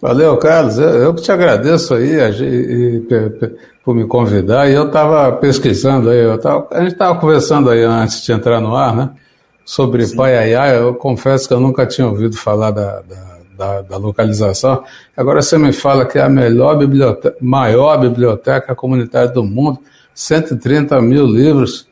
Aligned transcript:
Valeu, 0.03 0.35
Carlos. 0.35 0.77
Eu 0.77 1.13
que 1.13 1.21
te 1.21 1.31
agradeço 1.31 1.93
aí 1.93 2.17
por 3.85 3.95
me 3.95 4.05
convidar. 4.05 4.69
E 4.69 4.73
eu 4.73 4.87
estava 4.87 5.31
pesquisando 5.31 6.09
aí, 6.09 6.19
eu 6.19 6.37
tava, 6.37 6.67
a 6.71 6.81
gente 6.81 6.91
estava 6.91 7.17
conversando 7.17 7.69
aí 7.69 7.85
antes 7.85 8.21
de 8.21 8.33
entrar 8.33 8.59
no 8.59 8.75
ar, 8.75 8.93
né? 8.93 9.11
Sobre 9.63 10.05
Sim. 10.05 10.17
Paiaiá. 10.17 10.73
Eu 10.73 10.93
confesso 10.95 11.47
que 11.47 11.53
eu 11.53 11.59
nunca 11.61 11.85
tinha 11.85 12.05
ouvido 12.05 12.35
falar 12.35 12.71
da, 12.71 12.99
da, 12.99 13.37
da, 13.57 13.81
da, 13.83 13.95
localização. 13.95 14.83
Agora 15.15 15.41
você 15.41 15.57
me 15.57 15.71
fala 15.71 16.05
que 16.05 16.19
é 16.19 16.23
a 16.23 16.27
melhor 16.27 16.75
biblioteca, 16.75 17.37
maior 17.39 17.97
biblioteca 17.97 18.75
comunitária 18.75 19.29
do 19.29 19.41
mundo, 19.41 19.79
130 20.13 20.99
mil 21.01 21.25
livros. 21.25 21.87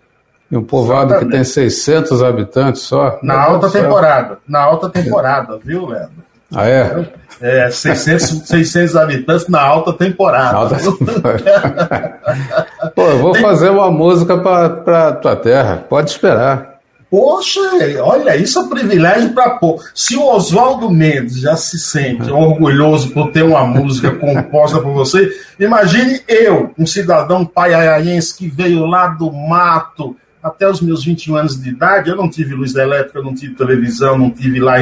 E 0.52 0.58
um 0.58 0.64
povoado 0.64 1.12
Exatamente. 1.14 1.32
que 1.32 1.36
tem 1.38 1.44
600 1.46 2.22
habitantes 2.22 2.82
só. 2.82 3.18
Na 3.24 3.42
alta 3.42 3.70
temporada. 3.70 4.38
Na 4.46 4.60
alta 4.64 4.90
temporada, 4.90 5.58
viu, 5.64 5.86
Leandro? 5.86 6.31
Ah, 6.54 6.68
é? 6.68 7.08
É, 7.42 7.72
600, 7.72 8.48
600 8.48 8.96
habitantes 8.96 9.48
na 9.48 9.62
alta 9.62 9.94
temporada. 9.94 10.58
Alta 10.58 10.76
temporada. 10.76 12.20
Pô, 12.96 13.04
eu 13.04 13.20
vou 13.20 13.32
Tem... 13.34 13.42
fazer 13.42 13.70
uma 13.70 13.90
música 13.90 14.38
para 14.38 15.14
tua 15.14 15.36
terra, 15.36 15.84
pode 15.90 16.12
esperar. 16.12 16.72
Poxa, 17.12 17.60
olha, 18.02 18.38
isso 18.38 18.58
é 18.58 18.62
um 18.62 18.70
privilégio 18.70 19.34
para 19.34 19.50
pôr. 19.50 19.84
Se 19.94 20.16
o 20.16 20.26
Oswaldo 20.34 20.90
Mendes 20.90 21.42
já 21.42 21.58
se 21.58 21.78
sente 21.78 22.32
orgulhoso 22.32 23.12
por 23.12 23.32
ter 23.32 23.44
uma 23.44 23.66
música 23.66 24.12
composta 24.16 24.80
por 24.80 24.94
você, 24.94 25.30
imagine 25.60 26.22
eu, 26.26 26.72
um 26.80 26.86
cidadão 26.86 27.46
paiaiense 27.46 28.38
que 28.38 28.48
veio 28.48 28.86
lá 28.86 29.08
do 29.08 29.30
mato, 29.30 30.16
até 30.42 30.68
os 30.68 30.82
meus 30.82 31.04
21 31.06 31.36
anos 31.36 31.62
de 31.62 31.70
idade, 31.70 32.10
eu 32.10 32.16
não 32.16 32.30
tive 32.30 32.56
luz 32.56 32.76
elétrica, 32.76 33.22
não 33.22 33.36
tive 33.36 33.54
televisão, 33.56 34.18
não 34.18 34.32
tive 34.32 34.60
lá, 34.60 34.76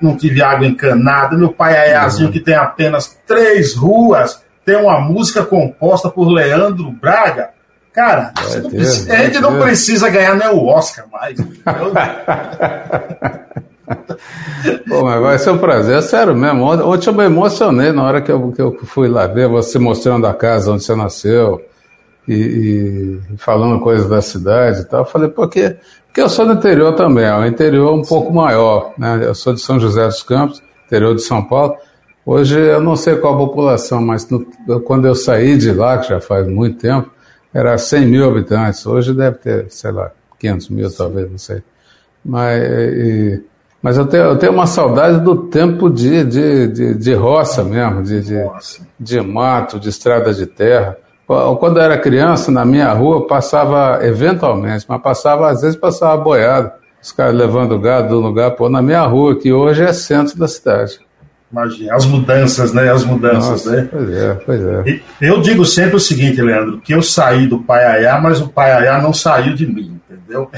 não 0.00 0.16
tive 0.16 0.42
água 0.42 0.66
encanada. 0.66 1.36
Meu 1.36 1.52
pai 1.52 1.74
é 1.74 1.96
Ayazinho, 1.96 2.32
que 2.32 2.40
tem 2.40 2.54
apenas 2.54 3.16
três 3.26 3.74
ruas, 3.74 4.42
tem 4.64 4.76
uma 4.76 5.00
música 5.00 5.44
composta 5.44 6.10
por 6.10 6.28
Leandro 6.28 6.90
Braga. 6.90 7.50
Cara, 7.92 8.32
ter, 8.34 8.68
precisa, 8.70 9.12
a 9.12 9.16
gente 9.18 9.40
não 9.40 9.60
precisa 9.60 10.08
ganhar 10.10 10.34
nem 10.34 10.48
o 10.48 10.66
Oscar 10.66 11.06
mais. 11.12 11.38
Mas 14.86 15.20
vai 15.20 15.38
ser 15.38 15.50
um 15.50 15.58
prazer, 15.58 15.98
é 15.98 16.02
sério 16.02 16.34
mesmo. 16.34 16.64
Ontem 16.64 17.08
eu 17.08 17.14
me 17.14 17.24
emocionei 17.24 17.92
na 17.92 18.02
hora 18.02 18.20
que 18.20 18.32
eu, 18.32 18.50
que 18.50 18.60
eu 18.60 18.76
fui 18.84 19.06
lá 19.06 19.28
ver 19.28 19.46
você 19.46 19.78
mostrando 19.78 20.26
a 20.26 20.34
casa 20.34 20.72
onde 20.72 20.82
você 20.82 20.96
nasceu 20.96 21.62
e, 22.26 23.20
e, 23.32 23.36
falando 23.36 23.80
coisas 23.80 24.08
da 24.08 24.22
cidade 24.22 24.80
e 24.80 24.84
tal. 24.84 25.00
Eu 25.00 25.06
falei, 25.06 25.28
porque, 25.28 25.76
porque 26.06 26.20
eu 26.20 26.28
sou 26.28 26.46
do 26.46 26.54
interior 26.54 26.94
também, 26.94 27.24
é 27.24 27.34
um 27.34 27.46
interior 27.46 27.92
um 27.92 28.02
pouco 28.02 28.32
maior, 28.32 28.92
né? 28.96 29.20
Eu 29.22 29.34
sou 29.34 29.52
de 29.52 29.60
São 29.60 29.78
José 29.78 30.04
dos 30.06 30.22
Campos, 30.22 30.62
interior 30.86 31.14
de 31.14 31.22
São 31.22 31.42
Paulo. 31.42 31.76
Hoje 32.26 32.58
eu 32.58 32.80
não 32.80 32.96
sei 32.96 33.16
qual 33.16 33.34
a 33.34 33.38
população, 33.38 34.00
mas 34.00 34.28
no, 34.30 34.46
quando 34.84 35.06
eu 35.06 35.14
saí 35.14 35.58
de 35.58 35.72
lá, 35.72 35.98
que 35.98 36.08
já 36.08 36.20
faz 36.20 36.46
muito 36.46 36.78
tempo, 36.78 37.10
era 37.52 37.76
100 37.76 38.06
mil 38.06 38.28
habitantes. 38.28 38.86
Hoje 38.86 39.12
deve 39.12 39.36
ter, 39.36 39.66
sei 39.70 39.92
lá, 39.92 40.10
500 40.38 40.68
mil 40.70 40.90
talvez, 40.90 41.30
não 41.30 41.38
sei. 41.38 41.62
Mas, 42.24 42.62
e, 42.62 43.42
mas 43.82 43.98
eu, 43.98 44.06
tenho, 44.06 44.24
eu 44.24 44.38
tenho 44.38 44.52
uma 44.52 44.66
saudade 44.66 45.20
do 45.20 45.36
tempo 45.48 45.90
de, 45.90 46.24
de, 46.24 46.68
de, 46.68 46.94
de 46.94 47.14
roça 47.14 47.62
mesmo, 47.62 48.02
de, 48.02 48.22
de, 48.22 48.42
de 48.98 49.20
mato, 49.20 49.78
de 49.78 49.90
estrada 49.90 50.32
de 50.32 50.46
terra. 50.46 50.96
Quando 51.26 51.78
eu 51.78 51.82
era 51.82 51.96
criança, 51.98 52.50
na 52.52 52.64
minha 52.64 52.92
rua, 52.92 53.26
passava 53.26 54.04
eventualmente, 54.04 54.84
mas 54.88 55.00
passava, 55.00 55.50
às 55.50 55.62
vezes 55.62 55.76
passava 55.76 56.22
boiado, 56.22 56.70
os 57.02 57.12
caras 57.12 57.34
levando 57.34 57.78
gado 57.78 58.08
de 58.08 58.14
um 58.14 58.18
lugar 58.18 58.50
pô, 58.52 58.68
na 58.68 58.82
minha 58.82 59.02
rua, 59.02 59.38
que 59.38 59.52
hoje 59.52 59.82
é 59.82 59.92
centro 59.92 60.38
da 60.38 60.46
cidade. 60.46 60.98
Imagina, 61.50 61.94
as 61.94 62.04
mudanças, 62.04 62.72
né? 62.72 62.90
As 62.90 63.04
mudanças, 63.04 63.64
Nossa, 63.64 63.70
né? 63.70 63.88
Pois 63.90 64.10
é, 64.10 64.34
pois 64.34 64.60
é. 64.60 65.00
Eu 65.20 65.40
digo 65.40 65.64
sempre 65.64 65.94
o 65.94 66.00
seguinte, 66.00 66.42
Leandro, 66.42 66.80
que 66.80 66.92
eu 66.92 67.00
saí 67.00 67.46
do 67.46 67.60
Paiaiá, 67.60 68.20
mas 68.20 68.40
o 68.40 68.48
Paiaiá 68.48 69.00
não 69.00 69.12
saiu 69.12 69.54
de 69.54 69.64
mim, 69.64 70.00
entendeu? 70.10 70.50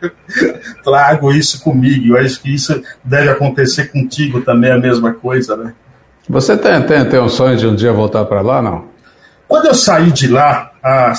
Trago 0.84 1.32
isso 1.32 1.62
comigo, 1.62 2.08
eu 2.14 2.18
acho 2.18 2.42
que 2.42 2.54
isso 2.54 2.82
deve 3.02 3.30
acontecer 3.30 3.90
contigo 3.90 4.42
também, 4.42 4.70
a 4.70 4.78
mesma 4.78 5.14
coisa, 5.14 5.56
né? 5.56 5.72
Você 6.28 6.56
tem, 6.56 6.82
tem, 6.82 7.04
tem 7.06 7.20
um 7.20 7.28
sonho 7.28 7.56
de 7.56 7.66
um 7.66 7.74
dia 7.74 7.92
voltar 7.92 8.24
para 8.26 8.42
lá, 8.42 8.60
não? 8.60 8.93
Quando 9.46 9.66
eu 9.66 9.74
saí 9.74 10.10
de 10.10 10.28
lá, 10.28 10.72
há 10.82 11.12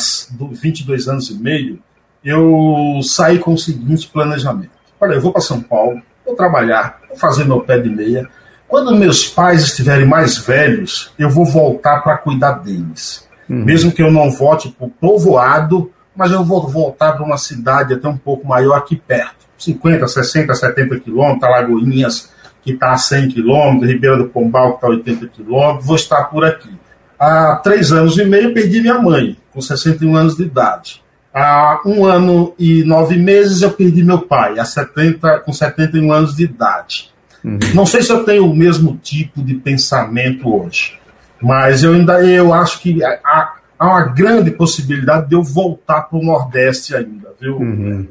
22 0.51 1.07
anos 1.07 1.29
e 1.29 1.35
meio, 1.35 1.79
eu 2.23 2.99
saí 3.03 3.37
com 3.37 3.53
o 3.53 3.57
seguinte 3.57 4.07
planejamento. 4.07 4.71
Olha, 4.99 5.13
eu 5.13 5.21
vou 5.21 5.31
para 5.31 5.41
São 5.41 5.61
Paulo, 5.61 6.01
vou 6.25 6.35
trabalhar, 6.35 6.99
vou 7.07 7.17
fazer 7.17 7.45
meu 7.45 7.61
pé 7.61 7.77
de 7.77 7.89
meia. 7.89 8.27
Quando 8.67 8.95
meus 8.95 9.25
pais 9.25 9.61
estiverem 9.63 10.07
mais 10.07 10.37
velhos, 10.37 11.13
eu 11.19 11.29
vou 11.29 11.45
voltar 11.45 12.01
para 12.01 12.17
cuidar 12.17 12.53
deles. 12.53 13.27
Uhum. 13.47 13.63
Mesmo 13.63 13.91
que 13.91 14.01
eu 14.01 14.11
não 14.11 14.31
volte 14.31 14.69
para 14.69 14.87
o 14.87 14.89
povoado, 14.89 15.91
mas 16.15 16.31
eu 16.31 16.43
vou 16.43 16.67
voltar 16.67 17.13
para 17.13 17.23
uma 17.23 17.37
cidade 17.37 17.93
até 17.93 18.07
um 18.07 18.17
pouco 18.17 18.47
maior 18.47 18.75
aqui 18.75 18.95
perto. 18.95 19.45
50, 19.57 20.07
60, 20.07 20.53
70 20.53 20.99
quilômetros, 20.99 21.43
Alagoinhas, 21.43 22.31
que 22.63 22.71
está 22.71 22.91
a 22.91 22.97
100 22.97 23.29
quilômetros, 23.29 23.91
Ribeira 23.91 24.17
do 24.17 24.25
Pombal, 24.25 24.71
que 24.71 24.75
está 24.77 24.87
a 24.87 24.91
80 24.91 25.27
quilômetros, 25.27 25.85
vou 25.85 25.95
estar 25.95 26.23
por 26.25 26.43
aqui. 26.43 26.71
Há 27.19 27.55
três 27.57 27.91
anos 27.91 28.17
e 28.17 28.25
meio 28.25 28.53
perdi 28.53 28.81
minha 28.81 28.99
mãe, 28.99 29.37
com 29.53 29.61
61 29.61 30.15
anos 30.15 30.35
de 30.35 30.43
idade. 30.43 31.01
Há 31.33 31.81
um 31.85 32.05
ano 32.05 32.53
e 32.57 32.83
nove 32.83 33.17
meses 33.17 33.61
eu 33.61 33.71
perdi 33.71 34.03
meu 34.03 34.19
pai, 34.21 34.57
há 34.57 34.65
70, 34.65 35.39
com 35.39 35.51
71 35.51 36.11
anos 36.11 36.35
de 36.35 36.45
idade. 36.45 37.11
Uhum. 37.43 37.59
Não 37.73 37.85
sei 37.85 38.01
se 38.01 38.11
eu 38.11 38.23
tenho 38.23 38.49
o 38.49 38.55
mesmo 38.55 38.97
tipo 39.03 39.43
de 39.43 39.53
pensamento 39.55 40.53
hoje, 40.53 40.97
mas 41.41 41.83
eu 41.83 41.93
ainda 41.93 42.25
eu 42.25 42.53
acho 42.53 42.79
que 42.79 43.03
há, 43.03 43.53
há 43.77 43.85
uma 43.85 44.03
grande 44.03 44.49
possibilidade 44.49 45.27
de 45.27 45.35
eu 45.35 45.43
voltar 45.43 46.03
para 46.03 46.17
o 46.17 46.23
Nordeste 46.23 46.95
ainda, 46.95 47.33
viu? 47.39 47.57
Uhum. 47.57 48.07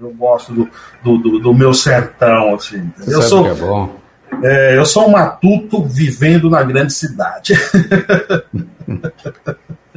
Eu 0.00 0.14
gosto 0.14 0.54
do, 0.54 0.68
do, 1.04 1.18
do, 1.18 1.38
do, 1.40 1.54
meu 1.54 1.74
sertão, 1.74 2.54
assim. 2.54 2.90
Você 2.96 3.14
eu 3.14 3.20
sou, 3.20 3.46
é 3.46 3.54
bom. 3.54 3.99
É, 4.42 4.76
eu 4.76 4.84
sou 4.86 5.08
um 5.08 5.12
matuto 5.12 5.84
vivendo 5.84 6.48
na 6.48 6.62
grande 6.62 6.92
cidade. 6.92 7.54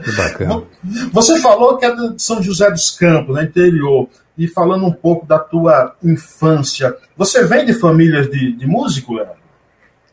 Que 0.03 0.11
bacana. 0.17 0.63
Você 1.11 1.39
falou 1.39 1.77
que 1.77 1.85
é 1.85 1.95
de 1.95 2.21
São 2.21 2.41
José 2.41 2.69
dos 2.69 2.91
Campos, 2.91 3.29
no 3.29 3.35
né, 3.35 3.43
interior, 3.43 4.09
e 4.37 4.47
falando 4.47 4.85
um 4.85 4.91
pouco 4.91 5.25
da 5.25 5.39
tua 5.39 5.95
infância. 6.03 6.95
Você 7.15 7.45
vem 7.45 7.65
de 7.65 7.73
famílias 7.73 8.29
de, 8.29 8.53
de 8.53 8.67
músico, 8.67 9.13
Léo? 9.13 9.27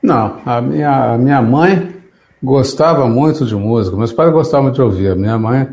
Não, 0.03 0.41
a 0.47 0.61
minha, 0.61 1.15
a 1.15 1.19
minha 1.19 1.43
mãe 1.43 1.97
gostava 2.43 3.09
muito 3.09 3.45
de 3.45 3.55
música. 3.57 3.97
Meus 3.97 4.13
pais 4.13 4.33
gostavam 4.33 4.71
de 4.71 4.81
ouvir. 4.81 5.09
A 5.09 5.17
minha 5.17 5.39
mãe 5.39 5.69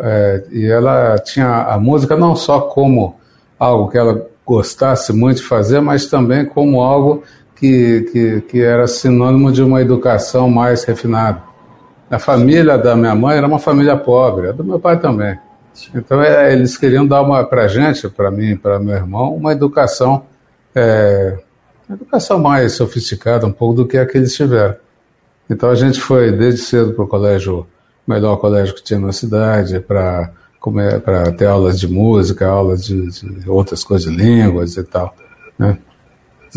É, 0.00 0.44
e 0.50 0.66
ela 0.66 1.16
tinha 1.18 1.62
a 1.62 1.78
música 1.78 2.14
não 2.14 2.36
só 2.36 2.60
como 2.60 3.16
algo 3.58 3.88
que 3.90 3.96
ela 3.96 4.26
gostasse 4.44 5.14
muito 5.14 5.38
de 5.38 5.44
fazer, 5.44 5.80
mas 5.80 6.06
também 6.06 6.44
como 6.44 6.82
algo 6.82 7.22
que, 7.58 8.02
que, 8.12 8.40
que 8.42 8.62
era 8.62 8.86
sinônimo 8.86 9.50
de 9.50 9.62
uma 9.62 9.80
educação 9.80 10.48
mais 10.48 10.84
refinada. 10.84 11.42
A 12.10 12.18
família 12.18 12.78
da 12.78 12.96
minha 12.96 13.14
mãe 13.14 13.36
era 13.36 13.46
uma 13.46 13.58
família 13.58 13.96
pobre, 13.96 14.48
a 14.48 14.52
do 14.52 14.64
meu 14.64 14.78
pai 14.78 14.98
também. 14.98 15.38
Então 15.94 16.22
é, 16.22 16.52
eles 16.52 16.76
queriam 16.76 17.06
dar 17.06 17.22
uma 17.22 17.44
para 17.44 17.68
gente, 17.68 18.08
para 18.08 18.30
mim, 18.30 18.56
para 18.56 18.78
meu 18.78 18.94
irmão, 18.94 19.34
uma 19.34 19.52
educação, 19.52 20.24
é, 20.74 21.38
uma 21.88 21.96
educação 21.96 22.38
mais 22.38 22.72
sofisticada 22.72 23.46
um 23.46 23.52
pouco 23.52 23.74
do 23.74 23.86
que 23.86 23.98
a 23.98 24.06
que 24.06 24.16
eles 24.16 24.34
tiveram. 24.34 24.76
Então 25.50 25.70
a 25.70 25.74
gente 25.74 26.00
foi 26.00 26.32
desde 26.32 26.60
cedo 26.60 26.92
para 26.92 27.04
o 27.04 27.08
colégio, 27.08 27.66
melhor 28.06 28.36
colégio 28.36 28.74
que 28.74 28.82
tinha 28.82 28.98
na 28.98 29.12
cidade, 29.12 29.80
para 29.80 30.30
para 31.04 31.32
ter 31.32 31.46
aulas 31.46 31.78
de 31.78 31.86
música, 31.88 32.46
aulas 32.46 32.84
de, 32.84 33.08
de, 33.08 33.48
outras 33.48 33.84
coisas, 33.84 34.12
línguas 34.12 34.76
e 34.76 34.82
tal, 34.82 35.14
né? 35.58 35.78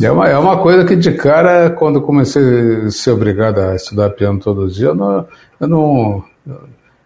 É 0.02 0.12
uma, 0.12 0.28
é 0.28 0.38
uma 0.38 0.58
coisa 0.58 0.86
que 0.86 0.96
de 0.96 1.12
cara, 1.12 1.70
quando 1.70 1.98
eu 1.98 2.02
comecei 2.02 2.86
a 2.86 2.92
ser 2.92 3.12
obrigado 3.12 3.60
a 3.60 3.76
estudar 3.76 4.10
piano 4.12 4.40
todo 4.40 4.70
dia, 4.70 4.88
eu 4.88 4.96
não, 4.96 5.26
eu 5.60 5.68
não 5.68 6.24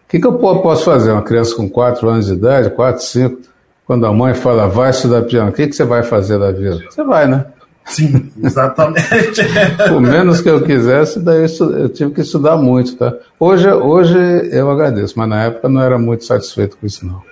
o 0.06 0.08
que, 0.08 0.20
que 0.20 0.26
eu 0.26 0.34
posso 0.34 0.84
fazer? 0.84 1.10
Uma 1.10 1.22
criança 1.22 1.56
com 1.56 1.68
4 1.68 2.08
anos 2.08 2.26
de 2.26 2.34
idade, 2.34 2.70
4, 2.70 3.02
5, 3.02 3.38
quando 3.84 4.06
a 4.06 4.12
mãe 4.12 4.34
fala, 4.34 4.68
vai 4.68 4.90
estudar 4.90 5.22
piano, 5.22 5.50
o 5.50 5.52
que, 5.52 5.66
que 5.66 5.74
você 5.74 5.84
vai 5.84 6.02
fazer 6.04 6.38
da 6.38 6.52
vida? 6.52 6.78
Você 6.88 7.02
vai, 7.02 7.26
né? 7.26 7.44
Sim, 7.84 8.30
exatamente. 8.42 9.42
Por 9.88 10.00
menos 10.00 10.40
que 10.40 10.48
eu 10.48 10.62
quisesse, 10.62 11.20
daí 11.20 11.46
eu 11.60 11.88
tive 11.88 12.12
que 12.12 12.20
estudar 12.20 12.56
muito, 12.56 12.96
tá? 12.96 13.14
Hoje, 13.38 13.68
hoje 13.68 14.18
eu 14.50 14.70
agradeço, 14.70 15.14
mas 15.16 15.28
na 15.28 15.44
época 15.44 15.68
não 15.68 15.80
era 15.82 15.98
muito 15.98 16.24
satisfeito 16.24 16.76
com 16.76 16.86
isso, 16.86 17.06
não. 17.06 17.22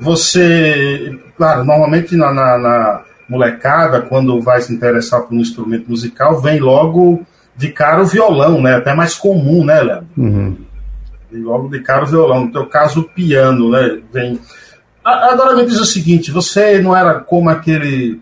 Você, 0.00 1.16
claro, 1.36 1.64
normalmente 1.64 2.16
na, 2.16 2.32
na, 2.32 2.58
na 2.58 3.02
molecada, 3.28 4.00
quando 4.00 4.40
vai 4.40 4.60
se 4.60 4.72
interessar 4.72 5.22
por 5.22 5.34
um 5.34 5.40
instrumento 5.40 5.88
musical, 5.88 6.40
vem 6.40 6.60
logo 6.60 7.24
de 7.56 7.70
cara 7.70 8.02
o 8.02 8.06
violão, 8.06 8.60
né? 8.60 8.76
Até 8.76 8.94
mais 8.94 9.14
comum, 9.14 9.64
né, 9.64 9.80
Léo? 9.82 10.04
Uhum. 10.16 10.56
Vem 11.30 11.42
logo 11.42 11.68
de 11.68 11.80
cara 11.80 12.04
o 12.04 12.08
violão. 12.08 12.46
No 12.46 12.52
teu 12.52 12.66
caso, 12.66 13.00
o 13.00 13.04
piano, 13.04 13.70
né? 13.70 14.00
Vem. 14.12 14.38
Agora 15.04 15.54
me 15.54 15.66
diz 15.66 15.78
o 15.78 15.84
seguinte: 15.84 16.30
você 16.30 16.80
não 16.80 16.96
era 16.96 17.14
como 17.20 17.50
aquele 17.50 18.20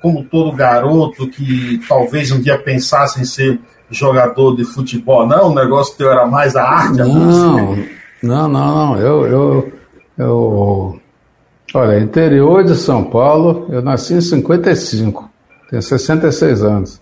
como 0.00 0.24
todo 0.24 0.52
garoto 0.52 1.28
que 1.28 1.80
talvez 1.88 2.30
um 2.30 2.40
dia 2.40 2.58
pensasse 2.58 3.20
em 3.20 3.24
ser 3.24 3.58
jogador 3.90 4.54
de 4.54 4.64
futebol, 4.64 5.26
não? 5.26 5.50
O 5.50 5.54
negócio 5.54 5.96
teu 5.96 6.10
era 6.10 6.26
mais 6.26 6.54
a 6.56 6.62
arte, 6.62 7.00
a 7.00 7.04
não, 7.04 7.14
música? 7.14 7.90
Não, 8.22 8.48
não, 8.48 8.48
não. 8.48 8.98
Eu, 8.98 9.26
eu, 9.26 9.72
eu. 10.18 10.97
Olha, 11.74 12.00
interior 12.00 12.64
de 12.64 12.74
São 12.74 13.04
Paulo, 13.04 13.66
eu 13.70 13.82
nasci 13.82 14.14
em 14.14 14.20
55, 14.20 15.30
tenho 15.68 15.82
66 15.82 16.62
anos. 16.62 17.00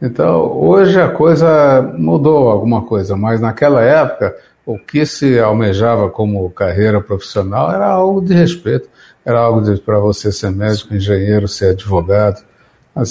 Então, 0.00 0.52
hoje 0.56 1.00
a 1.00 1.08
coisa 1.08 1.82
mudou 1.98 2.48
alguma 2.48 2.82
coisa, 2.82 3.16
mas 3.16 3.40
naquela 3.40 3.82
época, 3.82 4.36
o 4.64 4.78
que 4.78 5.04
se 5.04 5.38
almejava 5.38 6.08
como 6.08 6.50
carreira 6.50 7.00
profissional 7.00 7.72
era 7.72 7.86
algo 7.86 8.20
de 8.20 8.34
respeito 8.34 8.88
era 9.24 9.38
algo 9.38 9.78
para 9.80 9.98
você 9.98 10.32
ser 10.32 10.50
médico, 10.50 10.94
engenheiro, 10.94 11.46
ser 11.46 11.70
advogado. 11.70 12.42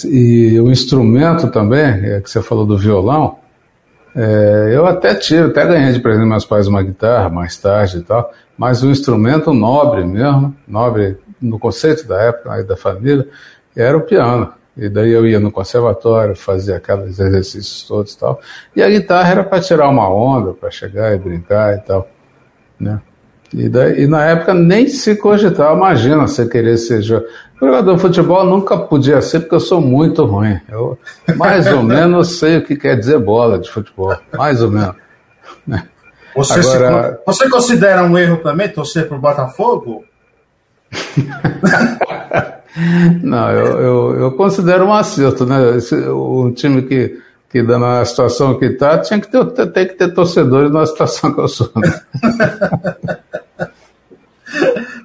E 0.06 0.60
o 0.60 0.70
instrumento 0.70 1.50
também, 1.50 1.82
é 1.82 2.22
que 2.22 2.30
você 2.30 2.42
falou 2.42 2.66
do 2.66 2.78
violão, 2.78 3.38
é, 4.16 4.72
eu 4.74 4.86
até 4.86 5.16
tive, 5.16 5.50
até 5.50 5.66
ganhei 5.66 5.94
de 5.94 6.00
presente 6.00 6.26
meus 6.26 6.46
pais 6.46 6.68
uma 6.68 6.84
guitarra 6.84 7.30
mais 7.30 7.58
tarde 7.58 8.00
e 8.00 8.02
tal, 8.02 8.32
mas 8.58 8.84
o 8.84 8.90
instrumento 8.90 9.54
nobre 9.54 10.04
mesmo, 10.04 10.56
nobre 10.68 11.18
no 11.42 11.58
conceito 11.58 12.08
da 12.08 12.22
época 12.22 12.54
aí 12.54 12.64
da 12.64 12.78
família, 12.78 13.28
era 13.76 13.98
o 13.98 14.02
piano. 14.02 14.54
E 14.76 14.88
daí 14.88 15.12
eu 15.12 15.28
ia 15.28 15.40
no 15.40 15.52
conservatório, 15.52 16.36
fazia 16.36 16.78
aqueles 16.78 17.20
exercícios 17.20 17.84
todos 17.84 18.14
e 18.14 18.20
tal. 18.20 18.40
E 18.76 18.82
a 18.82 18.90
guitarra 18.90 19.32
era 19.32 19.44
para 19.44 19.62
tirar 19.62 19.90
uma 19.90 20.10
onda, 20.10 20.54
para 20.54 20.72
chegar 20.72 21.14
e 21.14 21.18
brincar 21.18 21.76
e 21.76 21.82
tal, 21.82 22.08
né? 22.80 23.02
E, 23.54 23.68
daí, 23.68 24.04
e, 24.04 24.08
na 24.08 24.24
época 24.26 24.54
nem 24.54 24.88
se 24.88 25.16
cogitava, 25.16 25.76
imagina 25.76 26.28
você 26.28 26.48
querer 26.48 26.78
ser 26.78 27.02
jogador 27.02 27.96
de 27.96 28.02
futebol, 28.02 28.46
nunca 28.46 28.78
podia 28.78 29.22
ser, 29.22 29.42
porque 29.42 29.56
eu 29.56 29.60
sou 29.60 29.82
muito 29.82 30.24
ruim. 30.26 30.60
Eu 30.70 30.98
mais 31.36 31.68
ou 31.68 31.84
menos 31.84 32.40
sei 32.40 32.58
o 32.58 32.64
que 32.64 32.78
quer 32.78 32.98
dizer 32.98 33.20
bola 33.20 33.60
de 33.60 33.70
futebol, 33.70 34.16
mais 34.38 34.62
ou 34.62 34.72
menos. 34.72 34.96
Você, 36.34 36.60
Agora... 36.60 37.14
se, 37.14 37.20
você 37.26 37.50
considera 37.50 38.04
um 38.04 38.18
erro 38.18 38.38
também 38.38 38.70
torcer 38.70 39.06
para 39.08 39.18
o 39.18 39.22
Botafogo? 39.22 40.06
Não, 43.22 43.52
eu, 43.52 43.66
eu, 43.66 44.20
eu, 44.22 44.32
considero 44.32 44.86
um 44.86 44.94
acerto, 44.94 45.46
né? 45.46 45.76
Esse, 45.76 45.94
um 45.94 46.54
time 46.54 46.84
que, 46.84 47.22
que 47.50 47.62
na 47.62 48.06
situação 48.06 48.58
que 48.58 48.64
está, 48.66 48.98
tinha 49.00 49.20
que 49.20 49.28
ter, 49.28 49.46
tem 49.72 49.88
que 49.88 49.96
ter 49.96 50.14
torcedores 50.14 50.72
na 50.72 50.86
situação 50.86 51.34
que 51.34 51.42
eu 51.42 51.50
sou. 51.50 51.70
Né? 51.76 52.02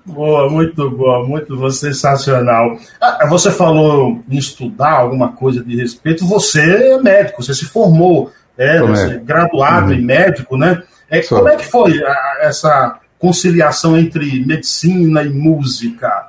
Boa, 0.05 0.49
muito 0.49 0.89
boa, 0.91 1.27
muito 1.27 1.71
sensacional. 1.73 2.79
Ah, 3.01 3.27
você 3.29 3.51
falou 3.51 4.21
em 4.31 4.39
estudar 4.39 4.93
alguma 4.93 5.33
coisa 5.33 5.63
de 5.63 5.77
respeito. 5.77 6.25
Você 6.27 6.61
é 6.61 7.03
médico, 7.03 7.43
você 7.43 7.55
se 7.55 7.65
formou, 7.65 8.31
é, 8.57 8.81
você 8.81 9.15
é 9.15 9.19
graduado 9.19 9.89
uhum. 9.89 9.99
em 9.99 10.03
médico, 10.03 10.57
né? 10.57 10.83
É, 11.11 11.21
como 11.23 11.49
é 11.49 11.57
que 11.57 11.67
foi 11.67 12.03
a, 12.05 12.39
essa 12.41 12.99
conciliação 13.19 13.97
entre 13.97 14.45
medicina 14.47 15.23
e 15.23 15.29
música? 15.29 16.29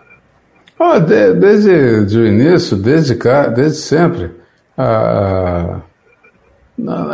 Oh, 0.79 0.99
de, 0.99 1.33
desde 1.33 2.17
o 2.17 2.27
início, 2.27 2.77
desde 2.77 3.15
desde 3.49 3.77
sempre. 3.77 4.31
Ah, 4.77 5.81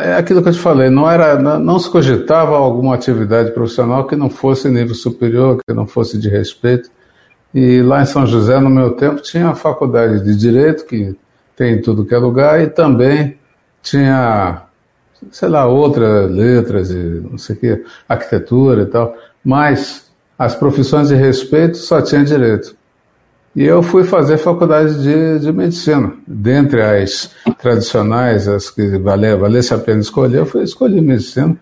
é 0.01 0.15
aquilo 0.15 0.41
que 0.43 0.49
eu 0.49 0.53
te 0.53 0.59
falei, 0.59 0.89
não, 0.89 1.09
era, 1.09 1.39
não 1.39 1.79
se 1.79 1.89
cogitava 1.89 2.55
alguma 2.55 2.95
atividade 2.95 3.51
profissional 3.51 4.05
que 4.05 4.15
não 4.15 4.29
fosse 4.29 4.69
nível 4.69 4.93
superior, 4.93 5.59
que 5.65 5.73
não 5.73 5.87
fosse 5.87 6.17
de 6.17 6.27
respeito. 6.27 6.89
E 7.53 7.81
lá 7.81 8.01
em 8.01 8.05
São 8.05 8.25
José, 8.25 8.59
no 8.59 8.69
meu 8.69 8.91
tempo, 8.91 9.21
tinha 9.21 9.49
a 9.49 9.55
faculdade 9.55 10.23
de 10.23 10.35
Direito, 10.35 10.85
que 10.85 11.15
tem 11.55 11.75
em 11.75 11.81
tudo 11.81 12.05
que 12.05 12.13
é 12.13 12.17
lugar, 12.17 12.61
e 12.61 12.67
também 12.67 13.37
tinha, 13.81 14.63
sei 15.31 15.47
lá, 15.49 15.65
outras 15.65 16.29
letras 16.29 16.89
e 16.89 17.21
não 17.29 17.37
sei 17.37 17.55
o 17.55 17.59
que, 17.59 17.85
arquitetura 18.09 18.81
e 18.81 18.85
tal. 18.87 19.15
Mas 19.45 20.11
as 20.37 20.55
profissões 20.55 21.07
de 21.07 21.15
respeito 21.15 21.77
só 21.77 22.01
tinha 22.01 22.23
Direito. 22.23 22.75
E 23.55 23.63
eu 23.63 23.83
fui 23.83 24.03
fazer 24.03 24.37
faculdade 24.37 25.01
de, 25.03 25.39
de 25.39 25.51
medicina. 25.51 26.11
Dentre 26.27 26.81
as 26.81 27.29
tradicionais, 27.61 28.47
as 28.47 28.69
que 28.69 28.97
valia, 28.97 29.37
valesse 29.37 29.73
a 29.73 29.77
pena 29.77 30.01
escolher, 30.01 30.39
eu 30.39 30.45
fui 30.45 30.63
escolher 30.63 31.01
medicina. 31.01 31.55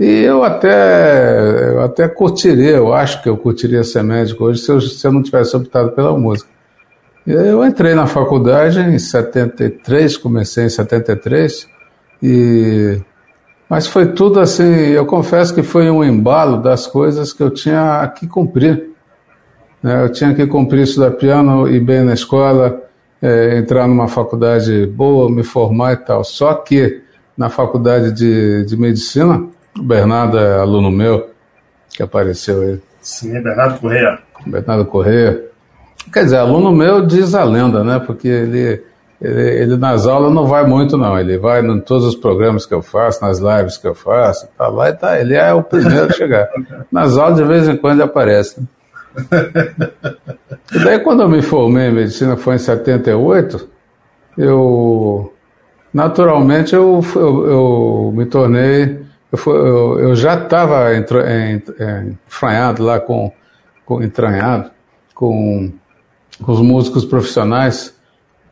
E 0.00 0.22
eu 0.22 0.44
até, 0.44 1.70
eu 1.72 1.82
até 1.82 2.08
curtiria, 2.08 2.76
eu 2.76 2.92
acho 2.92 3.22
que 3.22 3.28
eu 3.28 3.36
curtiria 3.36 3.82
ser 3.82 4.02
médico 4.02 4.44
hoje 4.44 4.60
se 4.60 4.70
eu, 4.70 4.80
se 4.80 5.06
eu 5.06 5.12
não 5.12 5.22
tivesse 5.22 5.56
optado 5.56 5.90
pela 5.92 6.16
música. 6.16 6.48
Eu 7.26 7.64
entrei 7.64 7.94
na 7.94 8.06
faculdade 8.06 8.80
em 8.80 8.98
73, 8.98 10.16
comecei 10.16 10.64
em 10.64 10.68
73, 10.68 11.68
e, 12.22 13.00
mas 13.68 13.86
foi 13.86 14.12
tudo 14.12 14.40
assim, 14.40 14.64
eu 14.64 15.04
confesso 15.04 15.54
que 15.54 15.62
foi 15.62 15.90
um 15.90 16.02
embalo 16.02 16.62
das 16.62 16.86
coisas 16.86 17.32
que 17.32 17.42
eu 17.42 17.50
tinha 17.50 18.06
que 18.16 18.26
cumprir. 18.26 18.87
Né? 19.82 20.04
Eu 20.04 20.10
tinha 20.10 20.34
que 20.34 20.46
cumprir 20.46 20.82
estudar 20.82 21.12
piano, 21.12 21.68
ir 21.68 21.80
bem 21.80 22.02
na 22.02 22.14
escola, 22.14 22.82
é, 23.20 23.58
entrar 23.58 23.86
numa 23.86 24.08
faculdade 24.08 24.86
boa, 24.86 25.30
me 25.30 25.42
formar 25.42 25.92
e 25.92 25.96
tal. 25.96 26.24
Só 26.24 26.54
que 26.54 27.02
na 27.36 27.48
faculdade 27.48 28.12
de, 28.12 28.64
de 28.64 28.76
medicina, 28.76 29.46
o 29.78 29.82
Bernardo 29.82 30.38
é 30.38 30.58
aluno 30.58 30.90
meu, 30.90 31.30
que 31.88 32.02
apareceu 32.02 32.62
aí. 32.62 32.80
Sim, 33.00 33.40
Bernardo 33.40 33.78
Correia. 33.80 34.18
Bernardo 34.46 34.84
Correia. 34.84 35.44
Quer 36.12 36.24
dizer, 36.24 36.38
aluno 36.38 36.72
meu 36.72 37.06
diz 37.06 37.34
a 37.34 37.44
lenda, 37.44 37.84
né? 37.84 37.98
Porque 37.98 38.26
ele, 38.26 38.82
ele, 39.20 39.50
ele, 39.62 39.76
nas 39.76 40.06
aulas 40.06 40.32
não 40.32 40.46
vai 40.46 40.66
muito, 40.66 40.96
não. 40.96 41.18
Ele 41.18 41.38
vai 41.38 41.60
em 41.60 41.80
todos 41.80 42.06
os 42.06 42.16
programas 42.16 42.66
que 42.66 42.74
eu 42.74 42.82
faço, 42.82 43.22
nas 43.22 43.38
lives 43.38 43.76
que 43.76 43.86
eu 43.86 43.94
faço, 43.94 44.48
tá 44.56 44.68
lá 44.68 44.90
e 44.90 44.92
tá. 44.94 45.20
Ele 45.20 45.34
é 45.34 45.52
o 45.52 45.62
primeiro 45.62 46.06
a 46.06 46.12
chegar. 46.12 46.48
Nas 46.90 47.16
aulas, 47.16 47.36
de 47.36 47.44
vez 47.44 47.68
em 47.68 47.76
quando, 47.76 47.94
ele 47.94 48.02
aparece. 48.02 48.60
Né? 48.60 48.66
e 50.72 50.78
daí, 50.84 51.00
quando 51.00 51.22
eu 51.22 51.28
me 51.28 51.42
formei 51.42 51.88
em 51.88 51.92
medicina, 51.92 52.36
foi 52.36 52.56
em 52.56 52.58
78, 52.58 53.68
eu. 54.36 55.32
Naturalmente, 55.92 56.74
eu, 56.74 57.04
eu, 57.14 57.46
eu 57.46 58.12
me 58.14 58.26
tornei. 58.26 59.00
Eu, 59.32 59.54
eu, 59.54 60.00
eu 60.00 60.14
já 60.14 60.34
estava 60.34 60.88
enfranhado 62.26 62.82
lá 62.82 63.00
com, 63.00 63.32
com. 63.84 64.02
entranhado 64.02 64.70
com, 65.14 65.72
com 66.42 66.52
os 66.52 66.60
músicos 66.60 67.04
profissionais 67.04 67.94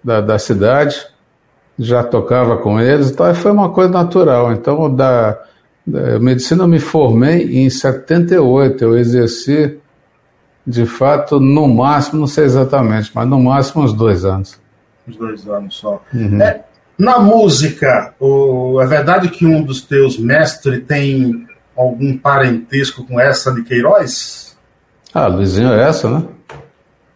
da, 0.02 0.20
da 0.20 0.38
cidade, 0.38 1.06
já 1.78 2.02
tocava 2.02 2.56
com 2.56 2.80
eles, 2.80 3.10
então 3.10 3.32
foi 3.34 3.52
uma 3.52 3.70
coisa 3.70 3.90
natural. 3.90 4.52
Então, 4.52 4.92
da, 4.92 5.38
É, 5.94 6.18
medicina 6.18 6.64
eu 6.64 6.68
me 6.68 6.80
formei 6.80 7.64
em 7.64 7.70
78, 7.70 8.82
eu 8.82 8.98
exerci 8.98 9.78
de 10.66 10.84
fato 10.84 11.38
no 11.38 11.68
máximo, 11.68 12.20
não 12.20 12.26
sei 12.26 12.44
exatamente, 12.44 13.10
mas 13.14 13.28
no 13.28 13.38
máximo 13.38 13.84
uns 13.84 13.92
dois 13.92 14.24
anos. 14.24 14.58
Uns 15.06 15.16
dois 15.16 15.48
anos 15.48 15.76
só. 15.76 16.02
Uhum. 16.12 16.42
É, 16.42 16.64
na 16.98 17.18
música, 17.18 18.14
o, 18.18 18.80
é 18.80 18.86
verdade 18.86 19.28
que 19.28 19.46
um 19.46 19.62
dos 19.62 19.82
teus 19.82 20.18
mestres 20.18 20.84
tem 20.86 21.46
algum 21.76 22.16
parentesco 22.16 23.04
com 23.04 23.20
essa 23.20 23.52
de 23.52 23.62
Queiroz? 23.62 24.56
Ah, 25.14 25.26
Luizinho 25.26 25.72
é 25.72 25.88
essa, 25.88 26.10
né? 26.10 26.24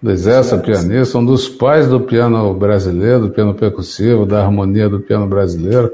Luiz 0.03 0.27
essa, 0.27 0.57
pianista, 0.57 1.19
um 1.19 1.25
dos 1.25 1.47
pais 1.47 1.87
do 1.87 2.01
piano 2.01 2.55
brasileiro, 2.55 3.27
do 3.27 3.31
piano 3.31 3.53
percussivo, 3.53 4.25
da 4.25 4.43
harmonia 4.43 4.89
do 4.89 5.01
piano 5.01 5.27
brasileiro. 5.27 5.93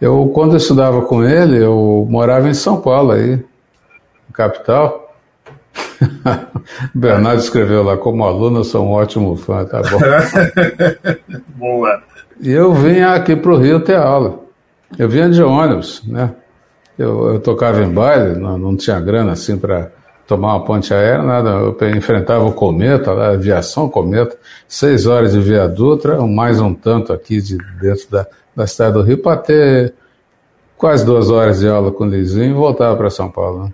Eu, 0.00 0.30
quando 0.32 0.52
eu 0.52 0.56
estudava 0.56 1.02
com 1.02 1.22
ele, 1.22 1.62
eu 1.62 2.06
morava 2.08 2.48
em 2.48 2.54
São 2.54 2.80
Paulo, 2.80 3.12
aí, 3.12 3.38
capital. 4.32 5.05
Bernardo 6.94 7.40
escreveu 7.40 7.82
lá, 7.82 7.96
como 7.96 8.24
aluno, 8.24 8.60
eu 8.60 8.64
sou 8.64 8.86
um 8.86 8.92
ótimo 8.92 9.36
fã, 9.36 9.64
tá 9.64 9.80
bom. 9.82 9.98
Boa. 11.56 12.02
E 12.40 12.50
eu 12.50 12.74
vinha 12.74 13.10
aqui 13.10 13.34
para 13.34 13.52
o 13.52 13.56
Rio 13.56 13.80
ter 13.80 13.96
aula. 13.96 14.40
Eu 14.98 15.08
vinha 15.08 15.28
de 15.28 15.42
ônibus, 15.42 16.02
né? 16.06 16.32
Eu, 16.98 17.34
eu 17.34 17.40
tocava 17.40 17.82
em 17.82 17.90
baile, 17.90 18.38
não, 18.38 18.56
não 18.56 18.76
tinha 18.76 18.98
grana 19.00 19.32
assim 19.32 19.58
para 19.58 19.90
tomar 20.26 20.56
uma 20.56 20.64
ponte 20.64 20.92
aérea, 20.92 21.22
nada. 21.22 21.50
Eu 21.50 21.76
enfrentava 21.96 22.44
o 22.44 22.52
cometa, 22.52 23.12
a 23.12 23.32
aviação 23.32 23.88
cometa, 23.88 24.36
seis 24.68 25.06
horas 25.06 25.32
de 25.32 25.40
viaduto, 25.40 26.08
mais 26.26 26.60
um 26.60 26.74
tanto 26.74 27.12
aqui 27.12 27.40
de 27.40 27.58
dentro 27.80 28.10
da, 28.10 28.26
da 28.54 28.66
cidade 28.66 28.94
do 28.94 29.02
Rio, 29.02 29.18
para 29.18 29.36
ter 29.36 29.94
quase 30.76 31.04
duas 31.04 31.30
horas 31.30 31.60
de 31.60 31.68
aula 31.68 31.90
com 31.90 32.04
o 32.04 32.08
Lizinho 32.08 32.50
e 32.50 32.54
voltava 32.54 32.96
para 32.96 33.10
São 33.10 33.30
Paulo. 33.30 33.64
Né? 33.64 33.72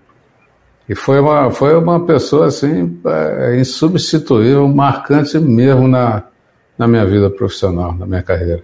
E 0.88 0.94
foi 0.94 1.20
uma, 1.20 1.50
foi 1.50 1.76
uma 1.76 2.04
pessoa 2.04 2.46
assim, 2.46 2.98
é, 3.04 3.58
insubstituível, 3.58 4.66
marcante 4.68 5.38
mesmo 5.38 5.86
na, 5.86 6.24
na 6.76 6.88
minha 6.88 7.06
vida 7.06 7.30
profissional, 7.30 7.94
na 7.94 8.06
minha 8.06 8.22
carreira. 8.22 8.62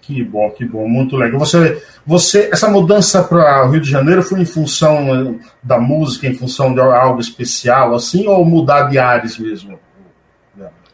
Que 0.00 0.24
bom, 0.24 0.50
que 0.50 0.64
bom, 0.64 0.88
muito 0.88 1.16
legal. 1.16 1.38
Você, 1.38 1.82
você 2.04 2.48
essa 2.50 2.68
mudança 2.68 3.22
para 3.22 3.66
o 3.66 3.70
Rio 3.70 3.80
de 3.80 3.90
Janeiro 3.90 4.22
foi 4.22 4.40
em 4.40 4.46
função 4.46 5.14
eh, 5.14 5.34
da 5.62 5.78
música, 5.78 6.26
em 6.26 6.34
função 6.34 6.74
de 6.74 6.80
algo 6.80 7.20
especial, 7.20 7.94
assim, 7.94 8.26
ou 8.26 8.44
mudar 8.44 8.84
de 8.84 8.98
ares 8.98 9.38
mesmo? 9.38 9.78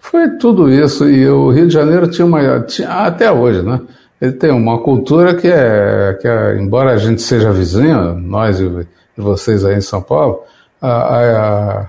Foi 0.00 0.36
tudo 0.38 0.70
isso. 0.70 1.08
E 1.08 1.28
o 1.28 1.50
Rio 1.50 1.66
de 1.66 1.72
Janeiro 1.72 2.08
tinha 2.08 2.26
uma. 2.26 2.60
Tinha, 2.60 2.88
até 2.88 3.30
hoje, 3.30 3.62
né? 3.62 3.80
Ele 4.20 4.32
tem 4.32 4.50
uma 4.50 4.78
cultura 4.78 5.34
que 5.34 5.48
é, 5.48 6.16
que 6.20 6.26
é 6.26 6.58
embora 6.58 6.92
a 6.92 6.96
gente 6.96 7.20
seja 7.20 7.52
vizinho, 7.52 8.14
nós 8.14 8.58
e, 8.60 8.86
vocês 9.16 9.64
aí 9.64 9.76
em 9.76 9.80
São 9.80 10.02
Paulo, 10.02 10.42
a, 10.80 11.88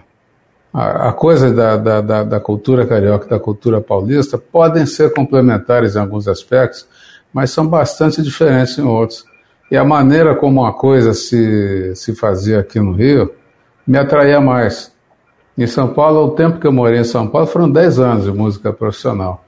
a, 0.74 1.10
a, 1.10 1.14
coisa 1.14 1.52
da, 1.54 1.78
da, 2.02 2.24
da, 2.24 2.40
cultura 2.40 2.86
carioca 2.86 3.26
e 3.26 3.30
da 3.30 3.40
cultura 3.40 3.82
paulista 3.82 4.38
podem 4.38 4.86
ser 4.86 5.14
complementares 5.14 5.96
em 5.96 6.00
alguns 6.00 6.28
aspectos, 6.28 6.88
mas 7.34 7.52
são 7.52 7.68
bastante 7.68 8.22
diferentes 8.22 8.78
em 8.78 8.84
outros. 8.84 9.26
E 9.70 9.76
a 9.76 9.84
maneira 9.84 10.36
como 10.36 10.66
a 10.66 10.74
coisa 10.74 11.14
se, 11.14 11.94
se 11.96 12.16
fazia 12.16 12.60
aqui 12.60 12.80
no 12.80 12.94
Rio 12.94 13.34
me 13.86 13.98
atraía 13.98 14.40
mais. 14.40 14.92
Em 15.58 15.68
São 15.68 15.94
Paulo, 15.94 16.26
o 16.26 16.32
tempo 16.32 16.60
que 16.60 16.68
eu 16.68 16.72
morei 16.72 17.00
em 17.00 17.04
São 17.04 17.28
Paulo 17.28 17.48
foram 17.48 17.70
10 17.70 18.00
anos 18.00 18.24
de 18.26 18.32
música 18.32 18.72
profissional. 18.72 19.44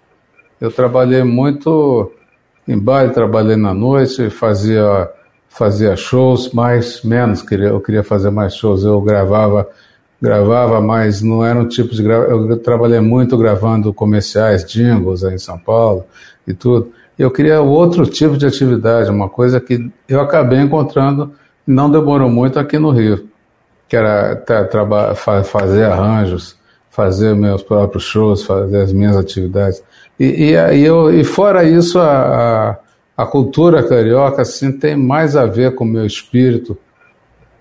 Eu 0.60 0.72
trabalhei 0.72 1.24
muito 1.24 2.12
em 2.70 2.78
baile, 2.78 3.12
trabalhei 3.12 3.56
na 3.56 3.74
noite, 3.74 4.30
fazia, 4.30 5.10
fazia 5.50 5.96
shows, 5.96 6.52
mais, 6.54 7.02
menos, 7.04 7.42
queria, 7.42 7.70
eu 7.70 7.82
queria 7.82 8.04
fazer 8.04 8.30
mais 8.30 8.56
shows. 8.56 8.84
Eu 8.84 9.02
gravava, 9.02 9.68
gravava, 10.22 10.80
mas 10.80 11.22
não 11.22 11.44
era 11.44 11.60
um 11.60 11.68
tipo 11.68 11.94
de 11.96 12.06
Eu 12.06 12.58
trabalhei 12.58 13.00
muito 13.00 13.38
gravando 13.38 13.94
comerciais, 13.94 14.64
jingles 14.64 15.24
aí 15.24 15.36
em 15.36 15.40
São 15.40 15.58
Paulo 15.58 16.06
e 16.48 16.54
tudo. 16.54 16.92
Eu 17.18 17.32
queria 17.32 17.60
outro 17.62 18.06
tipo 18.06 18.38
de 18.38 18.46
atividade, 18.46 19.10
uma 19.10 19.28
coisa 19.28 19.60
que 19.60 19.92
eu 20.08 20.22
acabei 20.22 20.60
encontrando, 20.60 21.34
não 21.68 21.92
demorou 21.92 22.30
muito 22.30 22.60
aqui 22.60 22.78
no 22.78 22.92
Rio 22.92 23.28
que 23.90 23.96
era 23.96 24.42
fazer 25.44 25.86
arranjos, 25.86 26.56
fazer 26.92 27.36
meus 27.36 27.64
próprios 27.64 28.04
shows, 28.04 28.44
fazer 28.44 28.82
as 28.82 28.94
minhas 28.94 29.18
atividades. 29.18 29.84
E, 30.20 30.26
e, 30.26 30.52
e, 30.52 30.86
eu, 30.86 31.14
e 31.14 31.24
fora 31.24 31.64
isso, 31.64 31.98
a, 32.00 32.78
a, 33.16 33.26
cultura 33.26 33.88
carioca 33.88 34.42
assim, 34.42 34.72
tem 34.72 34.96
mais 34.96 35.36
a 35.36 35.46
ver 35.46 35.76
com 35.76 35.86
o 35.86 35.88
meu 35.88 36.06
espírito 36.06 36.78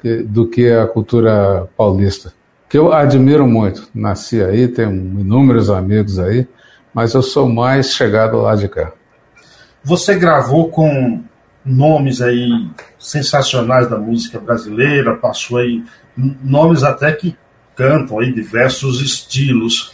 que, 0.02 0.22
do 0.22 0.48
que 0.48 0.70
a 0.70 0.86
cultura 0.86 1.68
paulista, 1.76 2.32
que 2.68 2.76
eu 2.76 2.92
admiro 2.92 3.46
muito. 3.46 3.88
Nasci 3.94 4.42
aí, 4.42 4.66
tenho 4.66 4.90
inúmeros 4.90 5.70
amigos 5.70 6.18
aí, 6.18 6.48
mas 6.92 7.14
eu 7.14 7.22
sou 7.22 7.48
mais 7.48 7.92
chegado 7.92 8.38
lá 8.38 8.56
de 8.56 8.68
cá. 8.68 8.92
Você 9.84 10.16
gravou 10.16 10.68
com 10.68 11.22
nomes 11.64 12.20
aí 12.20 12.48
sensacionais 12.98 13.88
da 13.88 13.98
música 13.98 14.40
brasileira, 14.40 15.16
passou 15.16 15.58
aí 15.58 15.84
nomes 16.16 16.82
até 16.82 17.12
que 17.12 17.36
cantam 17.76 18.18
aí 18.18 18.32
diversos 18.32 19.00
estilos. 19.00 19.92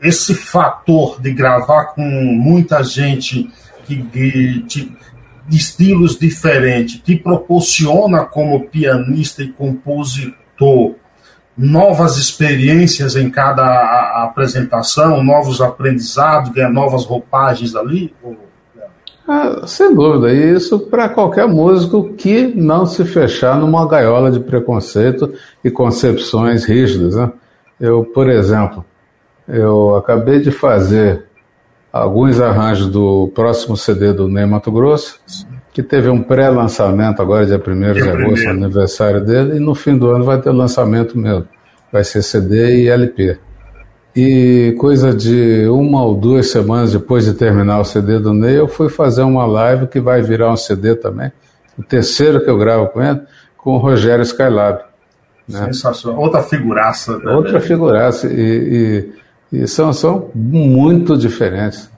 Esse 0.00 0.34
fator 0.34 1.20
de 1.20 1.32
gravar 1.32 1.86
com 1.86 2.02
muita 2.02 2.82
gente 2.84 3.50
que, 3.84 3.96
de 3.96 4.96
estilos 5.50 6.18
diferentes 6.18 7.00
te 7.00 7.16
proporciona 7.16 8.24
como 8.24 8.66
pianista 8.68 9.42
e 9.42 9.52
compositor 9.52 10.94
novas 11.56 12.18
experiências 12.18 13.16
em 13.16 13.30
cada 13.30 14.22
apresentação, 14.24 15.24
novos 15.24 15.60
aprendizados, 15.62 16.52
novas 16.70 17.04
roupagens 17.04 17.74
ali? 17.74 18.14
Ah, 19.26 19.62
sem 19.66 19.92
dúvida, 19.94 20.32
e 20.32 20.54
isso 20.54 20.78
para 20.78 21.08
qualquer 21.08 21.48
músico 21.48 22.14
que 22.14 22.46
não 22.46 22.86
se 22.86 23.04
fechar 23.04 23.58
numa 23.58 23.88
gaiola 23.88 24.30
de 24.30 24.38
preconceito 24.38 25.32
e 25.64 25.70
concepções 25.70 26.64
rígidas. 26.64 27.16
Né? 27.16 27.32
Eu, 27.80 28.04
por 28.04 28.28
exemplo, 28.28 28.84
eu 29.48 29.96
acabei 29.96 30.40
de 30.40 30.50
fazer 30.50 31.24
alguns 31.92 32.40
arranjos 32.40 32.88
do 32.88 33.30
próximo 33.34 33.76
CD 33.76 34.12
do 34.12 34.28
Ney 34.28 34.46
Mato 34.46 34.70
Grosso, 34.70 35.20
que 35.72 35.82
teve 35.82 36.08
um 36.08 36.22
pré-lançamento 36.22 37.20
agora, 37.20 37.46
dia 37.46 37.62
1 37.64 37.92
de 37.92 38.08
agosto, 38.08 38.48
aniversário 38.48 39.24
dele, 39.24 39.56
e 39.56 39.60
no 39.60 39.74
fim 39.74 39.96
do 39.96 40.10
ano 40.10 40.24
vai 40.24 40.40
ter 40.40 40.50
lançamento 40.50 41.18
mesmo. 41.18 41.46
Vai 41.92 42.02
ser 42.04 42.22
CD 42.22 42.82
e 42.82 42.88
LP. 42.88 43.38
E 44.14 44.74
coisa 44.78 45.12
de 45.12 45.66
uma 45.68 46.02
ou 46.02 46.14
duas 46.14 46.50
semanas 46.50 46.92
depois 46.92 47.26
de 47.26 47.34
terminar 47.34 47.80
o 47.80 47.84
CD 47.84 48.18
do 48.18 48.32
Ney, 48.32 48.58
eu 48.58 48.66
fui 48.66 48.88
fazer 48.88 49.22
uma 49.22 49.44
live 49.44 49.86
que 49.86 50.00
vai 50.00 50.22
virar 50.22 50.50
um 50.50 50.56
CD 50.56 50.94
também. 50.94 51.30
O 51.78 51.82
terceiro 51.82 52.42
que 52.42 52.48
eu 52.48 52.56
gravo 52.56 52.88
com 52.88 53.02
ele, 53.02 53.20
com 53.58 53.74
o 53.74 53.78
Rogério 53.78 54.22
Skylab. 54.22 54.80
Né? 55.46 55.66
Sensacional. 55.66 56.20
Outra 56.20 56.42
figuraça. 56.42 57.18
Né? 57.18 57.30
Outra 57.30 57.60
figuraça. 57.60 58.26
E, 58.26 58.32
e, 58.32 59.12
e, 59.62 59.66
são, 59.66 59.92
são 59.92 60.30
muito 60.34 61.16
diferentes. 61.16 61.90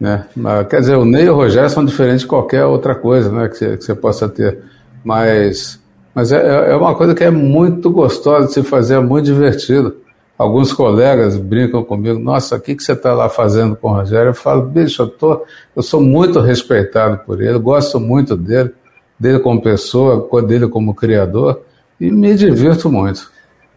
Né? 0.00 0.26
Quer 0.68 0.80
dizer, 0.80 0.96
o 0.96 1.04
Ney 1.04 1.26
e 1.26 1.30
o 1.30 1.34
Rogério 1.34 1.70
são 1.70 1.84
diferentes 1.84 2.22
de 2.22 2.26
qualquer 2.26 2.64
outra 2.64 2.94
coisa 2.94 3.30
né, 3.30 3.48
que, 3.48 3.76
você, 3.76 3.94
possa 3.94 4.28
ter. 4.28 4.58
Mas, 5.04 5.80
mas 6.14 6.32
é, 6.32 6.72
é 6.72 6.76
uma 6.76 6.94
coisa 6.94 7.14
que 7.14 7.22
é 7.22 7.30
muito 7.30 7.90
gostosa 7.90 8.48
de 8.48 8.52
se 8.54 8.62
fazer, 8.62 8.94
é 8.94 9.00
muito 9.00 9.26
divertido. 9.26 9.96
Alguns 10.36 10.72
colegas 10.72 11.36
brincam 11.36 11.84
comigo, 11.84 12.18
nossa, 12.18 12.56
o 12.56 12.60
que, 12.60 12.74
que 12.74 12.82
você 12.82 12.92
está 12.92 13.12
lá 13.12 13.28
fazendo 13.28 13.76
com 13.76 13.90
o 13.90 13.94
Rogério? 13.94 14.30
Eu 14.30 14.34
falo, 14.34 14.62
bicho, 14.62 15.02
eu, 15.02 15.08
tô, 15.08 15.44
eu 15.76 15.82
sou 15.82 16.00
muito 16.00 16.40
respeitado 16.40 17.18
por 17.18 17.40
ele, 17.40 17.58
gosto 17.58 18.00
muito 18.00 18.36
dele, 18.36 18.72
dele 19.16 19.38
como 19.38 19.62
pessoa, 19.62 20.28
dele 20.42 20.66
como 20.66 20.94
criador, 20.94 21.60
e 22.00 22.10
me 22.10 22.34
divirto 22.34 22.90
muito. 22.90 23.30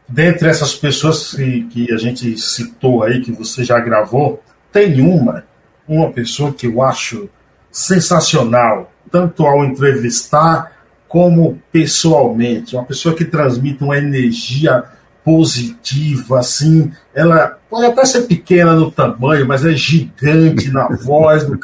Dentre 0.08 0.48
essas 0.48 0.76
pessoas 0.76 1.34
que, 1.34 1.64
que 1.64 1.92
a 1.92 1.98
gente 1.98 2.38
citou 2.38 3.04
aí, 3.04 3.22
que 3.22 3.32
você 3.32 3.64
já 3.64 3.80
gravou, 3.80 4.42
tem 4.72 5.02
uma, 5.02 5.44
uma 5.88 6.12
pessoa 6.12 6.54
que 6.54 6.68
eu 6.68 6.82
acho 6.82 7.30
sensacional, 7.72 8.92
tanto 9.12 9.46
ao 9.46 9.66
entrevistar 9.66 10.72
como 11.08 11.62
pessoalmente, 11.72 12.76
uma 12.76 12.86
pessoa 12.86 13.16
que 13.16 13.26
transmite 13.26 13.84
uma 13.84 13.98
energia 13.98 14.84
positiva, 15.24 16.40
assim. 16.40 16.92
Ela 17.14 17.58
pode 17.68 17.88
até 17.88 18.06
ser 18.06 18.22
pequena 18.24 18.74
no 18.76 18.92
tamanho, 18.92 19.48
mas 19.48 19.66
é 19.66 19.72
gigante 19.72 20.70
na 20.72 20.88
voz, 21.04 21.48
no, 21.48 21.60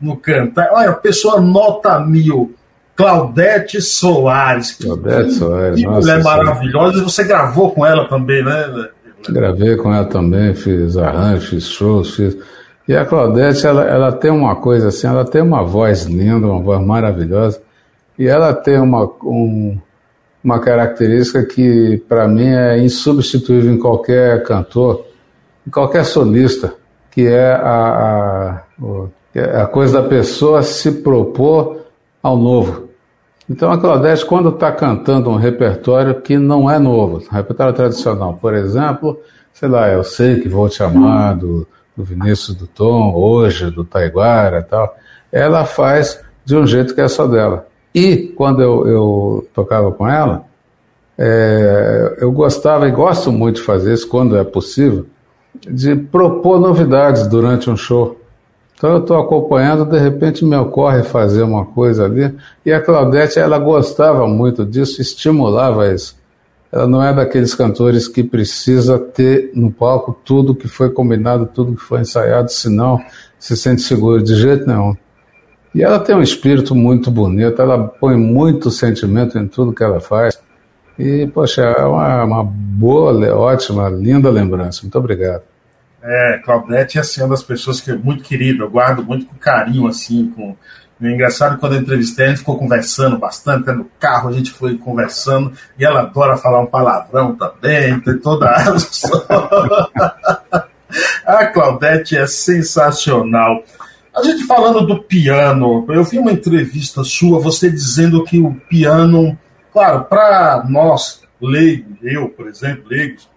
no 0.00 0.16
cantar. 0.16 0.70
Olha, 0.72 0.90
a 0.90 0.94
pessoa 0.94 1.40
nota 1.40 2.00
mil. 2.00 2.54
Claudete 2.96 3.80
Soares. 3.80 4.72
Claudete 4.72 5.32
Soares. 5.32 5.80
Que 5.80 5.86
mulher 5.86 6.22
maravilhosa. 6.22 7.02
Você 7.02 7.24
gravou 7.24 7.72
com 7.72 7.84
ela 7.84 8.08
também, 8.08 8.44
né? 8.44 8.88
Gravei 9.28 9.76
com 9.76 9.92
ela 9.92 10.04
também, 10.04 10.54
fiz 10.54 10.96
arranjos, 10.96 11.48
fiz 11.48 11.64
shows, 11.68 12.14
fiz. 12.14 12.36
E 12.86 12.94
a 12.94 13.04
Claudete, 13.04 13.66
ela, 13.66 13.84
ela 13.84 14.12
tem 14.12 14.30
uma 14.30 14.56
coisa 14.56 14.88
assim, 14.88 15.06
ela 15.06 15.24
tem 15.24 15.40
uma 15.40 15.64
voz 15.64 16.04
linda, 16.04 16.46
uma 16.46 16.62
voz 16.62 16.84
maravilhosa. 16.84 17.60
E 18.18 18.26
ela 18.26 18.52
tem 18.52 18.78
uma, 18.78 19.10
um, 19.22 19.78
uma 20.42 20.60
característica 20.60 21.42
que, 21.44 21.96
para 22.08 22.28
mim, 22.28 22.46
é 22.46 22.78
insubstituível 22.78 23.72
em 23.72 23.78
qualquer 23.78 24.42
cantor, 24.44 25.06
em 25.66 25.70
qualquer 25.70 26.04
solista, 26.04 26.74
que 27.10 27.26
é 27.26 27.52
a, 27.54 28.60
a, 29.34 29.62
a 29.62 29.66
coisa 29.66 30.02
da 30.02 30.08
pessoa 30.08 30.62
se 30.62 30.92
propor 30.92 31.84
ao 32.22 32.36
novo. 32.36 32.83
Então, 33.48 33.70
a 33.70 33.78
Claudete, 33.78 34.24
quando 34.24 34.48
está 34.48 34.72
cantando 34.72 35.28
um 35.28 35.36
repertório 35.36 36.20
que 36.20 36.38
não 36.38 36.70
é 36.70 36.78
novo, 36.78 37.22
um 37.30 37.34
repertório 37.34 37.74
tradicional, 37.74 38.38
por 38.40 38.54
exemplo, 38.54 39.20
sei 39.52 39.68
lá, 39.68 39.88
eu 39.88 40.02
sei 40.02 40.40
que 40.40 40.48
vou 40.48 40.68
te 40.68 40.82
amar, 40.82 41.36
do, 41.36 41.66
do 41.96 42.02
Vinícius 42.02 42.56
do 42.56 42.66
Tom, 42.66 43.14
hoje, 43.14 43.70
do 43.70 43.84
Taiguara 43.84 44.60
e 44.60 44.62
tal, 44.62 44.96
ela 45.30 45.64
faz 45.64 46.20
de 46.44 46.56
um 46.56 46.66
jeito 46.66 46.94
que 46.94 47.00
é 47.00 47.08
só 47.08 47.26
dela. 47.26 47.66
E 47.94 48.32
quando 48.36 48.62
eu, 48.62 48.86
eu 48.86 49.48
tocava 49.54 49.92
com 49.92 50.08
ela, 50.08 50.44
é, 51.16 52.16
eu 52.18 52.32
gostava 52.32 52.88
e 52.88 52.90
gosto 52.90 53.30
muito 53.30 53.56
de 53.56 53.62
fazer 53.62 53.94
isso 53.94 54.08
quando 54.08 54.36
é 54.36 54.42
possível, 54.42 55.06
de 55.54 55.94
propor 55.94 56.58
novidades 56.58 57.26
durante 57.26 57.70
um 57.70 57.76
show. 57.76 58.20
Então 58.76 58.90
eu 58.90 58.98
estou 58.98 59.18
acompanhando, 59.18 59.84
de 59.84 59.98
repente 59.98 60.44
me 60.44 60.56
ocorre 60.56 61.02
fazer 61.02 61.42
uma 61.42 61.64
coisa 61.64 62.04
ali, 62.04 62.34
e 62.66 62.72
a 62.72 62.80
Claudete 62.80 63.38
ela 63.38 63.58
gostava 63.58 64.26
muito 64.26 64.64
disso, 64.64 65.00
estimulava 65.00 65.92
isso. 65.92 66.16
Ela 66.72 66.88
não 66.88 67.00
é 67.00 67.14
daqueles 67.14 67.54
cantores 67.54 68.08
que 68.08 68.24
precisa 68.24 68.98
ter 68.98 69.52
no 69.54 69.70
palco 69.70 70.12
tudo 70.24 70.56
que 70.56 70.66
foi 70.66 70.90
combinado, 70.90 71.46
tudo 71.46 71.76
que 71.76 71.82
foi 71.82 72.00
ensaiado, 72.00 72.50
senão 72.50 73.00
se 73.38 73.56
sente 73.56 73.80
seguro 73.82 74.20
de 74.20 74.34
jeito 74.34 74.66
nenhum. 74.66 74.96
E 75.72 75.82
ela 75.82 76.00
tem 76.00 76.16
um 76.16 76.22
espírito 76.22 76.74
muito 76.74 77.12
bonito, 77.12 77.62
ela 77.62 77.78
põe 77.78 78.16
muito 78.16 78.72
sentimento 78.72 79.38
em 79.38 79.46
tudo 79.46 79.72
que 79.72 79.84
ela 79.84 80.00
faz. 80.00 80.36
E, 80.98 81.26
poxa, 81.28 81.62
é 81.62 81.84
uma, 81.84 82.24
uma 82.24 82.44
boa, 82.44 83.12
ótima, 83.36 83.88
linda 83.88 84.30
lembrança. 84.30 84.82
Muito 84.82 84.98
obrigado. 84.98 85.42
É, 86.06 86.38
Claudete 86.44 86.98
é 86.98 87.00
assim, 87.00 87.22
uma 87.22 87.30
das 87.30 87.42
pessoas 87.42 87.80
que 87.80 87.90
é 87.90 87.96
muito 87.96 88.22
querida, 88.22 88.62
eu 88.62 88.70
guardo 88.70 89.02
muito 89.02 89.24
com 89.24 89.36
carinho, 89.36 89.86
assim, 89.86 90.30
com... 90.30 90.54
É 91.02 91.10
engraçado 91.10 91.58
quando 91.58 91.74
eu 91.74 91.80
entrevistei, 91.80 92.26
a 92.26 92.28
gente 92.28 92.38
ficou 92.38 92.58
conversando 92.58 93.18
bastante, 93.18 93.70
no 93.72 93.86
carro 93.98 94.28
a 94.28 94.32
gente 94.32 94.50
foi 94.50 94.76
conversando, 94.76 95.52
e 95.78 95.84
ela 95.84 96.00
adora 96.00 96.36
falar 96.36 96.60
um 96.60 96.66
palavrão 96.66 97.34
também, 97.34 97.98
tem 98.00 98.18
toda 98.18 98.50
a... 98.50 98.76
a 101.26 101.46
Claudete 101.46 102.16
é 102.16 102.26
sensacional. 102.26 103.64
A 104.14 104.22
gente 104.22 104.44
falando 104.44 104.86
do 104.86 105.02
piano, 105.02 105.86
eu 105.88 106.04
vi 106.04 106.18
uma 106.18 106.32
entrevista 106.32 107.02
sua, 107.02 107.40
você 107.40 107.70
dizendo 107.70 108.22
que 108.24 108.38
o 108.38 108.54
piano, 108.68 109.36
claro, 109.72 110.04
para 110.04 110.64
nós 110.68 111.22
leigos, 111.40 111.96
eu, 112.02 112.28
por 112.28 112.46
exemplo, 112.46 112.84
leigos, 112.88 113.28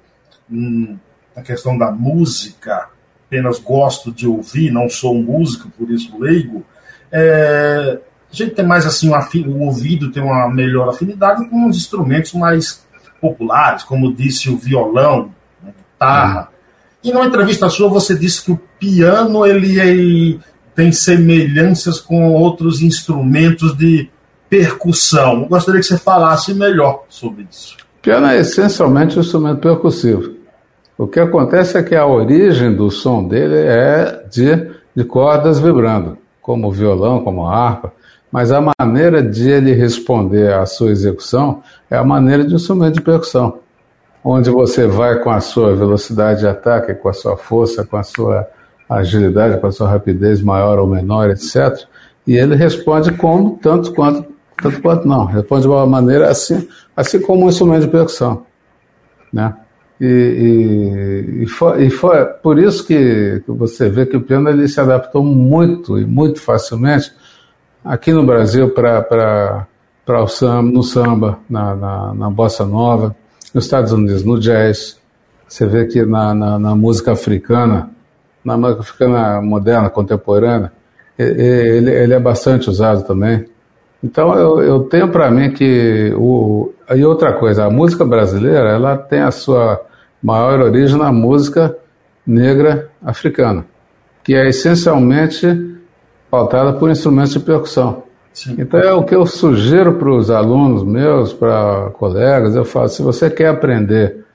hum, 0.52 0.98
na 1.38 1.44
questão 1.44 1.78
da 1.78 1.92
música, 1.92 2.90
apenas 3.28 3.60
gosto 3.60 4.12
de 4.12 4.28
ouvir, 4.28 4.72
não 4.72 4.90
sou 4.90 5.14
músico, 5.14 5.70
por 5.78 5.92
isso 5.92 6.18
leigo, 6.18 6.66
é, 7.12 8.00
a 8.32 8.36
gente 8.36 8.56
tem 8.56 8.66
mais 8.66 8.88
assim, 8.88 9.10
o 9.10 9.60
ouvido 9.60 10.12
tem 10.12 10.24
uma 10.24 10.50
melhor 10.50 10.90
afinidade 10.90 11.48
com 11.48 11.70
os 11.70 11.78
instrumentos 11.78 12.34
mais 12.34 12.84
populares, 13.22 13.84
como 13.84 14.14
disse 14.14 14.50
o 14.50 14.58
violão, 14.58 15.32
a 15.64 15.68
guitarra. 15.68 16.42
Uhum. 16.42 16.48
E 17.04 17.14
numa 17.14 17.28
entrevista 17.28 17.70
sua 17.70 17.88
você 17.88 18.18
disse 18.18 18.44
que 18.44 18.52
o 18.52 18.60
piano 18.80 19.46
ele 19.46 19.80
é 19.80 20.58
tem 20.76 20.92
semelhanças 20.92 22.00
com 22.00 22.32
outros 22.34 22.84
instrumentos 22.84 23.76
de 23.76 24.10
percussão. 24.48 25.42
Eu 25.42 25.48
gostaria 25.48 25.82
que 25.82 25.88
você 25.88 25.98
falasse 25.98 26.54
melhor 26.54 27.04
sobre 27.10 27.48
isso. 27.50 27.78
O 27.98 28.02
piano 28.02 28.28
é 28.28 28.40
essencialmente 28.40 29.18
um 29.18 29.22
instrumento 29.22 29.60
percussivo. 29.60 30.37
O 30.98 31.06
que 31.06 31.20
acontece 31.20 31.78
é 31.78 31.84
que 31.84 31.96
a 31.96 32.08
origem 32.08 32.74
do 32.74 32.90
som 32.90 33.28
dele 33.28 33.56
é 33.56 34.26
de, 34.32 34.72
de 34.96 35.04
cordas 35.04 35.60
vibrando, 35.60 36.18
como 36.42 36.68
o 36.68 36.72
violão, 36.72 37.24
como 37.24 37.46
a 37.46 37.56
harpa, 37.56 37.94
mas 38.32 38.52
a 38.52 38.60
maneira 38.80 39.22
de 39.22 39.48
ele 39.48 39.74
responder 39.74 40.54
à 40.54 40.66
sua 40.66 40.90
execução 40.90 41.62
é 41.90 41.96
a 41.96 42.04
maneira 42.04 42.44
de 42.44 42.54
um 42.54 42.56
instrumento 42.56 42.96
de 42.96 43.02
percussão, 43.02 43.60
onde 44.24 44.50
você 44.50 44.88
vai 44.88 45.20
com 45.20 45.30
a 45.30 45.40
sua 45.40 45.76
velocidade 45.76 46.40
de 46.40 46.48
ataque, 46.48 46.96
com 46.96 47.10
a 47.10 47.14
sua 47.14 47.38
força, 47.38 47.86
com 47.86 47.96
a 47.96 48.04
sua 48.04 48.48
agilidade, 48.90 49.60
com 49.60 49.68
a 49.68 49.72
sua 49.72 49.88
rapidez 49.88 50.42
maior 50.42 50.80
ou 50.80 50.88
menor, 50.88 51.30
etc. 51.30 51.86
E 52.26 52.36
ele 52.36 52.56
responde 52.56 53.12
como, 53.14 53.60
tanto 53.62 53.94
quanto, 53.94 54.28
tanto 54.62 54.82
quanto 54.82 55.08
não. 55.08 55.26
Responde 55.26 55.62
de 55.62 55.68
uma 55.68 55.86
maneira 55.86 56.30
assim, 56.30 56.68
assim 56.96 57.22
como 57.22 57.46
um 57.46 57.50
instrumento 57.50 57.84
de 57.84 57.88
percussão. 57.88 58.46
Né? 59.32 59.54
E, 60.00 60.06
e, 60.06 61.44
e, 61.44 61.48
foi, 61.48 61.86
e 61.86 61.90
foi 61.90 62.24
por 62.26 62.60
isso 62.60 62.86
que 62.86 63.42
você 63.48 63.90
vê 63.90 64.06
que 64.06 64.16
o 64.16 64.22
piano 64.22 64.50
ele 64.50 64.68
se 64.68 64.80
adaptou 64.80 65.24
muito 65.24 65.98
e 65.98 66.06
muito 66.06 66.40
facilmente 66.40 67.12
aqui 67.84 68.12
no 68.12 68.26
Brasil 68.26 68.70
para 68.70 69.66
o 70.08 70.28
samba, 70.28 70.72
no 70.72 70.84
samba, 70.84 71.40
na, 71.50 71.76
na, 71.76 72.14
na, 72.14 72.30
bossa 72.30 72.66
nova, 72.66 73.16
nos 73.54 73.64
Estados 73.64 73.92
Unidos, 73.92 74.24
no 74.24 74.40
jazz. 74.40 75.00
Você 75.48 75.66
vê 75.66 75.86
que 75.86 76.06
na, 76.06 76.34
na, 76.36 76.60
na 76.60 76.76
música 76.76 77.14
africana, 77.14 77.90
na 78.44 78.58
música 78.58 78.82
africana 78.82 79.42
moderna, 79.42 79.90
contemporânea, 79.90 80.72
ele, 81.18 81.90
ele 81.90 82.14
é 82.14 82.20
bastante 82.20 82.70
usado 82.70 83.04
também. 83.04 83.46
Então 84.04 84.38
eu, 84.38 84.62
eu 84.62 84.80
tenho 84.82 85.08
para 85.10 85.32
mim 85.32 85.52
que 85.52 86.14
o 86.16 86.72
e 86.96 87.04
outra 87.04 87.34
coisa, 87.34 87.66
a 87.66 87.70
música 87.70 88.06
brasileira 88.06 88.70
ela 88.70 88.96
tem 88.96 89.22
a 89.22 89.32
sua 89.32 89.82
maior 90.22 90.60
origem 90.60 90.98
na 90.98 91.12
música 91.12 91.76
negra 92.26 92.90
africana, 93.04 93.66
que 94.24 94.36
é 94.36 94.48
essencialmente 94.48 95.76
pautada 96.30 96.74
por 96.74 96.90
instrumentos 96.90 97.34
de 97.34 97.40
percussão. 97.40 98.04
Sim. 98.34 98.56
Então 98.60 98.80
é 98.80 98.94
o 98.94 99.04
que 99.04 99.16
eu 99.16 99.26
sugiro 99.26 99.94
para 99.94 100.10
os 100.10 100.30
alunos 100.30 100.84
meus, 100.84 101.34
para 101.34 101.90
colegas, 101.92 102.56
eu 102.56 102.66
falo, 102.66 102.88
se 102.90 103.02
você 103.02 103.30
quer 103.30 103.48
aprender 103.48 104.28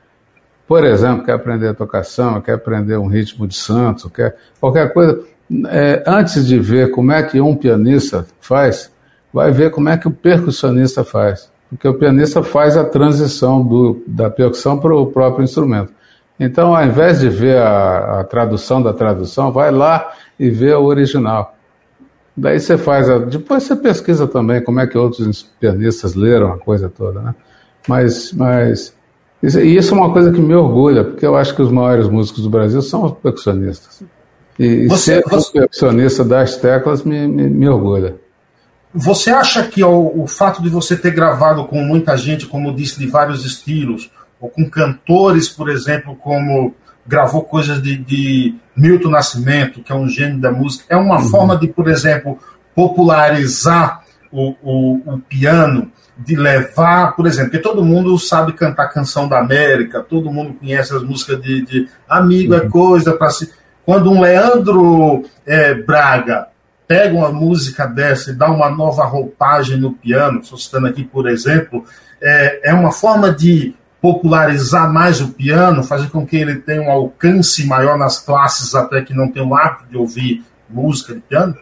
por 0.73 0.85
exemplo, 0.85 1.23
quer 1.23 1.33
aprender 1.33 1.77
a 1.93 2.03
samba, 2.03 2.41
quer 2.41 2.55
aprender 2.55 2.97
um 2.97 3.07
ritmo 3.07 3.47
de 3.47 3.55
santo, 3.55 4.09
quer 4.09 4.35
qualquer 4.59 4.91
coisa, 4.91 5.21
é, 5.69 6.03
antes 6.07 6.47
de 6.47 6.59
ver 6.59 6.91
como 6.91 7.13
é 7.13 7.23
que 7.23 7.39
um 7.43 7.55
pianista 7.55 8.25
faz, 8.41 8.91
vai 9.31 9.51
ver 9.51 9.71
como 9.71 9.91
é 9.91 9.99
que 9.99 10.09
o 10.09 10.11
percussionista 10.11 11.05
faz. 11.05 11.52
Porque 11.73 11.89
o 11.89 11.95
pianista 11.95 12.43
faz 12.43 12.77
a 12.77 12.85
transição 12.85 13.63
do, 13.63 14.03
da 14.07 14.29
percussão 14.29 14.79
para 14.79 14.95
o 14.95 15.07
próprio 15.07 15.43
instrumento. 15.43 15.93
Então, 16.39 16.77
ao 16.77 16.85
invés 16.85 17.21
de 17.21 17.31
ver 17.31 17.57
a, 17.57 18.21
a, 18.21 18.25
tradução 18.25 18.83
da 18.83 18.93
tradução, 18.93 19.51
vai 19.51 19.71
lá 19.71 20.13
e 20.39 20.51
vê 20.51 20.75
o 20.75 20.85
original. 20.85 21.57
Daí 22.37 22.61
você 22.61 22.77
faz, 22.77 23.09
a, 23.09 23.19
depois 23.19 23.63
você 23.63 23.77
pesquisa 23.77 24.27
também 24.27 24.63
como 24.63 24.81
é 24.81 24.87
que 24.87 24.99
outros 24.99 25.43
pianistas 25.59 26.15
leram 26.15 26.53
a 26.53 26.59
coisa 26.59 26.89
toda, 26.89 27.21
né? 27.21 27.35
Mas, 27.89 28.33
mas 28.33 28.95
e 29.43 29.77
isso 29.77 29.95
é 29.95 29.97
uma 29.97 30.13
coisa 30.13 30.31
que 30.31 30.41
me 30.41 30.55
orgulha, 30.55 31.03
porque 31.05 31.27
eu 31.27 31.37
acho 31.37 31.55
que 31.55 31.63
os 31.63 31.71
maiores 31.71 32.09
músicos 32.09 32.45
do 32.45 32.51
Brasil 32.51 32.81
são 32.81 33.05
os 33.05 33.13
percussionistas. 33.13 34.03
E, 34.59 34.87
você, 34.87 35.17
ser 35.17 35.25
você... 35.29 35.53
percussionista 35.53 36.25
das 36.25 36.57
teclas 36.57 37.03
me, 37.03 37.27
me, 37.27 37.49
me, 37.49 37.69
orgulha. 37.69 38.17
Você 38.95 39.31
acha 39.31 39.63
que 39.65 39.83
o, 39.83 40.23
o 40.23 40.27
fato 40.27 40.63
de 40.63 40.69
você 40.69 40.97
ter 40.97 41.13
gravado 41.13 41.65
com 41.65 41.83
muita 41.83 42.17
gente, 42.17 42.47
como 42.47 42.75
disse, 42.75 42.99
de 42.99 43.07
vários 43.07 43.45
estilos, 43.45 44.11
ou 44.41 44.51
com 44.51 44.69
cantores, 44.69 45.49
por 45.49 45.71
exemplo, 45.71 46.15
como 46.17 46.75
gravou 47.07 47.43
coisas 47.43 47.83
de, 47.83 47.97
de 47.97 48.55
Milton 48.77 49.11
Nascimento, 49.11 49.83
que 49.83 49.93
é 49.93 49.95
um 49.95 50.09
gênio 50.09 50.39
da 50.39 50.51
música, 50.51 50.85
é 50.89 50.97
uma 50.97 51.21
uhum. 51.21 51.29
forma 51.29 51.57
de, 51.57 51.69
por 51.69 51.89
exemplo, 51.89 52.39
popularizar 52.75 54.03
o, 54.31 54.55
o, 54.63 55.15
o 55.15 55.19
piano 55.21 55.91
de 56.17 56.37
levar, 56.37 57.17
por 57.17 57.27
exemplo, 57.27 57.51
porque 57.51 57.63
todo 57.63 57.85
mundo 57.85 58.17
sabe 58.19 58.53
cantar 58.53 58.89
canção 58.89 59.29
da 59.29 59.39
América, 59.39 60.01
todo 60.01 60.33
mundo 60.33 60.55
conhece 60.55 60.95
as 60.95 61.03
músicas 61.03 61.41
de, 61.41 61.65
de 61.65 61.89
amigo 62.09 62.55
é 62.55 62.61
uhum. 62.61 62.67
é 62.67 62.69
coisa 62.69 63.13
para 63.15 63.31
se. 63.31 63.51
Quando 63.85 64.11
um 64.11 64.21
Leandro 64.21 65.25
é, 65.45 65.75
Braga 65.75 66.52
pega 66.93 67.17
uma 67.17 67.33
música 67.33 67.87
dessa 67.87 68.31
e 68.31 68.35
dá 68.35 68.51
uma 68.51 68.69
nova 68.69 69.07
roupagem 69.07 69.79
no 69.79 69.95
piano, 69.95 70.41
estou 70.41 70.59
citando 70.59 70.89
aqui, 70.89 71.03
por 71.03 71.27
exemplo, 71.27 71.87
é, 72.21 72.69
é 72.69 72.75
uma 72.75 72.93
forma 72.93 73.33
de 73.33 73.75
popularizar 73.99 74.93
mais 74.93 75.19
o 75.23 75.29
piano, 75.29 75.83
fazer 75.83 76.11
com 76.11 76.27
que 76.27 76.37
ele 76.37 76.57
tenha 76.57 76.83
um 76.83 76.91
alcance 76.91 77.67
maior 77.67 77.97
nas 77.97 78.19
classes 78.19 78.75
até 78.75 79.01
que 79.01 79.15
não 79.15 79.33
o 79.35 79.55
hábito 79.55 79.87
de 79.89 79.97
ouvir 79.97 80.45
música 80.69 81.15
de 81.15 81.21
piano? 81.21 81.57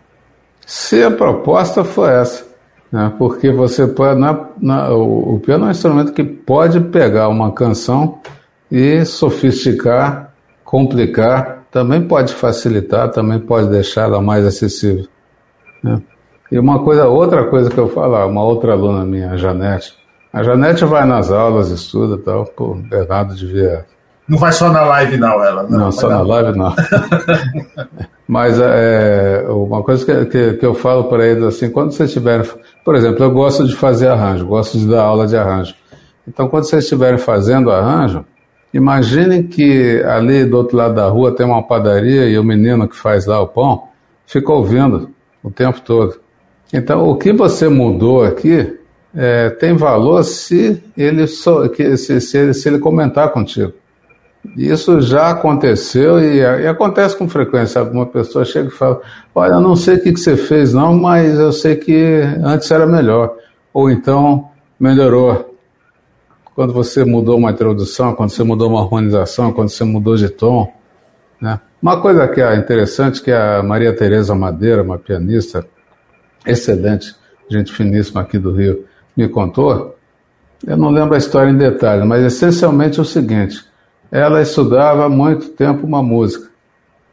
Se 0.66 1.00
a 1.00 1.12
proposta 1.12 1.84
for 1.84 2.10
essa, 2.10 2.44
né? 2.90 3.12
porque 3.16 3.52
você 3.52 3.86
pode. 3.86 4.18
Na, 4.18 4.48
na, 4.60 4.90
o, 4.90 5.36
o 5.36 5.40
piano 5.40 5.66
é 5.66 5.68
um 5.68 5.70
instrumento 5.70 6.12
que 6.12 6.24
pode 6.24 6.80
pegar 6.80 7.28
uma 7.28 7.52
canção 7.52 8.18
e 8.68 9.04
sofisticar, 9.04 10.34
complicar, 10.64 11.66
também 11.70 12.02
pode 12.02 12.34
facilitar, 12.34 13.12
também 13.12 13.38
pode 13.38 13.68
deixá-la 13.68 14.20
mais 14.20 14.44
acessível. 14.44 15.06
Né? 15.82 16.00
E 16.50 16.58
uma 16.58 16.80
coisa, 16.80 17.06
outra 17.06 17.44
coisa 17.44 17.70
que 17.70 17.78
eu 17.78 17.88
falo, 17.88 18.26
uma 18.26 18.42
outra 18.42 18.72
aluna 18.72 19.04
minha, 19.04 19.30
a 19.30 19.36
Janete. 19.36 19.94
A 20.32 20.42
Janete 20.42 20.84
vai 20.84 21.04
nas 21.06 21.30
aulas, 21.30 21.70
estuda 21.70 22.16
e 22.16 22.18
tal. 22.18 22.44
Pô, 22.44 22.74
Bernardo 22.74 23.34
devia. 23.34 23.84
Não 24.28 24.38
vai 24.38 24.52
só 24.52 24.70
na 24.70 24.82
live, 24.82 25.16
não, 25.16 25.42
ela. 25.42 25.62
Não, 25.64 25.78
não 25.78 25.92
só 25.92 26.08
na 26.08 26.22
live, 26.22 26.56
não. 26.56 26.74
Mas 28.26 28.60
é, 28.60 29.44
uma 29.48 29.82
coisa 29.82 30.04
que, 30.04 30.26
que, 30.26 30.52
que 30.58 30.66
eu 30.66 30.72
falo 30.74 31.04
para 31.04 31.26
eles 31.26 31.42
assim, 31.42 31.68
quando 31.68 31.92
vocês 31.92 32.10
estiverem. 32.10 32.48
Por 32.84 32.94
exemplo, 32.94 33.24
eu 33.24 33.30
gosto 33.32 33.66
de 33.66 33.74
fazer 33.74 34.08
arranjo, 34.08 34.46
gosto 34.46 34.78
de 34.78 34.88
dar 34.88 35.02
aula 35.02 35.26
de 35.26 35.36
arranjo. 35.36 35.74
Então, 36.26 36.48
quando 36.48 36.64
vocês 36.64 36.84
estiverem 36.84 37.18
fazendo 37.18 37.72
arranjo, 37.72 38.24
imaginem 38.72 39.42
que 39.42 40.00
ali 40.04 40.44
do 40.44 40.58
outro 40.58 40.76
lado 40.76 40.94
da 40.94 41.08
rua 41.08 41.34
tem 41.34 41.44
uma 41.44 41.62
padaria 41.62 42.28
e 42.28 42.38
o 42.38 42.44
menino 42.44 42.88
que 42.88 42.96
faz 42.96 43.26
lá 43.26 43.40
o 43.40 43.48
pão 43.48 43.88
fica 44.26 44.52
ouvindo 44.52 45.10
o 45.42 45.50
tempo 45.50 45.80
todo. 45.80 46.20
Então, 46.72 47.08
o 47.08 47.16
que 47.16 47.32
você 47.32 47.68
mudou 47.68 48.22
aqui 48.22 48.78
é, 49.14 49.50
tem 49.50 49.74
valor 49.74 50.22
se 50.22 50.82
ele, 50.96 51.26
so, 51.26 51.68
se, 51.96 52.20
se, 52.20 52.38
ele, 52.38 52.54
se 52.54 52.68
ele 52.68 52.78
comentar 52.78 53.30
contigo. 53.30 53.72
Isso 54.56 55.00
já 55.00 55.30
aconteceu 55.30 56.18
e, 56.18 56.38
e, 56.38 56.66
acontece 56.66 57.16
com 57.16 57.28
frequência. 57.28 57.80
Alguma 57.80 58.06
pessoa 58.06 58.44
chega 58.44 58.68
e 58.68 58.72
fala: 58.72 59.00
Olha, 59.34 59.52
eu 59.52 59.60
não 59.60 59.76
sei 59.76 59.96
o 59.96 60.02
que, 60.02 60.12
que 60.12 60.20
você 60.20 60.36
fez, 60.36 60.72
não, 60.72 60.94
mas 60.94 61.38
eu 61.38 61.52
sei 61.52 61.76
que 61.76 62.22
antes 62.42 62.70
era 62.70 62.86
melhor. 62.86 63.34
Ou 63.72 63.90
então 63.90 64.48
melhorou. 64.78 65.54
Quando 66.54 66.72
você 66.72 67.04
mudou 67.04 67.36
uma 67.36 67.50
introdução, 67.50 68.14
quando 68.14 68.30
você 68.30 68.42
mudou 68.42 68.70
uma 68.70 68.80
harmonização, 68.80 69.52
quando 69.52 69.68
você 69.68 69.84
mudou 69.84 70.16
de 70.16 70.28
tom. 70.28 70.72
Né? 71.40 71.60
Uma 71.80 72.00
coisa 72.00 72.28
que 72.28 72.40
é 72.40 72.54
interessante 72.56 73.22
que 73.22 73.32
a 73.32 73.62
Maria 73.62 73.94
Tereza 73.94 74.34
Madeira, 74.34 74.82
uma 74.82 74.98
pianista, 74.98 75.66
excelente, 76.46 77.14
gente 77.48 77.72
finíssima 77.72 78.20
aqui 78.20 78.38
do 78.38 78.52
Rio, 78.52 78.84
me 79.16 79.28
contou. 79.28 79.96
Eu 80.66 80.76
não 80.76 80.90
lembro 80.90 81.14
a 81.14 81.18
história 81.18 81.50
em 81.50 81.56
detalhe, 81.56 82.04
mas 82.04 82.22
essencialmente 82.24 82.98
é 82.98 83.02
o 83.02 83.04
seguinte: 83.04 83.64
ela 84.10 84.42
estudava 84.42 85.06
há 85.06 85.08
muito 85.08 85.48
tempo 85.50 85.86
uma 85.86 86.02
música 86.02 86.50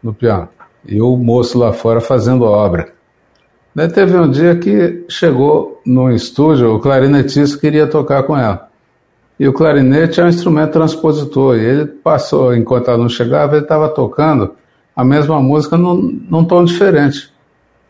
no 0.03 0.13
piano 0.13 0.49
e 0.85 1.01
o 1.01 1.15
moço 1.15 1.57
lá 1.57 1.71
fora 1.73 2.01
fazendo 2.01 2.43
obra. 2.43 2.93
Daí 3.73 3.89
teve 3.89 4.17
um 4.17 4.29
dia 4.29 4.55
que 4.55 5.05
chegou 5.07 5.81
no 5.85 6.11
estúdio, 6.11 6.73
o 6.73 6.79
clarinetista 6.79 7.59
queria 7.59 7.87
tocar 7.87 8.23
com 8.23 8.35
ela. 8.35 8.66
E 9.39 9.47
o 9.47 9.53
clarinete 9.53 10.19
é 10.19 10.23
um 10.23 10.29
instrumento 10.29 10.71
transpositor, 10.71 11.57
e 11.57 11.63
ele 11.65 11.85
passou, 11.85 12.55
enquanto 12.55 12.89
ela 12.89 12.97
não 12.97 13.09
chegava, 13.09 13.55
ele 13.55 13.63
estava 13.63 13.87
tocando 13.89 14.55
a 14.95 15.03
mesma 15.03 15.39
música 15.39 15.77
num, 15.77 16.19
num 16.29 16.43
tom 16.43 16.63
diferente. 16.63 17.31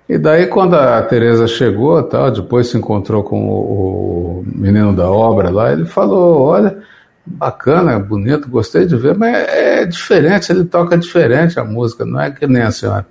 E 0.10 0.18
daí 0.18 0.48
quando 0.48 0.76
a 0.76 1.02
Teresa 1.02 1.48
chegou, 1.48 2.02
tal, 2.04 2.32
depois 2.32 2.68
se 2.68 2.78
encontrou 2.78 3.24
com 3.24 3.48
o, 3.48 4.42
o 4.42 4.44
menino 4.46 4.94
da 4.94 5.10
obra 5.10 5.50
lá, 5.50 5.72
ele 5.72 5.86
falou, 5.86 6.42
olha, 6.42 6.78
bacana, 7.26 8.00
bonito, 8.00 8.50
gostei 8.50 8.86
de 8.86 8.96
ver, 8.96 9.18
mas 9.18 9.36
é, 9.36 9.82
é 9.82 9.86
diferente, 9.86 10.52
ele 10.52 10.64
toca 10.64 10.98
diferente 10.98 11.60
a 11.60 11.64
música, 11.64 12.06
não 12.06 12.20
é 12.20 12.32
que 12.32 12.48
nem 12.48 12.62
a 12.62 12.72
senhora. 12.72 13.06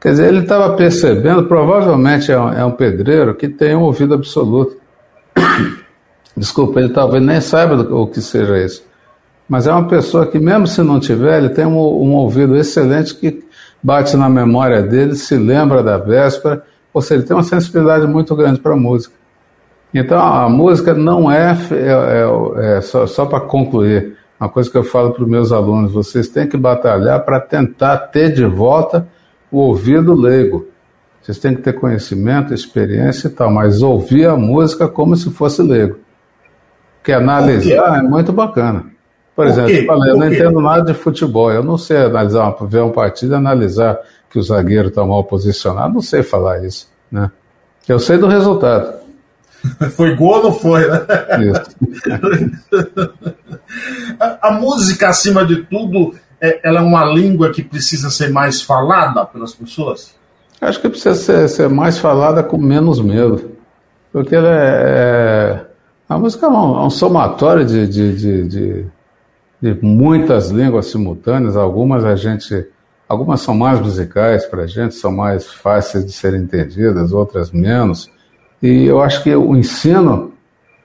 Quer 0.00 0.12
dizer, 0.12 0.28
ele 0.28 0.40
estava 0.40 0.74
percebendo, 0.76 1.44
provavelmente 1.44 2.32
é 2.32 2.40
um, 2.40 2.52
é 2.52 2.64
um, 2.64 2.70
pedreiro 2.70 3.34
que 3.34 3.48
tem 3.48 3.76
um 3.76 3.82
ouvido 3.82 4.14
absoluto. 4.14 4.76
Desculpa, 6.36 6.80
ele 6.80 6.90
talvez 6.90 7.22
nem 7.22 7.40
saiba 7.40 7.76
do, 7.76 8.02
o 8.02 8.06
que 8.06 8.20
seja 8.20 8.58
isso. 8.58 8.84
Mas 9.48 9.66
é 9.66 9.72
uma 9.72 9.88
pessoa 9.88 10.26
que, 10.26 10.38
mesmo 10.38 10.66
se 10.66 10.82
não 10.82 11.00
tiver, 11.00 11.38
ele 11.38 11.48
tem 11.48 11.66
um, 11.66 11.76
um 11.76 12.14
ouvido 12.14 12.56
excelente 12.56 13.14
que 13.14 13.44
bate 13.82 14.16
na 14.16 14.28
memória 14.28 14.82
dele, 14.82 15.14
se 15.14 15.36
lembra 15.36 15.82
da 15.82 15.98
véspera, 15.98 16.62
ou 16.92 17.02
seja, 17.02 17.14
ele 17.14 17.26
tem 17.26 17.36
uma 17.36 17.42
sensibilidade 17.42 18.06
muito 18.06 18.34
grande 18.36 18.60
para 18.60 18.74
a 18.74 18.76
música. 18.76 19.14
Então 19.92 20.20
a 20.20 20.48
música 20.48 20.94
não 20.94 21.30
é, 21.30 21.56
é, 21.72 22.74
é, 22.74 22.76
é 22.76 22.80
só, 22.80 23.06
só 23.06 23.26
para 23.26 23.40
concluir, 23.40 24.16
uma 24.38 24.48
coisa 24.48 24.70
que 24.70 24.78
eu 24.78 24.84
falo 24.84 25.12
para 25.12 25.22
os 25.22 25.28
meus 25.28 25.52
alunos, 25.52 25.92
vocês 25.92 26.28
têm 26.28 26.46
que 26.46 26.56
batalhar 26.56 27.24
para 27.24 27.40
tentar 27.40 27.98
ter 27.98 28.32
de 28.32 28.44
volta 28.44 29.06
o 29.50 29.58
ouvido 29.58 30.14
leigo. 30.14 30.68
Vocês 31.20 31.38
têm 31.38 31.54
que 31.54 31.60
ter 31.60 31.74
conhecimento, 31.74 32.54
experiência 32.54 33.28
e 33.28 33.30
tal, 33.30 33.50
mas 33.50 33.82
ouvir 33.82 34.26
a 34.26 34.36
música 34.36 34.88
como 34.88 35.14
se 35.14 35.30
fosse 35.30 35.60
leigo. 35.60 35.98
Porque 37.10 37.12
analisar 37.12 37.98
é 37.98 38.02
muito 38.02 38.32
bacana. 38.32 38.86
Por 39.34 39.46
exemplo, 39.46 39.70
eu, 39.70 39.86
falei, 39.86 40.10
eu 40.12 40.16
não 40.16 40.32
entendo 40.32 40.60
nada 40.60 40.82
de 40.82 40.94
futebol. 40.94 41.50
Eu 41.50 41.64
não 41.64 41.78
sei 41.78 41.96
analisar, 41.96 42.54
ver 42.62 42.82
um 42.82 42.90
partido 42.90 43.32
e 43.32 43.36
analisar 43.36 43.98
que 44.30 44.38
o 44.38 44.42
zagueiro 44.42 44.88
está 44.88 45.04
mal 45.04 45.24
posicionado. 45.24 45.94
Não 45.94 46.02
sei 46.02 46.22
falar 46.22 46.64
isso. 46.64 46.88
Né? 47.10 47.30
Eu 47.88 47.98
sei 47.98 48.18
do 48.18 48.26
resultado. 48.26 49.00
Foi 49.96 50.14
gol 50.14 50.36
ou 50.36 50.42
não 50.44 50.52
foi, 50.54 50.88
né? 50.88 51.00
a, 54.18 54.48
a, 54.48 54.52
música, 54.52 55.10
acima 55.10 55.44
de 55.44 55.64
tudo, 55.64 56.14
é, 56.40 56.66
ela 56.66 56.80
é 56.80 56.82
uma 56.82 57.04
língua 57.04 57.50
que 57.50 57.62
precisa 57.62 58.08
ser 58.08 58.30
mais 58.30 58.62
falada 58.62 59.22
pelas 59.26 59.54
pessoas? 59.54 60.14
Acho 60.62 60.80
que 60.80 60.88
precisa 60.88 61.14
ser, 61.14 61.46
ser 61.46 61.68
mais 61.68 61.98
falada 61.98 62.42
com 62.42 62.56
menos 62.56 63.02
medo. 63.02 63.50
Porque 64.10 64.34
ela 64.34 64.48
é, 64.48 65.66
é 65.66 65.69
a 66.10 66.18
música 66.18 66.46
é 66.46 66.48
um, 66.48 66.80
é 66.80 66.84
um 66.84 66.90
somatório 66.90 67.64
de, 67.64 67.86
de, 67.86 68.16
de, 68.16 68.48
de 68.48 68.90
de 69.60 69.78
muitas 69.82 70.50
línguas 70.50 70.86
simultâneas, 70.86 71.56
algumas 71.56 72.04
a 72.04 72.16
gente, 72.16 72.66
algumas 73.06 73.42
são 73.42 73.54
mais 73.54 73.78
musicais 73.78 74.46
para 74.46 74.62
a 74.62 74.66
gente, 74.66 74.94
são 74.94 75.12
mais 75.12 75.52
fáceis 75.52 76.06
de 76.06 76.12
serem 76.12 76.42
entendidas, 76.42 77.12
outras 77.12 77.50
menos. 77.50 78.10
E 78.62 78.86
eu 78.86 79.02
acho 79.02 79.22
que 79.22 79.34
o 79.34 79.54
ensino 79.54 80.32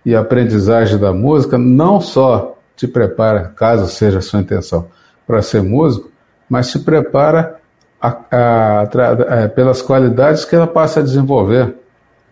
e 0.05 0.13
a 0.13 0.19
aprendizagem 0.19 0.99
da 0.99 1.13
música 1.13 1.57
não 1.57 2.01
só 2.01 2.57
te 2.75 2.87
prepara, 2.87 3.53
caso 3.55 3.87
seja 3.87 4.19
a 4.19 4.21
sua 4.21 4.41
intenção, 4.41 4.87
para 5.25 5.41
ser 5.41 5.63
músico, 5.63 6.11
mas 6.49 6.69
te 6.69 6.77
prepara 6.77 7.55
a, 7.99 8.17
a, 8.29 8.81
a, 8.81 9.49
pelas 9.49 9.81
qualidades 9.81 10.43
que 10.43 10.55
ela 10.55 10.67
passa 10.67 10.99
a 10.99 11.03
desenvolver. 11.03 11.73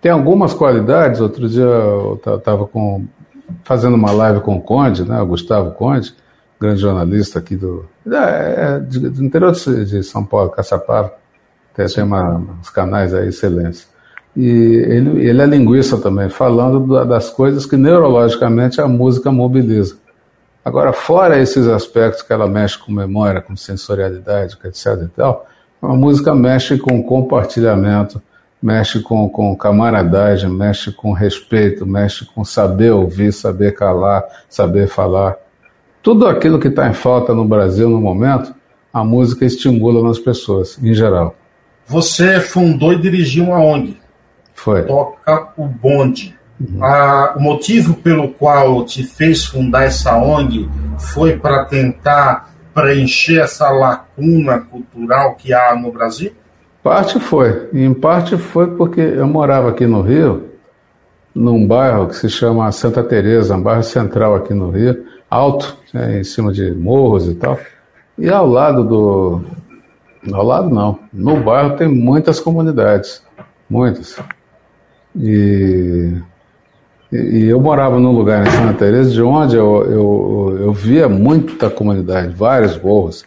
Tem 0.03 0.11
algumas 0.11 0.53
qualidades, 0.53 1.21
outro 1.21 1.47
dia 1.47 1.63
eu 1.63 2.19
estava 2.37 2.69
fazendo 3.63 3.93
uma 3.93 4.11
live 4.11 4.41
com 4.41 4.57
o 4.57 4.61
Conde, 4.61 5.07
né, 5.07 5.21
o 5.21 5.25
Gustavo 5.25 5.71
Conde, 5.71 6.13
grande 6.59 6.81
jornalista 6.81 7.39
aqui 7.39 7.55
do, 7.55 7.85
é, 8.05 8.75
é 8.75 8.79
do 8.79 9.23
interior 9.23 9.53
de 9.53 10.03
São 10.03 10.25
Paulo, 10.25 10.49
Caçapava, 10.49 11.13
tem, 11.73 11.87
tem 11.87 12.03
uma, 12.03 12.35
uns 12.35 12.69
canais 12.69 13.13
aí 13.13 13.29
excelentes. 13.29 13.87
E 14.35 14.45
ele, 14.45 15.25
ele 15.25 15.41
é 15.41 15.45
linguista 15.45 15.97
também, 15.97 16.27
falando 16.27 17.05
das 17.05 17.29
coisas 17.29 17.65
que 17.65 17.77
neurologicamente 17.77 18.81
a 18.81 18.89
música 18.89 19.31
mobiliza. 19.31 19.95
Agora, 20.65 20.91
fora 20.91 21.39
esses 21.39 21.65
aspectos 21.65 22.21
que 22.23 22.33
ela 22.33 22.45
mexe 22.45 22.77
com 22.77 22.91
memória, 22.91 23.39
com 23.39 23.55
sensorialidade, 23.55 24.57
etc 24.65 24.85
e 25.01 25.07
tal, 25.15 25.47
a 25.81 25.93
música 25.93 26.35
mexe 26.35 26.77
com 26.77 27.01
compartilhamento, 27.01 28.21
mexe 28.63 29.01
com, 29.01 29.27
com 29.27 29.53
camaradagem, 29.57 30.49
mexe 30.49 30.89
com 30.93 31.11
respeito, 31.11 31.85
mexe 31.85 32.25
com 32.25 32.45
saber 32.45 32.91
ouvir, 32.91 33.33
saber 33.33 33.73
calar, 33.73 34.23
saber 34.47 34.87
falar. 34.87 35.35
Tudo 36.01 36.25
aquilo 36.25 36.57
que 36.57 36.69
está 36.69 36.87
em 36.89 36.93
falta 36.93 37.33
no 37.33 37.43
Brasil 37.43 37.89
no 37.89 37.99
momento, 37.99 38.55
a 38.93 39.03
música 39.03 39.43
estimula 39.43 40.01
nas 40.01 40.17
pessoas, 40.17 40.81
em 40.81 40.93
geral. 40.93 41.35
Você 41.85 42.39
fundou 42.39 42.93
e 42.93 43.01
dirigiu 43.01 43.45
uma 43.45 43.59
ONG. 43.59 43.97
Foi. 44.53 44.83
Toca 44.83 45.49
o 45.57 45.67
Bonde. 45.67 46.33
Uhum. 46.57 46.81
Ah, 46.81 47.33
o 47.35 47.41
motivo 47.41 47.95
pelo 47.95 48.29
qual 48.29 48.85
te 48.85 49.03
fez 49.03 49.43
fundar 49.43 49.83
essa 49.83 50.15
ONG 50.15 50.69
foi 50.97 51.35
para 51.35 51.65
tentar 51.65 52.53
preencher 52.73 53.41
essa 53.41 53.69
lacuna 53.69 54.59
cultural 54.59 55.35
que 55.35 55.53
há 55.53 55.75
no 55.75 55.91
Brasil? 55.91 56.31
Parte 56.83 57.17
foi. 57.17 57.69
E 57.71 57.81
em 57.81 57.93
parte 57.93 58.37
foi 58.37 58.75
porque 58.75 58.99
eu 58.99 59.25
morava 59.25 59.69
aqui 59.69 59.87
no 59.87 60.01
Rio, 60.01 60.49
num 61.33 61.65
bairro 61.65 62.07
que 62.07 62.15
se 62.17 62.29
chama 62.29 62.69
Santa 62.73 63.01
Teresa, 63.01 63.55
um 63.55 63.61
bairro 63.61 63.83
central 63.83 64.35
aqui 64.35 64.53
no 64.53 64.69
Rio, 64.69 65.05
alto, 65.29 65.77
né, 65.93 66.19
em 66.19 66.23
cima 66.25 66.51
de 66.51 66.71
morros 66.71 67.27
e 67.29 67.35
tal. 67.35 67.57
E 68.17 68.29
ao 68.29 68.45
lado 68.45 68.83
do. 68.83 69.41
Ao 70.31 70.43
lado 70.45 70.69
não. 70.69 70.99
No 71.11 71.37
bairro 71.37 71.77
tem 71.77 71.87
muitas 71.87 72.39
comunidades. 72.39 73.23
Muitas. 73.69 74.17
E, 75.15 76.13
e 77.11 77.45
eu 77.45 77.61
morava 77.61 77.97
num 77.97 78.11
lugar 78.11 78.45
em 78.45 78.51
Santa 78.51 78.73
Teresa 78.73 79.09
de 79.09 79.21
onde 79.21 79.55
eu, 79.55 79.83
eu, 79.85 80.57
eu 80.59 80.73
via 80.73 81.07
muita 81.07 81.69
comunidade, 81.69 82.33
vários 82.33 82.77
morros. 82.77 83.25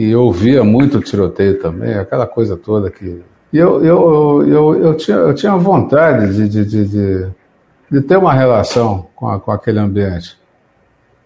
E 0.00 0.10
eu 0.12 0.32
via 0.32 0.64
muito 0.64 0.98
tiroteio 0.98 1.58
também, 1.58 1.92
aquela 1.92 2.26
coisa 2.26 2.56
toda 2.56 2.90
que. 2.90 3.20
E 3.52 3.58
eu, 3.58 3.84
eu, 3.84 4.48
eu, 4.48 4.74
eu, 4.82 4.96
tinha, 4.96 5.18
eu 5.18 5.34
tinha 5.34 5.54
vontade 5.58 6.34
de, 6.34 6.48
de, 6.48 6.64
de, 6.64 7.28
de, 7.90 8.00
ter 8.00 8.16
uma 8.16 8.32
relação 8.32 9.08
com, 9.14 9.28
a, 9.28 9.38
com 9.38 9.52
aquele 9.52 9.78
ambiente 9.78 10.38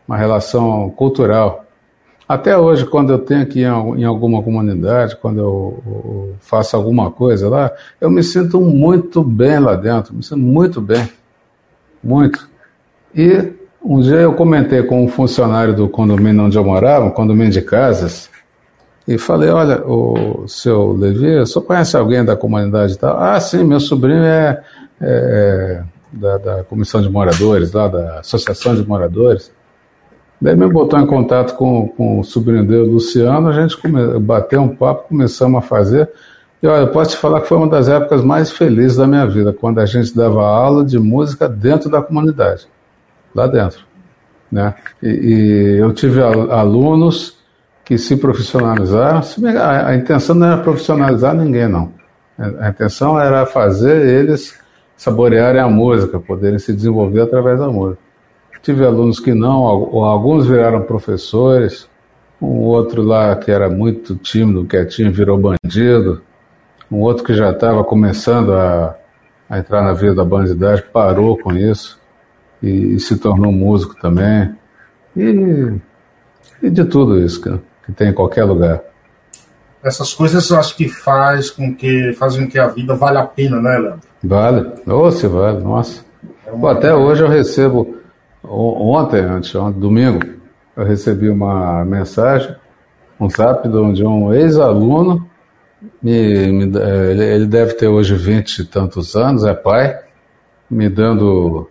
uma 0.08 0.16
relação 0.16 0.90
cultural. 0.90 1.64
Até 2.28 2.58
hoje, 2.58 2.84
quando 2.84 3.12
eu 3.12 3.20
tenho 3.20 3.42
aqui 3.42 3.60
em 3.60 4.04
alguma 4.04 4.42
comunidade, 4.42 5.18
quando 5.22 5.38
eu 5.38 6.34
faço 6.40 6.74
alguma 6.74 7.12
coisa 7.12 7.48
lá, 7.48 7.70
eu 8.00 8.10
me 8.10 8.24
sinto 8.24 8.60
muito 8.60 9.22
bem 9.22 9.60
lá 9.60 9.76
dentro, 9.76 10.12
me 10.12 10.22
sinto 10.24 10.38
muito 10.38 10.80
bem, 10.80 11.08
muito. 12.02 12.48
E 13.14 13.52
um 13.80 14.00
dia 14.00 14.16
eu 14.16 14.34
comentei 14.34 14.82
com 14.82 15.04
um 15.04 15.06
funcionário 15.06 15.76
do 15.76 15.88
condomínio 15.88 16.42
onde 16.42 16.58
eu 16.58 16.64
morava, 16.64 17.04
um 17.04 17.10
condomínio 17.12 17.52
de 17.52 17.62
casas, 17.62 18.34
e 19.06 19.18
falei, 19.18 19.50
olha, 19.50 19.86
o 19.86 20.48
seu 20.48 20.92
Levi, 20.92 21.38
o 21.38 21.46
senhor 21.46 21.64
conhece 21.64 21.96
alguém 21.96 22.24
da 22.24 22.36
comunidade 22.36 22.94
e 22.94 22.96
tal? 22.96 23.18
Ah, 23.18 23.38
sim, 23.38 23.62
meu 23.62 23.78
sobrinho 23.78 24.24
é, 24.24 24.62
é 25.00 25.82
da, 26.10 26.38
da 26.38 26.64
comissão 26.64 27.02
de 27.02 27.10
moradores, 27.10 27.72
lá 27.72 27.88
da 27.88 28.20
associação 28.20 28.74
de 28.74 28.86
moradores. 28.86 29.52
Daí 30.40 30.56
me 30.56 30.66
botou 30.68 30.98
em 30.98 31.06
contato 31.06 31.54
com, 31.54 31.88
com 31.88 32.20
o 32.20 32.24
sobrinho 32.24 32.66
dele, 32.66 32.88
Luciano, 32.88 33.48
a 33.48 33.52
gente 33.52 33.76
come, 33.76 34.18
bateu 34.18 34.62
um 34.62 34.74
papo, 34.74 35.08
começamos 35.08 35.58
a 35.58 35.60
fazer. 35.60 36.10
E 36.62 36.66
olha, 36.66 36.82
eu 36.82 36.88
posso 36.88 37.10
te 37.10 37.16
falar 37.18 37.42
que 37.42 37.48
foi 37.48 37.58
uma 37.58 37.68
das 37.68 37.88
épocas 37.88 38.24
mais 38.24 38.50
felizes 38.50 38.96
da 38.96 39.06
minha 39.06 39.26
vida, 39.26 39.52
quando 39.52 39.80
a 39.80 39.86
gente 39.86 40.16
dava 40.16 40.46
aula 40.46 40.82
de 40.82 40.98
música 40.98 41.46
dentro 41.46 41.90
da 41.90 42.00
comunidade, 42.00 42.66
lá 43.34 43.46
dentro. 43.46 43.84
Né? 44.50 44.74
E, 45.02 45.08
e 45.08 45.78
eu 45.78 45.92
tive 45.92 46.22
alunos 46.22 47.33
que 47.84 47.98
se 47.98 48.16
profissionalizaram. 48.16 49.20
A, 49.60 49.94
intenção 49.94 50.34
não 50.34 50.46
era 50.46 50.62
profissionalizar 50.62 51.34
ninguém, 51.34 51.68
não. 51.68 51.92
A, 52.38 52.70
intenção 52.70 53.20
era 53.20 53.44
fazer 53.46 54.06
eles 54.06 54.58
saborearem 54.96 55.60
a 55.60 55.68
música, 55.68 56.18
poderem 56.18 56.58
se 56.58 56.72
desenvolver 56.72 57.20
através 57.20 57.58
da 57.58 57.68
música. 57.68 58.02
Tive 58.62 58.84
alunos 58.86 59.20
que 59.20 59.34
não, 59.34 59.66
alguns 59.66 60.46
viraram 60.46 60.80
professores, 60.82 61.86
um 62.40 62.62
outro 62.62 63.02
lá 63.02 63.36
que 63.36 63.50
era 63.50 63.68
muito 63.68 64.16
tímido, 64.16 64.64
quietinho, 64.64 65.12
virou 65.12 65.38
bandido, 65.38 66.22
um 66.90 67.00
outro 67.00 67.24
que 67.24 67.34
já 67.34 67.50
estava 67.50 67.84
começando 67.84 68.54
a, 68.54 68.96
a, 69.50 69.58
entrar 69.58 69.82
na 69.82 69.92
vida 69.92 70.14
da 70.14 70.24
bandidagem 70.24 70.84
parou 70.90 71.36
com 71.36 71.52
isso 71.52 72.00
e, 72.62 72.94
e 72.94 73.00
se 73.00 73.18
tornou 73.18 73.52
músico 73.52 73.96
também. 74.00 74.54
E, 75.14 75.74
e 76.62 76.70
de 76.70 76.84
tudo 76.86 77.18
isso 77.18 77.42
que, 77.42 77.50
que 77.84 77.92
tem 77.92 78.08
em 78.08 78.14
qualquer 78.14 78.44
lugar. 78.44 78.82
Essas 79.82 80.14
coisas 80.14 80.48
eu 80.48 80.58
acho 80.58 80.76
que 80.76 80.88
faz 80.88 81.50
com 81.50 81.74
que 81.74 82.12
fazem 82.14 82.44
com 82.44 82.50
que 82.50 82.58
a 82.58 82.68
vida 82.68 82.94
vale 82.94 83.18
a 83.18 83.24
pena, 83.24 83.60
né, 83.60 83.78
Leandro? 83.78 84.00
Vale, 84.22 84.72
ou 84.86 85.12
se 85.12 85.26
vale, 85.26 85.62
nossa. 85.62 86.02
É 86.46 86.50
Pô, 86.50 86.68
até 86.68 86.94
hoje 86.94 87.22
eu 87.22 87.28
recebo 87.28 88.02
Ontem, 88.46 89.20
antes, 89.20 89.54
ontem, 89.54 89.80
domingo, 89.80 90.20
eu 90.76 90.84
recebi 90.84 91.30
uma 91.30 91.82
mensagem, 91.84 92.54
um 93.18 93.28
zap 93.30 93.66
de 93.66 94.04
um 94.04 94.34
ex-aluno, 94.34 95.26
me, 96.02 96.52
me, 96.52 96.78
ele 97.10 97.46
deve 97.46 97.72
ter 97.74 97.88
hoje 97.88 98.14
vinte 98.14 98.58
e 98.58 98.64
tantos 98.64 99.16
anos, 99.16 99.44
é 99.44 99.54
pai, 99.54 99.98
me 100.70 100.90
dando 100.90 101.70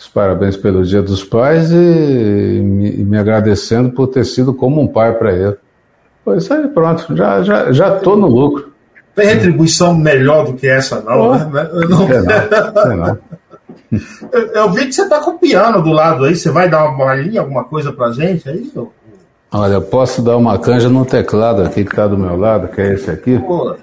os 0.00 0.08
parabéns 0.08 0.56
pelo 0.56 0.82
Dia 0.82 1.02
dos 1.02 1.22
Pais 1.22 1.70
e 1.70 1.74
me, 1.76 2.90
me 3.04 3.18
agradecendo 3.18 3.90
por 3.90 4.06
ter 4.06 4.24
sido 4.24 4.54
como 4.54 4.80
um 4.80 4.88
pai 4.88 5.12
para 5.12 5.30
ele. 5.30 5.56
Pois 6.24 6.50
aí, 6.50 6.66
pronto, 6.68 7.14
já, 7.14 7.42
já, 7.42 7.70
já 7.70 7.96
tô 7.96 8.16
no 8.16 8.26
lucro. 8.26 8.72
Tem 9.14 9.26
retribuição 9.26 9.94
melhor 9.94 10.46
do 10.46 10.54
que 10.54 10.66
essa, 10.66 11.02
não, 11.02 11.32
oh, 11.32 11.34
né? 11.36 11.68
Não, 11.90 12.08
não, 12.08 12.96
não. 12.96 13.18
Eu, 14.32 14.46
eu, 14.52 14.70
vi 14.70 14.86
que 14.86 14.92
você 14.92 15.08
tá 15.08 15.18
com 15.18 15.32
o 15.32 15.38
piano 15.38 15.82
do 15.82 15.90
lado 15.90 16.24
aí. 16.24 16.36
Você 16.36 16.48
vai 16.48 16.70
dar 16.70 16.84
uma 16.84 16.96
palhinha, 16.96 17.40
alguma 17.40 17.64
coisa 17.64 17.92
pra 17.92 18.12
gente 18.12 18.48
aí? 18.48 18.70
Olha, 19.50 19.74
eu 19.74 19.82
posso 19.82 20.22
dar 20.22 20.36
uma 20.36 20.56
canja 20.60 20.88
no 20.88 21.04
teclado 21.04 21.62
aqui 21.62 21.84
que 21.84 21.96
tá 21.96 22.06
do 22.06 22.16
meu 22.16 22.36
lado, 22.36 22.68
que 22.68 22.80
é 22.80 22.92
esse 22.92 23.10
aqui. 23.10 23.36
Boa. 23.38 23.78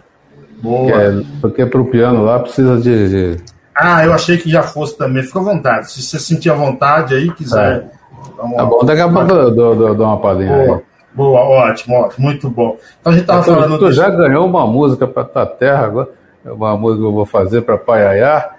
Boa. 0.61 1.01
É, 1.01 1.21
porque 1.41 1.65
pro 1.65 1.83
piano 1.83 2.23
lá 2.23 2.39
precisa 2.39 2.77
de, 2.77 3.09
de, 3.09 3.43
Ah, 3.79 4.03
eu 4.03 4.13
achei 4.13 4.37
que 4.37 4.49
já 4.49 4.63
fosse 4.63 4.97
também. 4.97 5.23
Fica 5.23 5.39
à 5.39 5.43
vontade. 5.43 5.91
Se 5.91 6.01
você 6.01 6.17
sentir 6.17 6.49
à 6.49 6.55
vontade 6.55 7.13
aí, 7.13 7.31
quiser. 7.31 7.85
É. 7.93 7.97
Uma... 8.41 8.55
Tá 8.57 8.65
bom, 8.65 8.83
daqui 8.83 9.01
a 9.01 9.09
pouco 9.09 9.31
eu 9.31 9.51
dou, 9.51 9.93
uma 9.93 10.19
palhinha 10.19 10.55
aí. 10.55 10.81
Boa, 11.13 11.41
ótimo, 11.41 11.95
ótimo, 11.95 12.27
muito 12.27 12.49
bom. 12.49 12.77
Então 12.99 13.13
a 13.13 13.15
gente 13.15 13.25
tava 13.25 13.43
falando. 13.43 13.79
Tu 13.79 13.91
já 13.91 14.09
ganhou 14.09 14.45
uma 14.45 14.67
música 14.67 15.07
para 15.07 15.23
tua 15.23 15.45
terra 15.45 15.85
agora? 15.85 16.09
Uma 16.45 16.77
música 16.77 17.01
que 17.01 17.07
eu 17.07 17.13
vou 17.13 17.25
fazer 17.25 17.61
para 17.61 17.77
Paiaiá. 17.77 18.51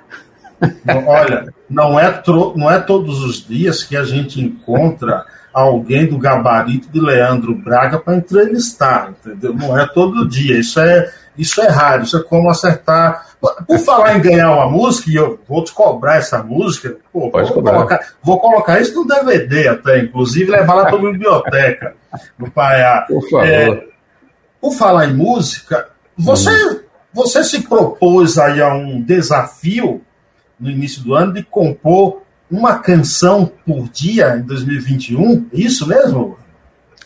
Olha, 1.06 1.46
não 1.70 1.98
é, 1.98 2.10
tro, 2.10 2.52
não 2.56 2.70
é 2.70 2.80
todos 2.80 3.22
os 3.22 3.46
dias 3.46 3.84
que 3.84 3.96
a 3.96 4.04
gente 4.04 4.40
encontra 4.40 5.24
alguém 5.52 6.06
do 6.06 6.18
gabarito 6.18 6.88
de 6.90 7.00
Leandro 7.00 7.54
Braga 7.54 7.98
para 7.98 8.16
entrevistar, 8.16 9.10
entendeu? 9.10 9.54
Não 9.54 9.78
é 9.78 9.86
todo 9.86 10.28
dia. 10.28 10.58
Isso 10.58 10.80
é, 10.80 11.10
isso 11.36 11.60
é 11.60 11.68
raro. 11.68 12.02
Isso 12.02 12.16
é 12.16 12.22
como 12.22 12.50
acertar. 12.50 13.27
Por 13.40 13.78
falar 13.78 14.16
em 14.16 14.20
ganhar 14.20 14.52
uma 14.52 14.68
música, 14.68 15.10
e 15.10 15.14
eu 15.14 15.38
vou 15.48 15.62
te 15.62 15.72
cobrar 15.72 16.16
essa 16.16 16.42
música, 16.42 16.96
pô, 17.12 17.30
vou, 17.30 17.62
colocar, 17.62 18.00
vou 18.22 18.40
colocar 18.40 18.80
isso 18.80 18.94
no 18.94 19.06
DVD 19.06 19.68
até, 19.68 20.00
inclusive, 20.00 20.50
levar 20.50 20.74
lá 20.74 20.86
para 20.86 20.96
a 20.96 21.12
biblioteca 21.12 21.94
do 22.36 22.50
Paiá. 22.50 23.04
Por 23.06 23.22
favor. 23.28 23.46
É, 23.46 23.84
por 24.60 24.72
falar 24.72 25.06
em 25.06 25.14
música, 25.14 25.88
você, 26.16 26.50
hum. 26.50 26.80
você 27.12 27.44
se 27.44 27.62
propôs 27.62 28.38
aí 28.38 28.60
a 28.60 28.74
um 28.74 29.00
desafio 29.00 30.02
no 30.58 30.68
início 30.68 31.02
do 31.02 31.14
ano 31.14 31.32
de 31.32 31.44
compor 31.44 32.22
uma 32.50 32.78
canção 32.78 33.50
por 33.66 33.88
dia 33.88 34.36
em 34.36 34.42
2021. 34.42 35.46
Isso 35.52 35.86
mesmo? 35.86 36.36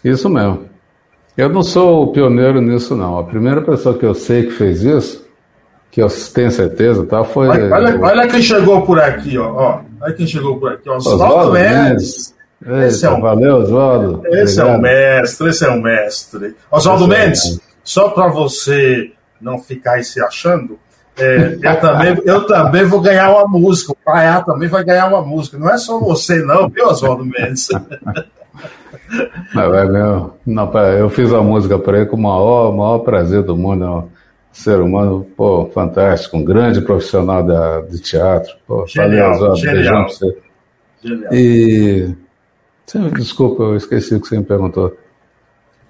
Isso 0.02 0.28
mesmo. 0.28 0.66
Eu 1.36 1.48
não 1.48 1.62
sou 1.62 2.04
o 2.04 2.12
pioneiro 2.12 2.60
nisso, 2.60 2.94
não. 2.94 3.18
A 3.18 3.24
primeira 3.24 3.60
pessoa 3.62 3.98
que 3.98 4.04
eu 4.04 4.14
sei 4.14 4.44
que 4.44 4.52
fez 4.52 4.82
isso, 4.82 5.26
que 5.92 6.00
eu 6.00 6.08
tenho 6.32 6.50
certeza, 6.50 7.04
tá, 7.04 7.22
foi. 7.22 7.48
Olha, 7.48 7.74
olha, 7.74 8.00
olha 8.00 8.28
quem 8.28 8.40
chegou 8.40 8.80
por 8.80 8.98
aqui, 8.98 9.36
ó. 9.36 9.52
ó. 9.52 9.80
Olha 10.00 10.14
quem 10.14 10.26
chegou 10.26 10.58
por 10.58 10.72
aqui, 10.72 10.88
Oswaldo 10.88 11.52
Mendes. 11.52 12.34
Esse 12.86 13.04
é 13.04 13.10
um, 13.10 13.20
valeu, 13.20 13.56
Oswaldo. 13.56 14.22
Esse 14.26 14.60
Obrigado. 14.60 14.68
é 14.68 14.78
o 14.78 14.80
mestre, 14.80 15.48
esse 15.50 15.64
é 15.64 15.68
o 15.68 15.82
mestre. 15.82 16.56
Oswaldo 16.70 17.06
Mendes, 17.06 17.60
só 17.84 18.08
para 18.08 18.28
você 18.28 19.12
não 19.38 19.58
ficar 19.58 19.94
aí 19.94 20.04
se 20.04 20.22
achando, 20.22 20.78
é, 21.18 21.58
eu, 21.60 21.80
também, 21.80 22.22
eu 22.24 22.46
também 22.46 22.84
vou 22.84 23.02
ganhar 23.02 23.30
uma 23.30 23.46
música. 23.46 23.92
O 23.92 23.96
Paiá 23.96 24.40
também 24.40 24.70
vai 24.70 24.82
ganhar 24.82 25.08
uma 25.08 25.20
música. 25.20 25.58
Não 25.58 25.68
é 25.68 25.76
só 25.76 26.00
você, 26.00 26.42
não, 26.42 26.70
viu, 26.70 26.86
Oswaldo 26.86 27.24
Mendes? 27.24 27.68
Não, 29.54 29.74
é 29.74 30.32
não, 30.46 30.72
eu 30.98 31.10
fiz 31.10 31.30
a 31.34 31.42
música 31.42 31.78
para 31.78 31.98
ele 31.98 32.06
com 32.06 32.16
o 32.16 32.22
maior, 32.22 32.72
maior 32.74 33.00
prazer 33.00 33.42
do 33.42 33.54
mundo. 33.54 34.08
Ser 34.52 34.80
humano 34.80 35.26
pô, 35.36 35.66
fantástico, 35.72 36.36
um 36.36 36.44
grande 36.44 36.80
profissional 36.82 37.42
da, 37.42 37.80
de 37.80 38.00
teatro. 38.00 38.54
Pô, 38.66 38.86
genial, 38.86 39.38
valeu, 39.38 39.54
pra 39.54 40.02
você. 40.04 40.36
Genial. 41.02 41.32
E. 41.32 42.14
Desculpa, 43.14 43.62
eu 43.62 43.76
esqueci 43.76 44.14
o 44.14 44.20
que 44.20 44.28
você 44.28 44.36
me 44.36 44.44
perguntou. 44.44 44.96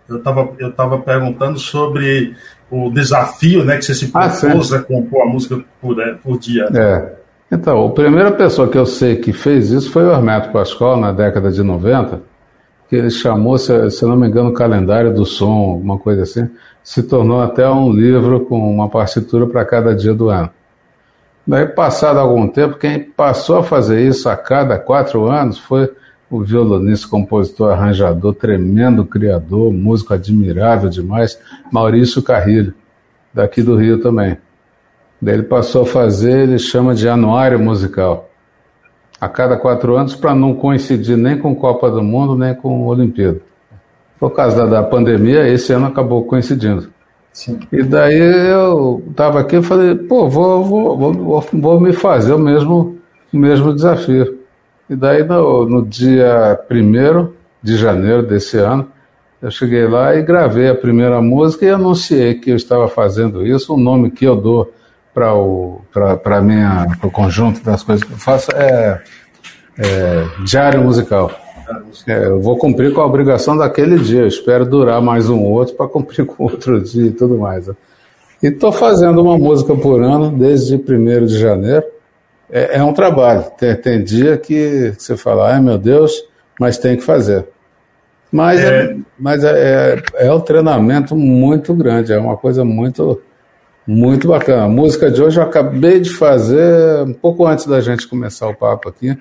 Eu 0.09 0.19
estava 0.19 0.53
eu 0.59 0.73
tava 0.73 0.99
perguntando 0.99 1.59
sobre 1.59 2.37
o 2.71 2.91
desafio 2.91 3.65
né, 3.65 3.77
que 3.77 3.85
você 3.85 3.95
se 3.95 4.11
ah, 4.15 4.29
propôs 4.29 4.73
ah, 4.73 4.79
a 4.79 4.83
compor 4.83 5.23
a 5.23 5.27
música 5.27 5.63
por, 5.81 6.01
é, 6.01 6.15
por 6.15 6.39
dia. 6.39 6.69
É. 6.75 7.17
Então, 7.51 7.87
a 7.87 7.91
primeira 7.91 8.33
pessoa 8.33 8.69
que 8.69 8.79
eu 8.79 8.87
sei 8.87 9.17
que 9.17 9.33
fez 9.33 9.71
isso 9.71 9.91
foi 9.91 10.05
o 10.05 10.13
Hermeto 10.13 10.51
Pascoal, 10.51 10.99
na 10.99 11.13
década 11.13 11.51
de 11.51 11.63
90, 11.63 12.23
que 12.93 12.97
ele 12.97 13.09
chamou, 13.09 13.57
se, 13.57 13.91
se 13.91 14.05
não 14.05 14.17
me 14.17 14.29
engano, 14.29 14.51
o 14.51 14.53
calendário 14.53 15.15
do 15.15 15.25
som, 15.25 15.71
alguma 15.71 15.97
coisa 15.97 16.25
assim, 16.25 16.47
se 16.85 17.03
tornou 17.03 17.41
até 17.41 17.67
um 17.67 17.91
livro 17.91 18.41
com 18.41 18.71
uma 18.71 18.87
partitura 18.87 19.47
para 19.47 19.65
cada 19.65 19.95
dia 19.95 20.13
do 20.13 20.29
ano. 20.29 20.51
Daí, 21.47 21.67
passado 21.69 22.19
algum 22.19 22.47
tempo, 22.47 22.77
quem 22.77 23.01
passou 23.01 23.57
a 23.57 23.63
fazer 23.63 24.07
isso 24.07 24.29
a 24.29 24.37
cada 24.37 24.79
quatro 24.79 25.27
anos 25.27 25.57
foi 25.57 25.91
o 26.31 26.43
violonista, 26.43 27.09
compositor, 27.09 27.73
arranjador, 27.73 28.35
tremendo 28.35 29.07
criador, 29.07 29.73
músico 29.73 30.13
admirável 30.13 30.91
demais, 30.91 31.41
Maurício 31.73 32.23
Carrilho, 32.23 32.75
daqui 33.33 33.63
do 33.63 33.75
Rio 33.75 34.03
também. 34.03 34.37
Daí 35.19 35.37
ele 35.37 35.45
passou 35.45 35.85
a 35.85 35.87
fazer, 35.87 36.41
ele 36.41 36.59
chama 36.59 36.95
de 36.95 37.09
anuário 37.09 37.59
musical. 37.59 38.29
A 39.23 39.29
cada 39.29 39.57
quatro 39.57 39.95
anos, 39.95 40.17
para 40.17 40.35
não 40.35 40.53
coincidir 40.53 41.17
nem 41.17 41.39
com 41.39 41.55
Copa 41.55 41.89
do 41.89 42.03
Mundo, 42.03 42.37
nem 42.37 42.53
com 42.57 42.89
Olimpíada. 42.89 43.41
Por 44.19 44.31
causa 44.31 44.67
da, 44.67 44.81
da 44.81 44.83
pandemia, 44.83 45.47
esse 45.47 45.73
ano 45.73 45.87
acabou 45.87 46.25
coincidindo. 46.25 46.89
Sim. 47.33 47.61
E 47.71 47.85
daí 47.85 48.19
eu 48.19 49.01
estava 49.09 49.39
aqui 49.39 49.59
e 49.59 49.63
falei, 49.63 49.95
pô, 49.95 50.29
vou, 50.29 50.65
vou, 50.65 50.99
vou, 50.99 51.41
vou, 51.53 51.81
me 51.81 51.93
fazer 51.93 52.33
o 52.33 52.39
mesmo, 52.39 52.99
o 53.33 53.37
mesmo 53.37 53.73
desafio. 53.73 54.41
E 54.91 54.97
daí, 54.97 55.23
no, 55.23 55.67
no 55.67 55.87
dia 55.87 56.59
1 56.69 57.29
de 57.63 57.77
janeiro 57.77 58.25
desse 58.25 58.59
ano, 58.59 58.89
eu 59.41 59.53
cheguei 59.53 59.87
lá 59.87 60.17
e 60.17 60.23
gravei 60.23 60.69
a 60.69 60.75
primeira 60.75 61.23
música 61.23 61.65
e 61.65 61.71
anunciei 61.71 62.35
que 62.35 62.51
eu 62.51 62.57
estava 62.57 62.89
fazendo 62.89 63.47
isso. 63.47 63.73
O 63.73 63.79
nome 63.79 64.11
que 64.11 64.25
eu 64.25 64.35
dou 64.35 64.73
para 65.13 65.35
o 65.35 65.81
conjunto 67.13 67.63
das 67.63 67.83
coisas 67.83 68.05
que 68.05 68.13
eu 68.13 68.19
faço 68.19 68.51
é, 68.53 69.01
é 69.79 70.25
Diário 70.45 70.83
Musical. 70.83 71.31
É, 72.07 72.27
eu 72.27 72.41
vou 72.41 72.57
cumprir 72.57 72.93
com 72.93 73.01
a 73.01 73.07
obrigação 73.07 73.57
daquele 73.57 73.99
dia. 73.99 74.21
Eu 74.21 74.27
espero 74.27 74.67
durar 74.67 75.01
mais 75.01 75.29
um 75.29 75.43
outro 75.43 75.75
para 75.75 75.89
cumprir 75.89 76.25
com 76.27 76.45
outro 76.45 76.81
dia 76.81 77.07
e 77.07 77.13
tudo 77.13 77.39
mais. 77.39 77.67
Né? 77.67 77.75
E 78.43 78.49
estou 78.49 78.73
fazendo 78.73 79.23
uma 79.23 79.39
música 79.39 79.75
por 79.75 80.03
ano 80.03 80.31
desde 80.31 80.77
1 80.77 81.27
de 81.27 81.39
janeiro. 81.39 81.85
É, 82.51 82.79
é 82.79 82.83
um 82.83 82.93
trabalho. 82.93 83.45
Tem, 83.57 83.75
tem, 83.77 84.03
dia 84.03 84.37
que 84.37 84.93
você 84.99 85.17
fala, 85.17 85.53
ai 85.53 85.61
meu 85.61 85.79
Deus, 85.79 86.13
mas 86.59 86.77
tem 86.77 86.97
que 86.97 87.03
fazer. 87.03 87.47
Mas 88.31 88.61
é, 88.61 88.85
é 88.85 88.97
mas 89.19 89.45
é, 89.45 89.95
é, 90.19 90.27
é 90.27 90.33
um 90.33 90.41
treinamento 90.41 91.15
muito 91.15 91.73
grande, 91.75 92.13
é 92.13 92.19
uma 92.19 92.37
coisa 92.37 92.65
muito, 92.65 93.21
muito 93.87 94.29
bacana. 94.29 94.65
A 94.65 94.69
música 94.69 95.11
de 95.11 95.23
hoje 95.23 95.39
eu 95.39 95.45
acabei 95.45 96.01
de 96.01 96.11
fazer 96.11 97.03
um 97.03 97.13
pouco 97.13 97.47
antes 97.47 97.67
da 97.67 97.81
gente 97.81 98.09
começar 98.09 98.49
o 98.49 98.55
papo 98.55 98.89
aqui. 98.89 99.17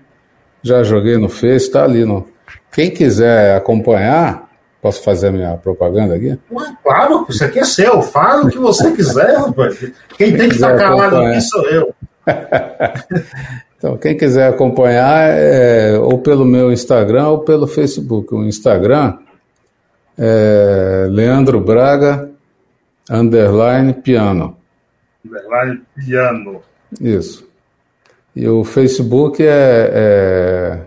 Já 0.62 0.84
joguei 0.84 1.18
no 1.18 1.30
Face, 1.30 1.68
está 1.68 1.84
ali 1.84 2.06
no. 2.06 2.28
Quem 2.72 2.92
quiser 2.92 3.56
acompanhar, 3.56 4.52
Posso 4.82 5.04
fazer 5.04 5.28
a 5.28 5.32
minha 5.32 5.56
propaganda 5.58 6.16
aqui? 6.16 6.38
Claro, 6.84 7.28
isso 7.30 7.46
aqui 7.46 7.60
é 7.60 7.64
seu. 7.64 8.02
Fala 8.02 8.46
o 8.46 8.50
que 8.50 8.58
você 8.58 8.92
quiser, 8.92 9.38
rapaz. 9.38 9.78
Quem 10.18 10.36
tem 10.36 10.50
que 10.50 10.56
estar 10.56 10.76
calado 10.76 11.18
aqui 11.18 11.40
sou 11.42 11.64
eu. 11.70 11.94
então, 13.78 13.96
quem 13.98 14.18
quiser 14.18 14.50
acompanhar, 14.50 15.30
é, 15.30 16.00
ou 16.00 16.18
pelo 16.18 16.44
meu 16.44 16.72
Instagram 16.72 17.28
ou 17.28 17.40
pelo 17.40 17.68
Facebook. 17.68 18.34
O 18.34 18.44
Instagram 18.44 19.20
é 20.18 21.06
Leandro 21.12 21.62
Braga, 21.62 22.31
underline 23.10 23.94
piano. 23.94 24.58
Underline 25.26 25.82
piano. 25.96 26.62
Isso. 27.00 27.48
E 28.36 28.48
o 28.48 28.64
Facebook 28.64 29.44
é, 29.44 30.80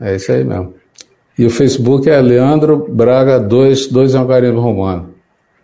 é, 0.00 0.08
é 0.10 0.16
isso 0.16 0.32
aí 0.32 0.44
mesmo. 0.44 0.74
E 1.38 1.46
o 1.46 1.50
Facebook 1.50 2.08
é 2.10 2.20
Leandro 2.20 2.86
Braga 2.88 3.38
2, 3.38 3.88
2 3.88 4.14
é 4.14 4.20
um 4.20 4.60
romano. 4.60 5.14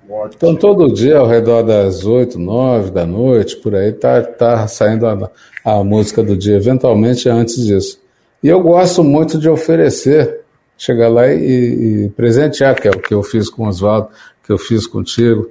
Ótimo. 0.08 0.34
Então, 0.36 0.54
todo 0.54 0.92
dia, 0.92 1.18
ao 1.18 1.26
redor 1.26 1.62
das 1.62 2.04
8, 2.04 2.38
9 2.38 2.90
da 2.90 3.06
noite, 3.06 3.56
por 3.56 3.74
aí, 3.74 3.92
tá, 3.92 4.22
tá 4.22 4.66
saindo 4.68 5.06
a, 5.06 5.30
a 5.64 5.82
música 5.82 6.22
do 6.22 6.36
dia, 6.36 6.56
eventualmente 6.56 7.28
antes 7.28 7.64
disso. 7.64 8.00
E 8.42 8.48
eu 8.48 8.60
gosto 8.60 9.02
muito 9.02 9.38
de 9.38 9.48
oferecer, 9.48 10.42
chegar 10.76 11.08
lá 11.08 11.26
e, 11.32 12.04
e 12.04 12.08
presentear, 12.10 12.74
que 12.80 12.86
é 12.86 12.90
o 12.90 13.00
que 13.00 13.14
eu 13.14 13.22
fiz 13.22 13.48
com 13.48 13.64
o 13.64 13.68
Oswaldo, 13.68 14.08
que 14.44 14.52
eu 14.52 14.58
fiz 14.58 14.86
contigo, 14.86 15.50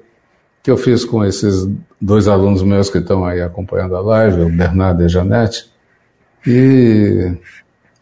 que 0.63 0.71
eu 0.71 0.77
fiz 0.77 1.03
com 1.03 1.23
esses 1.23 1.67
dois 1.99 2.27
alunos 2.27 2.63
meus 2.63 2.89
que 2.89 2.97
estão 2.97 3.25
aí 3.25 3.41
acompanhando 3.41 3.95
a 3.95 4.01
live, 4.01 4.41
o 4.41 4.49
Bernardo 4.49 5.03
e 5.03 5.05
a 5.05 5.09
Janete. 5.09 5.71
E 6.47 7.37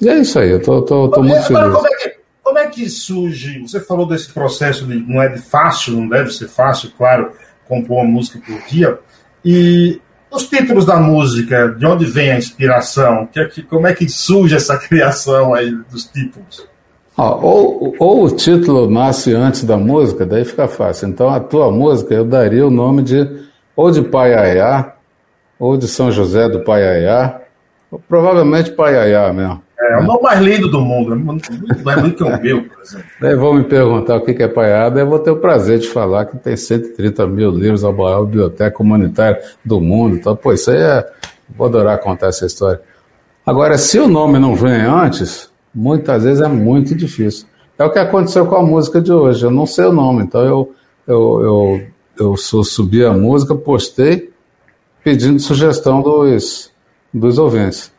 e 0.01 0.09
é 0.09 0.17
isso 0.17 0.39
aí, 0.39 0.49
eu 0.49 0.59
tô, 0.59 0.81
tô, 0.81 1.09
tô 1.09 1.21
muito 1.21 1.43
feliz. 1.43 1.73
Como 1.73 1.87
é, 1.87 1.95
que, 1.95 2.15
como 2.43 2.57
é 2.57 2.67
que 2.67 2.89
surge? 2.89 3.59
Você 3.59 3.79
falou 3.79 4.07
desse 4.07 4.31
processo 4.31 4.85
de 4.87 4.95
não 4.95 5.21
é 5.21 5.29
de 5.29 5.39
fácil, 5.39 5.93
não 5.93 6.09
deve 6.09 6.31
ser 6.31 6.47
fácil, 6.47 6.91
claro, 6.97 7.31
compor 7.67 7.97
uma 7.97 8.09
música 8.09 8.39
por 8.39 8.59
dia. 8.67 8.97
E 9.45 10.01
os 10.31 10.47
títulos 10.47 10.87
da 10.87 10.97
música, 10.97 11.67
de 11.67 11.85
onde 11.85 12.05
vem 12.05 12.31
a 12.31 12.37
inspiração? 12.37 13.27
Que, 13.27 13.45
que, 13.45 13.61
como 13.61 13.85
é 13.85 13.93
que 13.93 14.09
surge 14.09 14.55
essa 14.55 14.75
criação 14.81 15.53
aí 15.53 15.71
dos 15.91 16.05
títulos? 16.05 16.67
Ou, 17.29 17.95
ou 17.99 18.25
o 18.25 18.31
título 18.31 18.89
nasce 18.89 19.33
antes 19.33 19.63
da 19.63 19.77
música, 19.77 20.25
daí 20.25 20.45
fica 20.45 20.67
fácil. 20.67 21.09
Então 21.09 21.29
a 21.29 21.39
tua 21.39 21.71
música 21.71 22.13
eu 22.13 22.25
daria 22.25 22.65
o 22.65 22.71
nome 22.71 23.01
de 23.03 23.27
ou 23.75 23.91
de 23.91 24.01
Paiaiá, 24.01 24.93
ou 25.59 25.77
de 25.77 25.87
São 25.87 26.11
José 26.11 26.49
do 26.49 26.61
Paiaiá, 26.61 27.41
ou 27.91 27.99
provavelmente 27.99 28.71
Paiaiá 28.71 29.31
mesmo. 29.33 29.61
É, 29.79 29.97
o 29.97 30.03
nome 30.03 30.21
mais 30.21 30.39
lindo 30.39 30.69
do 30.69 30.79
mundo, 30.79 31.15
mais 31.83 32.01
lindo 32.03 32.15
que 32.15 32.23
o 32.23 32.41
meu, 32.41 32.63
por 32.63 32.81
exemplo. 32.81 33.05
Daí 33.19 33.35
vão 33.35 33.55
me 33.55 33.63
perguntar 33.63 34.17
o 34.17 34.21
que 34.21 34.43
é 34.43 34.47
paiada, 34.47 34.99
eu 34.99 35.07
vou 35.07 35.17
ter 35.17 35.31
o 35.31 35.37
prazer 35.37 35.79
de 35.79 35.87
falar 35.87 36.25
que 36.25 36.37
tem 36.37 36.55
130 36.55 37.25
mil 37.25 37.49
livros 37.49 37.83
a 37.83 37.91
maior 37.91 38.25
biblioteca 38.25 38.69
comunitária 38.69 39.41
do 39.65 39.81
mundo. 39.81 40.15
Então, 40.15 40.35
pô, 40.35 40.53
isso 40.53 40.69
aí 40.69 40.77
é. 40.77 41.05
Vou 41.57 41.67
adorar 41.67 41.99
contar 41.99 42.27
essa 42.27 42.45
história. 42.45 42.79
Agora, 43.45 43.77
se 43.77 43.99
o 43.99 44.07
nome 44.07 44.39
não 44.39 44.55
vem 44.55 44.81
antes, 44.81 45.50
muitas 45.73 46.23
vezes 46.23 46.41
é 46.41 46.47
muito 46.47 46.95
difícil. 46.95 47.47
É 47.77 47.83
o 47.83 47.89
que 47.89 47.99
aconteceu 47.99 48.45
com 48.45 48.55
a 48.55 48.61
música 48.61 49.01
de 49.01 49.11
hoje. 49.11 49.45
Eu 49.45 49.51
não 49.51 49.65
sei 49.65 49.85
o 49.85 49.91
nome, 49.91 50.23
então 50.23 50.41
eu, 50.41 50.71
eu, 51.07 51.41
eu, 51.41 51.81
eu 52.19 52.37
subi 52.37 53.03
a 53.03 53.11
música, 53.11 53.55
postei, 53.55 54.31
pedindo 55.03 55.39
sugestão 55.39 56.01
dos, 56.01 56.71
dos 57.13 57.37
ouvintes. 57.37 57.91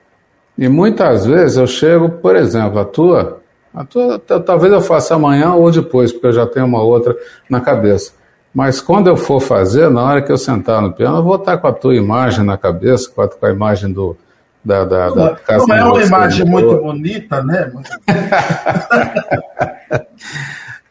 E 0.57 0.69
muitas 0.69 1.27
vezes 1.27 1.57
eu 1.57 1.67
chego, 1.67 2.11
por 2.11 2.37
exemplo, 2.37 2.79
a 2.79 2.85
tua, 2.85 3.41
a 3.75 3.85
tua 3.85 4.19
talvez 4.19 4.73
eu 4.73 4.81
faça 4.81 5.15
amanhã 5.15 5.55
ou 5.55 5.71
depois, 5.71 6.13
porque 6.13 6.29
eu 6.29 6.33
já 6.33 6.47
tenho 6.47 6.67
uma 6.67 6.83
outra 6.83 7.17
na 7.49 7.61
cabeça. 7.61 8.13
Mas 8.55 8.81
quando 8.81 9.09
eu 9.09 9.17
for 9.17 9.41
fazer, 9.41 9.91
na 9.91 10.03
hora 10.05 10.23
que 10.23 10.31
eu 10.31 10.37
sentar 10.37 10.83
no 10.83 10.93
piano, 10.93 11.19
eu 11.19 11.23
vou 11.23 11.37
estar 11.37 11.57
com 11.57 11.67
a 11.67 11.73
tua 11.73 11.97
imagem 11.97 12.45
na 12.45 12.59
cabeça, 12.59 13.11
com 13.11 13.23
a, 13.23 13.29
com 13.29 13.47
a 13.47 13.51
imagem 13.51 13.91
do, 13.91 14.17
da, 14.65 14.85
da, 14.85 15.11
da 15.11 15.37
casa. 15.37 15.67
Não 15.67 15.77
é 15.77 15.85
uma 15.85 16.03
imagem 16.03 16.47
muito 16.47 16.77
bonita, 16.77 17.43
né? 17.43 17.73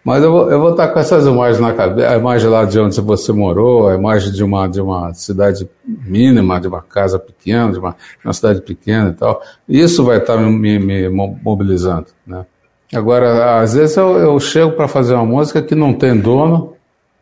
Mas 0.04 0.24
eu 0.24 0.32
vou, 0.32 0.52
eu 0.52 0.60
vou 0.60 0.72
estar 0.72 0.88
com 0.88 1.00
essas 1.00 1.28
imagens 1.28 1.60
na 1.60 1.74
cabeça, 1.74 2.10
a 2.10 2.18
imagem 2.18 2.50
lá 2.50 2.66
de 2.66 2.80
onde 2.80 3.00
você 3.00 3.32
morou, 3.32 3.88
a 3.88 3.94
imagem 3.94 4.32
de 4.32 4.44
uma, 4.44 4.68
de 4.68 4.82
uma 4.82 5.14
cidade 5.14 5.70
mínima, 5.86 6.60
de 6.60 6.68
uma 6.68 6.82
casa 6.82 7.20
pequena, 7.20 7.72
de 7.72 7.78
uma, 7.78 7.96
uma 8.26 8.34
cidade 8.34 8.62
pequena 8.62 9.10
e 9.10 9.14
tal. 9.14 9.42
Isso 9.70 10.04
vai 10.04 10.18
estar 10.18 10.38
me, 10.38 10.80
me 10.80 11.08
mobilizando, 11.08 12.08
né? 12.26 12.46
Agora, 12.94 13.62
às 13.62 13.76
vezes 13.76 13.96
eu, 13.96 14.18
eu 14.18 14.40
chego 14.40 14.72
para 14.72 14.88
fazer 14.88 15.14
uma 15.14 15.26
música 15.26 15.62
que 15.62 15.76
não 15.76 15.94
tem 15.94 16.20
dono, 16.20 16.74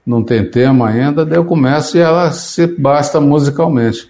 não 0.06 0.24
tem 0.24 0.50
tema 0.50 0.88
ainda, 0.88 1.26
daí 1.26 1.38
eu 1.38 1.46
começo 1.46 1.98
e 1.98 2.00
ela 2.00 2.32
se 2.32 2.66
basta 2.66 3.20
musicalmente. 3.20 4.10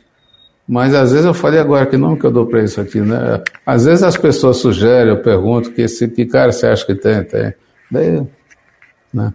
Mas 0.70 0.94
às 0.94 1.12
vezes 1.12 1.26
eu 1.26 1.34
falei 1.34 1.60
agora 1.60 1.88
que 1.88 1.98
nome 1.98 2.20
que 2.20 2.26
eu 2.28 2.32
dou 2.32 2.46
para 2.46 2.64
isso 2.64 2.80
aqui, 2.80 3.02
né? 3.02 3.42
Às 3.66 3.86
vezes 3.86 4.04
as 4.04 4.16
pessoas 4.16 4.58
sugerem, 4.58 5.10
eu 5.10 5.18
pergunto 5.18 5.72
que, 5.72 5.88
se, 5.88 6.08
que 6.08 6.28
cara 6.28 6.52
você 6.52 6.68
acha 6.68 6.86
que 6.86 6.94
tem, 6.94 7.24
tem. 7.24 7.52
Daí 7.90 8.22
né? 9.12 9.34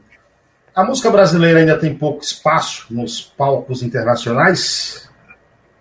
A 0.73 0.85
música 0.85 1.11
brasileira 1.11 1.59
ainda 1.59 1.77
tem 1.77 1.93
pouco 1.93 2.23
espaço 2.23 2.87
nos 2.89 3.21
palcos 3.21 3.83
internacionais? 3.83 5.11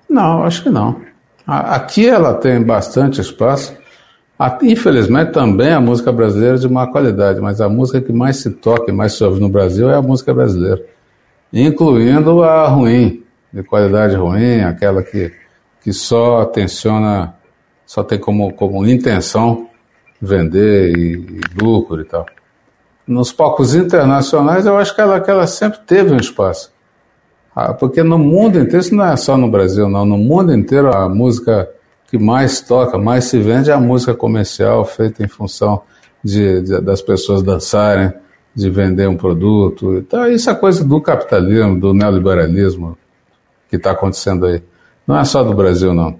Não, 0.10 0.44
acho 0.44 0.64
que 0.64 0.72
não. 0.72 1.00
Aqui 1.46 2.10
ela 2.10 2.34
tem 2.34 2.60
bastante 2.60 3.22
espaço. 3.22 3.78
Infelizmente 4.64 5.34
também 5.34 5.72
a 5.72 5.80
música 5.80 6.12
brasileira 6.12 6.56
é 6.56 6.60
de 6.60 6.68
má 6.68 6.88
qualidade, 6.88 7.40
mas 7.40 7.62
a 7.62 7.70
música 7.70 8.02
que 8.02 8.12
mais 8.12 8.38
se 8.38 8.50
toca 8.50 8.90
e 8.90 8.94
mais 8.94 9.14
se 9.14 9.24
ouve 9.24 9.40
no 9.40 9.50
Brasil 9.50 9.88
é 9.92 9.96
a 9.96 10.02
música 10.02 10.34
brasileira, 10.34 10.84
incluindo 11.54 12.42
a 12.44 12.68
ruim, 12.68 13.24
de 13.54 13.62
qualidade 13.62 14.16
ruim, 14.16 14.62
aquela 14.62 15.04
que, 15.04 15.32
que 15.84 15.92
só 15.92 16.42
atenciona, 16.42 17.36
só 17.86 18.04
tem 18.04 18.18
como, 18.18 18.54
como 18.54 18.86
intenção 18.88 19.70
vender 20.22 20.98
e, 20.98 21.14
e 21.14 21.42
lucro 21.62 22.02
e 22.02 22.06
tal 22.06 22.26
nos 23.08 23.32
palcos 23.32 23.76
internacionais, 23.76 24.66
eu 24.66 24.78
acho 24.78 24.96
que 24.96 25.02
ela, 25.02 25.20
que 25.20 25.30
ela 25.30 25.46
sempre 25.46 25.80
teve 25.86 26.14
um 26.14 26.18
espaço. 26.18 26.72
Ah, 27.56 27.74
porque 27.74 28.02
no 28.02 28.18
mundo 28.18 28.58
inteiro, 28.58 28.80
isso 28.80 28.96
não 28.96 29.06
é 29.06 29.16
só 29.16 29.38
no 29.38 29.50
Brasil, 29.50 29.88
não, 29.88 30.06
no 30.06 30.18
mundo 30.18 30.54
inteiro 30.54 30.92
a 30.96 31.08
música 31.08 31.70
que 32.10 32.18
mais 32.18 32.62
toca, 32.62 32.98
mais 32.98 33.26
se 33.26 33.40
vende 33.40 33.70
é 33.70 33.74
a 33.74 33.80
música 33.80 34.14
comercial 34.14 34.84
feita 34.86 35.24
em 35.24 35.28
função 35.28 35.82
de, 36.24 36.62
de 36.62 36.82
das 36.82 37.02
pessoas 37.02 37.44
dançarem, 37.44 38.14
de 38.56 38.70
vender 38.70 39.08
um 39.08 39.18
produto. 39.18 39.98
Então, 39.98 40.28
isso 40.28 40.50
é 40.50 40.56
coisa 40.56 40.84
do 40.84 41.02
capitalismo, 41.02 41.80
do 41.80 41.94
neoliberalismo 41.94 42.98
que 43.70 43.76
está 43.76 43.92
acontecendo 43.92 44.46
aí. 44.46 44.64
Não 45.08 45.20
é 45.20 45.26
só 45.26 45.44
do 45.44 45.54
Brasil, 45.54 45.94
não. 45.94 46.20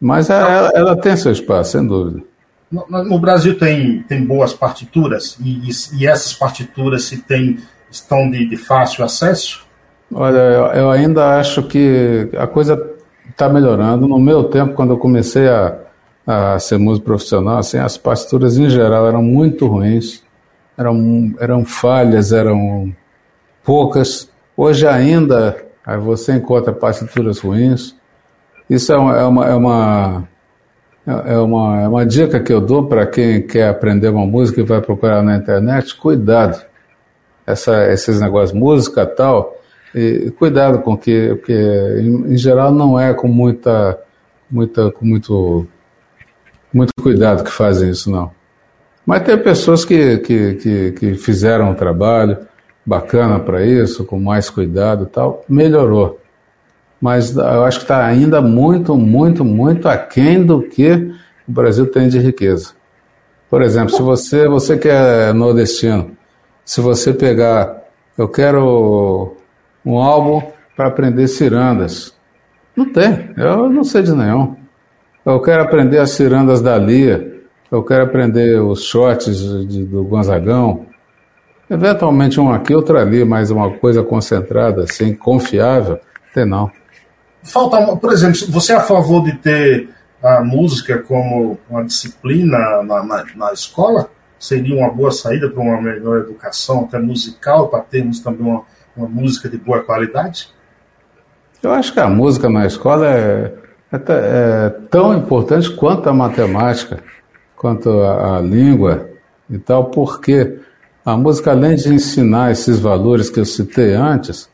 Mas 0.00 0.30
ela, 0.30 0.70
ela 0.74 0.96
tem 0.96 1.16
seu 1.16 1.32
espaço, 1.32 1.72
sem 1.72 1.86
dúvida. 1.86 2.22
No, 2.70 2.86
no, 2.88 3.18
Brasil 3.18 3.58
tem, 3.58 4.02
tem 4.04 4.24
boas 4.24 4.52
partituras 4.52 5.36
e, 5.40 5.68
e, 5.98 6.06
essas 6.06 6.32
partituras 6.32 7.02
se 7.02 7.18
tem, 7.18 7.58
estão 7.90 8.30
de, 8.30 8.48
de 8.48 8.56
fácil 8.56 9.04
acesso? 9.04 9.66
Olha, 10.12 10.38
eu, 10.38 10.66
eu, 10.66 10.90
ainda 10.90 11.38
acho 11.40 11.64
que 11.64 12.28
a 12.36 12.46
coisa 12.46 12.80
está 13.28 13.48
melhorando. 13.48 14.06
No 14.06 14.20
meu 14.20 14.44
tempo, 14.44 14.74
quando 14.74 14.90
eu 14.90 14.98
comecei 14.98 15.48
a, 15.48 15.78
a 16.24 16.58
ser 16.60 16.78
músico 16.78 17.06
profissional, 17.06 17.58
assim, 17.58 17.78
as 17.78 17.98
partituras 17.98 18.56
em 18.56 18.70
geral 18.70 19.08
eram 19.08 19.22
muito 19.22 19.66
ruins, 19.66 20.22
eram, 20.78 21.34
eram 21.40 21.64
falhas, 21.64 22.32
eram 22.32 22.94
poucas. 23.64 24.30
Hoje 24.56 24.86
ainda 24.86 25.56
você 26.02 26.34
encontra 26.34 26.72
partituras 26.72 27.40
ruins. 27.40 27.96
Isso 28.70 28.92
é 28.92 28.96
uma, 28.96 29.16
é 29.18 29.24
uma, 29.24 29.46
é 29.46 29.54
uma 29.54 30.28
é 31.06 31.36
uma, 31.38 31.80
é 31.80 31.88
uma 31.88 32.06
dica 32.06 32.38
que 32.38 32.52
eu 32.52 32.60
dou 32.60 32.86
para 32.86 33.06
quem 33.06 33.42
quer 33.42 33.68
aprender 33.68 34.08
uma 34.08 34.26
música 34.26 34.60
e 34.60 34.64
vai 34.64 34.80
procurar 34.80 35.22
na 35.22 35.36
internet, 35.36 35.96
cuidado. 35.96 36.64
Essa, 37.46 37.90
esses 37.90 38.20
negócios, 38.20 38.56
música 38.56 39.04
tal, 39.04 39.56
e 39.92 40.30
cuidado 40.38 40.80
com 40.82 40.96
que, 40.96 41.34
porque 41.34 41.52
em, 41.52 42.32
em, 42.32 42.36
geral 42.36 42.70
não 42.70 43.00
é 43.00 43.12
com 43.12 43.26
muita, 43.26 43.98
muita, 44.48 44.92
com 44.92 45.04
muito, 45.04 45.66
muito 46.72 46.92
cuidado 47.02 47.42
que 47.42 47.50
fazem 47.50 47.90
isso 47.90 48.08
não. 48.08 48.30
Mas 49.04 49.24
tem 49.24 49.36
pessoas 49.36 49.84
que, 49.84 50.18
que, 50.18 50.54
que, 50.54 50.92
que 50.92 51.14
fizeram 51.14 51.70
um 51.70 51.74
trabalho 51.74 52.38
bacana 52.86 53.40
para 53.40 53.64
isso, 53.66 54.04
com 54.04 54.20
mais 54.20 54.48
cuidado 54.48 55.04
e 55.04 55.08
tal, 55.08 55.44
melhorou. 55.48 56.19
Mas 57.00 57.34
eu 57.34 57.64
acho 57.64 57.78
que 57.78 57.84
está 57.84 58.04
ainda 58.04 58.42
muito, 58.42 58.96
muito, 58.96 59.44
muito 59.44 59.88
aquém 59.88 60.44
do 60.44 60.62
que 60.62 61.12
o 61.48 61.52
Brasil 61.52 61.86
tem 61.86 62.08
de 62.08 62.18
riqueza. 62.18 62.72
Por 63.48 63.62
exemplo, 63.62 63.90
se 63.90 64.02
você, 64.02 64.46
você 64.46 64.76
que 64.76 64.88
é 64.88 65.32
nordestino, 65.32 66.12
se 66.64 66.80
você 66.80 67.12
pegar, 67.12 67.82
eu 68.16 68.28
quero 68.28 69.34
um 69.84 69.98
álbum 69.98 70.42
para 70.76 70.88
aprender 70.88 71.26
cirandas. 71.26 72.14
Não 72.76 72.92
tem, 72.92 73.30
eu 73.36 73.68
não 73.68 73.82
sei 73.82 74.02
de 74.02 74.12
nenhum. 74.12 74.54
Eu 75.24 75.40
quero 75.40 75.62
aprender 75.62 75.98
as 75.98 76.10
cirandas 76.10 76.60
da 76.60 76.78
Lia, 76.78 77.40
eu 77.70 77.82
quero 77.82 78.04
aprender 78.04 78.60
os 78.60 78.84
shots 78.84 79.66
de, 79.66 79.84
do 79.84 80.04
Gonzagão. 80.04 80.86
Eventualmente 81.68 82.40
um 82.40 82.52
aqui, 82.52 82.74
outro 82.74 82.98
ali, 82.98 83.24
mas 83.24 83.50
uma 83.50 83.70
coisa 83.70 84.02
concentrada, 84.02 84.84
assim, 84.84 85.14
confiável, 85.14 85.98
tem 86.34 86.44
não. 86.44 86.70
Falta, 87.42 87.96
por 87.96 88.12
exemplo, 88.12 88.38
você 88.48 88.72
é 88.72 88.76
a 88.76 88.80
favor 88.80 89.24
de 89.24 89.32
ter 89.32 89.88
a 90.22 90.42
música 90.42 90.98
como 90.98 91.58
uma 91.68 91.84
disciplina 91.84 92.82
na, 92.82 93.02
na, 93.02 93.26
na 93.34 93.52
escola? 93.52 94.10
Seria 94.38 94.76
uma 94.76 94.90
boa 94.90 95.10
saída 95.10 95.48
para 95.48 95.62
uma 95.62 95.80
melhor 95.80 96.20
educação, 96.20 96.84
até 96.84 96.98
musical, 96.98 97.68
para 97.68 97.80
termos 97.80 98.20
também 98.20 98.46
uma, 98.46 98.62
uma 98.96 99.08
música 99.08 99.48
de 99.48 99.56
boa 99.56 99.82
qualidade? 99.82 100.48
Eu 101.62 101.72
acho 101.72 101.92
que 101.92 102.00
a 102.00 102.08
música 102.08 102.48
na 102.48 102.66
escola 102.66 103.06
é, 103.06 103.52
é, 103.92 103.96
é 103.96 104.70
tão 104.90 105.16
importante 105.16 105.70
quanto 105.70 106.08
a 106.08 106.12
matemática, 106.12 107.02
quanto 107.56 107.90
a, 108.00 108.38
a, 108.38 108.40
língua 108.40 109.10
e 109.48 109.58
tal, 109.58 109.86
porque 109.86 110.58
a 111.04 111.16
música, 111.16 111.50
além 111.50 111.76
de 111.76 111.92
ensinar 111.92 112.50
esses 112.50 112.78
valores 112.78 113.28
que 113.28 113.40
eu 113.40 113.44
citei 113.44 113.92
antes, 113.94 114.49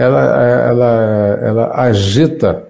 ela, 0.00 0.42
ela, 0.42 1.38
ela 1.42 1.80
agita 1.82 2.64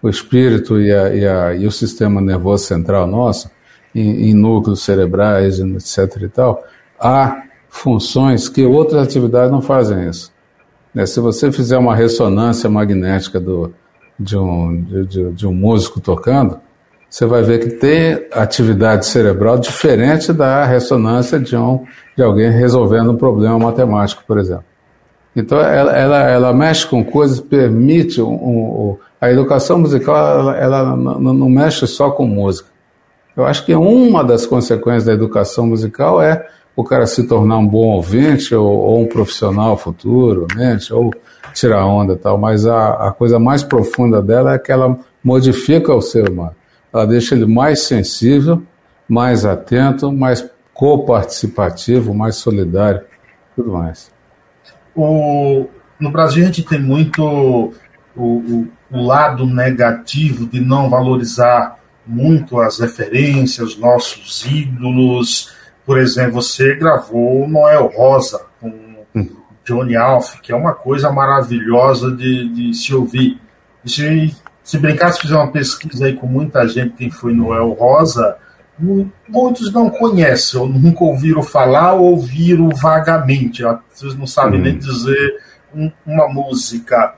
o 0.00 0.08
espírito 0.08 0.80
e, 0.80 0.92
a, 0.92 1.14
e, 1.14 1.26
a, 1.26 1.54
e 1.54 1.66
o 1.66 1.72
sistema 1.72 2.20
nervoso 2.20 2.64
central 2.64 3.08
nosso 3.08 3.50
em, 3.92 4.30
em 4.30 4.34
núcleos 4.34 4.84
cerebrais, 4.84 5.58
etc. 5.58 6.22
e 6.22 6.28
tal, 6.28 6.62
há 7.00 7.42
funções 7.68 8.48
que 8.48 8.64
outras 8.64 9.02
atividades 9.02 9.50
não 9.50 9.60
fazem 9.60 10.08
isso. 10.08 10.32
Né? 10.94 11.06
Se 11.06 11.18
você 11.18 11.50
fizer 11.50 11.76
uma 11.76 11.94
ressonância 11.94 12.70
magnética 12.70 13.40
do, 13.40 13.72
de, 14.18 14.36
um, 14.36 14.80
de, 14.82 15.32
de 15.32 15.46
um 15.46 15.52
músico 15.52 15.98
tocando, 15.98 16.60
você 17.10 17.26
vai 17.26 17.42
ver 17.42 17.58
que 17.58 17.70
tem 17.70 18.26
atividade 18.30 19.06
cerebral 19.06 19.58
diferente 19.58 20.32
da 20.32 20.64
ressonância 20.64 21.40
de, 21.40 21.56
um, 21.56 21.84
de 22.16 22.22
alguém 22.22 22.50
resolvendo 22.50 23.10
um 23.10 23.16
problema 23.16 23.58
matemático, 23.58 24.22
por 24.24 24.38
exemplo. 24.38 24.64
Então, 25.36 25.60
ela, 25.60 25.92
ela, 25.94 26.30
ela 26.30 26.52
mexe 26.54 26.86
com 26.86 27.04
coisas, 27.04 27.38
permite. 27.38 28.22
Um, 28.22 28.32
um, 28.32 28.96
a 29.20 29.30
educação 29.30 29.78
musical, 29.78 30.16
ela, 30.16 30.56
ela 30.56 30.96
não, 30.96 31.48
mexe 31.50 31.86
só 31.86 32.10
com 32.10 32.26
música. 32.26 32.70
Eu 33.36 33.44
acho 33.44 33.66
que 33.66 33.74
uma 33.74 34.24
das 34.24 34.46
consequências 34.46 35.04
da 35.04 35.12
educação 35.12 35.66
musical 35.66 36.22
é 36.22 36.46
o 36.74 36.82
cara 36.82 37.06
se 37.06 37.24
tornar 37.24 37.58
um 37.58 37.66
bom 37.66 37.88
ouvinte 37.88 38.54
ou, 38.54 38.66
ou 38.66 39.02
um 39.02 39.06
profissional 39.06 39.76
futuro, 39.76 40.46
mente, 40.54 40.92
ou 40.92 41.10
tirar 41.52 41.84
onda 41.84 42.14
e 42.14 42.16
tal, 42.16 42.38
mas 42.38 42.66
a, 42.66 43.08
a 43.08 43.12
coisa 43.12 43.38
mais 43.38 43.62
profunda 43.62 44.22
dela 44.22 44.54
é 44.54 44.58
que 44.58 44.72
ela 44.72 44.98
modifica 45.22 45.94
o 45.94 46.00
ser 46.00 46.30
humano. 46.30 46.54
Ela 46.92 47.06
deixa 47.06 47.34
ele 47.34 47.46
mais 47.46 47.80
sensível, 47.80 48.62
mais 49.06 49.44
atento, 49.44 50.10
mais 50.10 50.48
coparticipativo, 50.72 52.14
mais 52.14 52.36
solidário, 52.36 53.02
tudo 53.54 53.72
mais. 53.72 54.15
O, 54.96 55.68
no 56.00 56.10
Brasil 56.10 56.42
a 56.42 56.46
gente 56.46 56.62
tem 56.62 56.80
muito 56.80 57.22
o, 57.22 57.72
o, 58.16 58.68
o 58.90 59.06
lado 59.06 59.46
negativo 59.46 60.46
de 60.46 60.60
não 60.60 60.88
valorizar 60.88 61.76
muito 62.06 62.60
as 62.60 62.78
referências, 62.78 63.76
nossos 63.76 64.46
ídolos, 64.46 65.54
por 65.84 65.98
exemplo, 65.98 66.42
você 66.42 66.74
gravou 66.74 67.48
Noel 67.48 67.86
Rosa 67.94 68.44
com 68.60 68.72
hum. 69.14 69.28
Johnny 69.64 69.96
Alf, 69.96 70.40
que 70.40 70.52
é 70.52 70.56
uma 70.56 70.74
coisa 70.74 71.10
maravilhosa 71.10 72.10
de, 72.10 72.48
de 72.48 72.74
se 72.74 72.94
ouvir. 72.94 73.40
E 73.84 73.90
se, 73.90 74.36
se 74.64 74.78
brincar, 74.78 75.12
se 75.12 75.20
fizer 75.20 75.36
uma 75.36 75.50
pesquisa 75.50 76.06
aí 76.06 76.14
com 76.14 76.26
muita 76.26 76.66
gente 76.66 76.96
quem 76.96 77.10
foi 77.10 77.32
Noel 77.32 77.70
Rosa, 77.70 78.36
muitos 78.78 79.72
não 79.72 79.88
conhecem, 79.88 80.60
ou 80.60 80.68
nunca 80.68 81.04
ouviram 81.04 81.42
falar, 81.42 81.94
ou 81.94 82.12
ouviram 82.12 82.68
vagamente. 82.70 83.62
Vocês 83.92 84.14
não 84.14 84.26
sabem 84.26 84.58
uhum. 84.58 84.64
nem 84.64 84.78
dizer 84.78 85.36
um, 85.74 85.90
uma 86.06 86.28
música. 86.28 87.14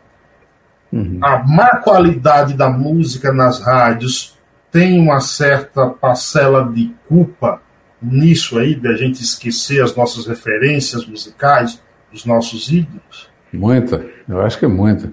Uhum. 0.93 1.19
A 1.23 1.39
má 1.39 1.77
qualidade 1.77 2.55
da 2.55 2.71
música 2.71 3.33
nas 3.33 3.61
rádios 3.61 4.39
tem 4.71 4.99
uma 5.01 5.21
certa 5.21 5.89
parcela 5.89 6.71
de 6.73 6.95
culpa 7.09 7.61
nisso 8.01 8.59
aí, 8.59 8.75
da 8.75 8.95
gente 8.95 9.23
esquecer 9.23 9.83
as 9.83 9.95
nossas 9.95 10.27
referências 10.27 11.07
musicais, 11.07 11.83
os 12.13 12.25
nossos 12.25 12.71
ídolos? 12.71 13.29
Muita, 13.53 14.05
eu 14.29 14.41
acho 14.41 14.59
que 14.59 14.65
é 14.65 14.69
muita. 14.69 15.13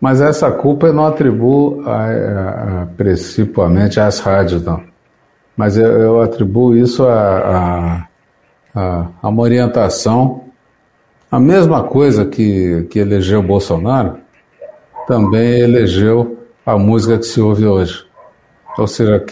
Mas 0.00 0.20
essa 0.20 0.50
culpa 0.50 0.86
eu 0.86 0.92
não 0.92 1.06
atribuo 1.06 1.82
a, 1.86 2.04
a, 2.04 2.82
a, 2.82 2.86
principalmente 2.86 4.00
às 4.00 4.18
rádios, 4.18 4.62
não. 4.62 4.82
Mas 5.60 5.76
eu, 5.76 5.88
eu 5.88 6.22
atribuo 6.22 6.74
isso 6.74 7.04
a, 7.04 8.06
a, 8.74 9.06
a, 9.22 9.28
uma 9.28 9.42
orientação. 9.42 10.44
A 11.30 11.38
mesma 11.38 11.84
coisa 11.84 12.24
que, 12.24 12.86
que 12.88 12.98
elegeu 12.98 13.42
Bolsonaro, 13.42 14.16
também 15.06 15.60
elegeu 15.60 16.38
a 16.64 16.78
música 16.78 17.18
que 17.18 17.26
se 17.26 17.42
ouve 17.42 17.66
hoje. 17.66 18.06
Ou 18.78 18.86
seja, 18.86 19.22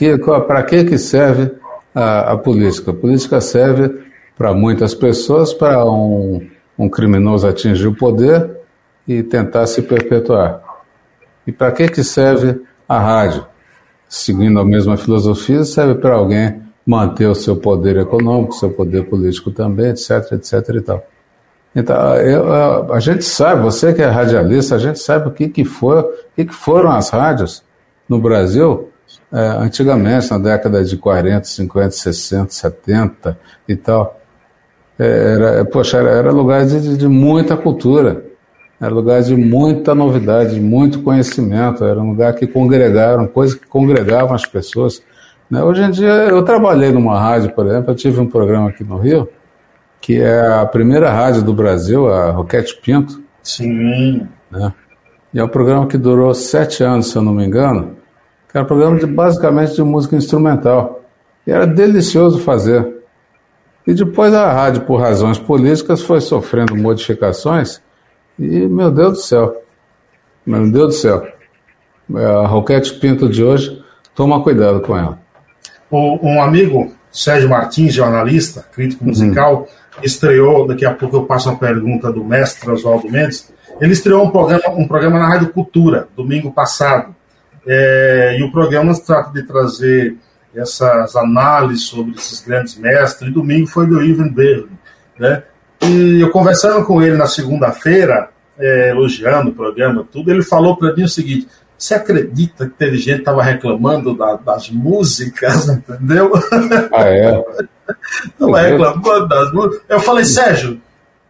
para 0.46 0.62
que, 0.64 0.84
que 0.84 0.98
serve 0.98 1.50
a, 1.94 2.32
a 2.32 2.36
política. 2.36 2.90
A 2.90 2.94
política 2.94 3.40
serve 3.40 4.02
para 4.36 4.52
muitas 4.52 4.94
pessoas, 4.94 5.54
para 5.54 5.82
um, 5.90 6.46
um 6.78 6.90
criminoso 6.90 7.48
atingir 7.48 7.86
o 7.86 7.96
poder 7.96 8.54
e 9.08 9.22
tentar 9.22 9.66
se 9.66 9.80
perpetuar. 9.80 10.60
E 11.46 11.52
para 11.52 11.72
que, 11.72 11.88
que 11.88 12.04
serve 12.04 12.60
a 12.86 12.98
rádio? 12.98 13.46
Seguindo 14.08 14.58
a 14.58 14.64
mesma 14.64 14.96
filosofia, 14.96 15.64
serve 15.64 15.96
para 15.96 16.14
alguém 16.14 16.62
manter 16.86 17.26
o 17.26 17.34
seu 17.34 17.56
poder 17.56 17.98
econômico, 17.98 18.54
seu 18.54 18.70
poder 18.70 19.04
político 19.04 19.50
também, 19.50 19.90
etc, 19.90 20.32
etc 20.32 20.68
e 20.74 20.80
tal. 20.80 21.06
Então, 21.76 22.16
eu, 22.16 22.92
a 22.92 22.98
gente 22.98 23.24
sabe, 23.24 23.62
você 23.62 23.92
que 23.92 24.00
é 24.00 24.06
radialista, 24.06 24.74
a 24.74 24.78
gente 24.78 24.98
sabe 24.98 25.28
o 25.28 25.30
que, 25.30 25.48
que, 25.48 25.64
foi, 25.64 26.00
o 26.00 26.12
que, 26.34 26.46
que 26.46 26.54
foram 26.54 26.90
as 26.90 27.10
rádios 27.10 27.62
no 28.08 28.18
Brasil 28.18 28.88
é, 29.32 29.38
antigamente, 29.38 30.30
na 30.30 30.38
década 30.38 30.82
de 30.82 30.96
40, 30.96 31.44
50, 31.44 31.90
60, 31.90 32.50
70 32.50 33.38
e 33.68 33.76
tal, 33.76 34.18
é, 34.98 35.34
era, 35.34 35.64
poxa, 35.66 35.98
era, 35.98 36.10
era 36.10 36.32
lugar 36.32 36.64
de, 36.66 36.96
de, 36.96 37.08
muita 37.08 37.56
cultura, 37.56 38.24
era 38.80 38.94
lugar 38.94 39.22
de 39.22 39.36
muita 39.36 39.94
novidade, 39.94 40.54
de 40.54 40.60
muito 40.60 41.02
conhecimento, 41.02 41.84
era 41.84 42.00
um 42.00 42.10
lugar 42.10 42.34
que 42.34 42.46
congregaram, 42.46 43.26
coisas 43.26 43.56
que 43.56 43.66
congregavam 43.66 44.34
as 44.34 44.46
pessoas. 44.46 45.02
Né? 45.50 45.62
Hoje 45.62 45.82
em 45.82 45.90
dia, 45.90 46.08
eu 46.08 46.42
trabalhei 46.44 46.92
numa 46.92 47.18
rádio, 47.18 47.52
por 47.52 47.66
exemplo, 47.66 47.90
eu 47.90 47.96
tive 47.96 48.20
um 48.20 48.26
programa 48.26 48.68
aqui 48.68 48.84
no 48.84 48.98
Rio, 48.98 49.28
que 50.00 50.20
é 50.20 50.46
a 50.46 50.64
primeira 50.64 51.10
rádio 51.10 51.42
do 51.42 51.52
Brasil, 51.52 52.08
a 52.08 52.30
Roquete 52.30 52.80
Pinto. 52.80 53.20
Sim. 53.42 54.28
Né? 54.50 54.72
E 55.34 55.40
é 55.40 55.44
um 55.44 55.48
programa 55.48 55.86
que 55.86 55.98
durou 55.98 56.32
sete 56.32 56.82
anos, 56.84 57.10
se 57.10 57.16
eu 57.16 57.22
não 57.22 57.32
me 57.32 57.44
engano, 57.44 57.96
era 58.54 58.64
um 58.64 58.66
programa 58.66 58.98
de, 58.98 59.06
basicamente 59.06 59.74
de 59.74 59.82
música 59.82 60.16
instrumental. 60.16 61.02
E 61.46 61.50
era 61.50 61.66
delicioso 61.66 62.38
fazer. 62.40 62.96
E 63.86 63.94
depois 63.94 64.34
a 64.34 64.52
rádio, 64.52 64.82
por 64.82 65.00
razões 65.00 65.38
políticas, 65.38 66.02
foi 66.02 66.20
sofrendo 66.20 66.76
modificações. 66.76 67.80
E, 68.38 68.66
meu 68.66 68.90
Deus 68.90 69.12
do 69.12 69.20
céu, 69.20 69.62
meu 70.46 70.70
Deus 70.70 70.86
do 70.86 70.92
céu, 70.92 71.26
a 72.14 72.46
Roquete 72.46 72.94
Pinto 72.94 73.28
de 73.28 73.42
hoje, 73.42 73.82
toma 74.14 74.42
cuidado 74.42 74.80
com 74.80 74.96
ela. 74.96 75.18
O, 75.90 76.18
um 76.26 76.42
amigo, 76.42 76.92
Sérgio 77.10 77.48
Martins, 77.48 77.94
jornalista, 77.94 78.64
crítico 78.72 79.02
uhum. 79.02 79.10
musical, 79.10 79.60
uhum. 79.60 79.66
estreou, 80.02 80.66
daqui 80.66 80.84
a 80.84 80.94
pouco 80.94 81.16
eu 81.16 81.24
passo 81.24 81.48
uma 81.48 81.58
pergunta 81.58 82.12
do 82.12 82.24
mestre 82.24 82.70
Oswaldo 82.70 83.10
Mendes, 83.10 83.52
ele 83.80 83.92
estreou 83.92 84.24
um 84.24 84.30
programa, 84.30 84.70
um 84.70 84.88
programa 84.88 85.18
na 85.18 85.28
Rádio 85.28 85.52
Cultura, 85.52 86.08
domingo 86.16 86.50
passado, 86.50 87.14
é, 87.66 88.36
e 88.38 88.42
o 88.42 88.50
programa 88.50 88.98
trata 88.98 89.30
de 89.32 89.42
trazer 89.46 90.16
essas 90.54 91.14
análises 91.14 91.84
sobre 91.84 92.14
esses 92.14 92.40
grandes 92.40 92.76
mestres. 92.76 93.30
E 93.30 93.32
domingo 93.32 93.66
foi 93.66 93.86
do 93.86 94.02
Ivan 94.02 94.28
Berlin. 94.28 94.70
Né? 95.18 95.42
E 95.88 96.20
eu 96.20 96.30
conversando 96.30 96.84
com 96.84 97.02
ele 97.02 97.16
na 97.16 97.26
segunda-feira, 97.26 98.28
é, 98.58 98.90
elogiando 98.90 99.50
o 99.50 99.54
programa, 99.54 100.06
tudo, 100.10 100.30
ele 100.30 100.42
falou 100.42 100.76
para 100.76 100.94
mim 100.94 101.04
o 101.04 101.08
seguinte: 101.08 101.48
você 101.76 101.94
acredita 101.94 102.66
que 102.66 102.74
teve 102.74 102.98
gente 102.98 103.16
que 103.16 103.20
estava 103.20 103.42
reclamando 103.42 104.14
da, 104.16 104.34
das 104.34 104.68
músicas, 104.68 105.68
entendeu? 105.70 106.32
Ah, 106.92 107.08
é? 107.08 107.30
É 107.30 108.70
reclamando 108.70 109.28
das 109.28 109.52
músicas. 109.52 109.82
Eu 109.88 110.00
falei, 110.00 110.24
Sérgio, 110.24 110.80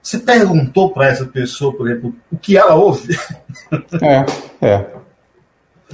você 0.02 0.18
perguntou 0.18 0.90
para 0.90 1.08
essa 1.08 1.26
pessoa, 1.26 1.72
por 1.72 1.88
exemplo, 1.88 2.14
o 2.32 2.38
que 2.38 2.56
ela 2.56 2.74
ouve? 2.74 3.16
É, 4.02 4.24
é. 4.66 4.86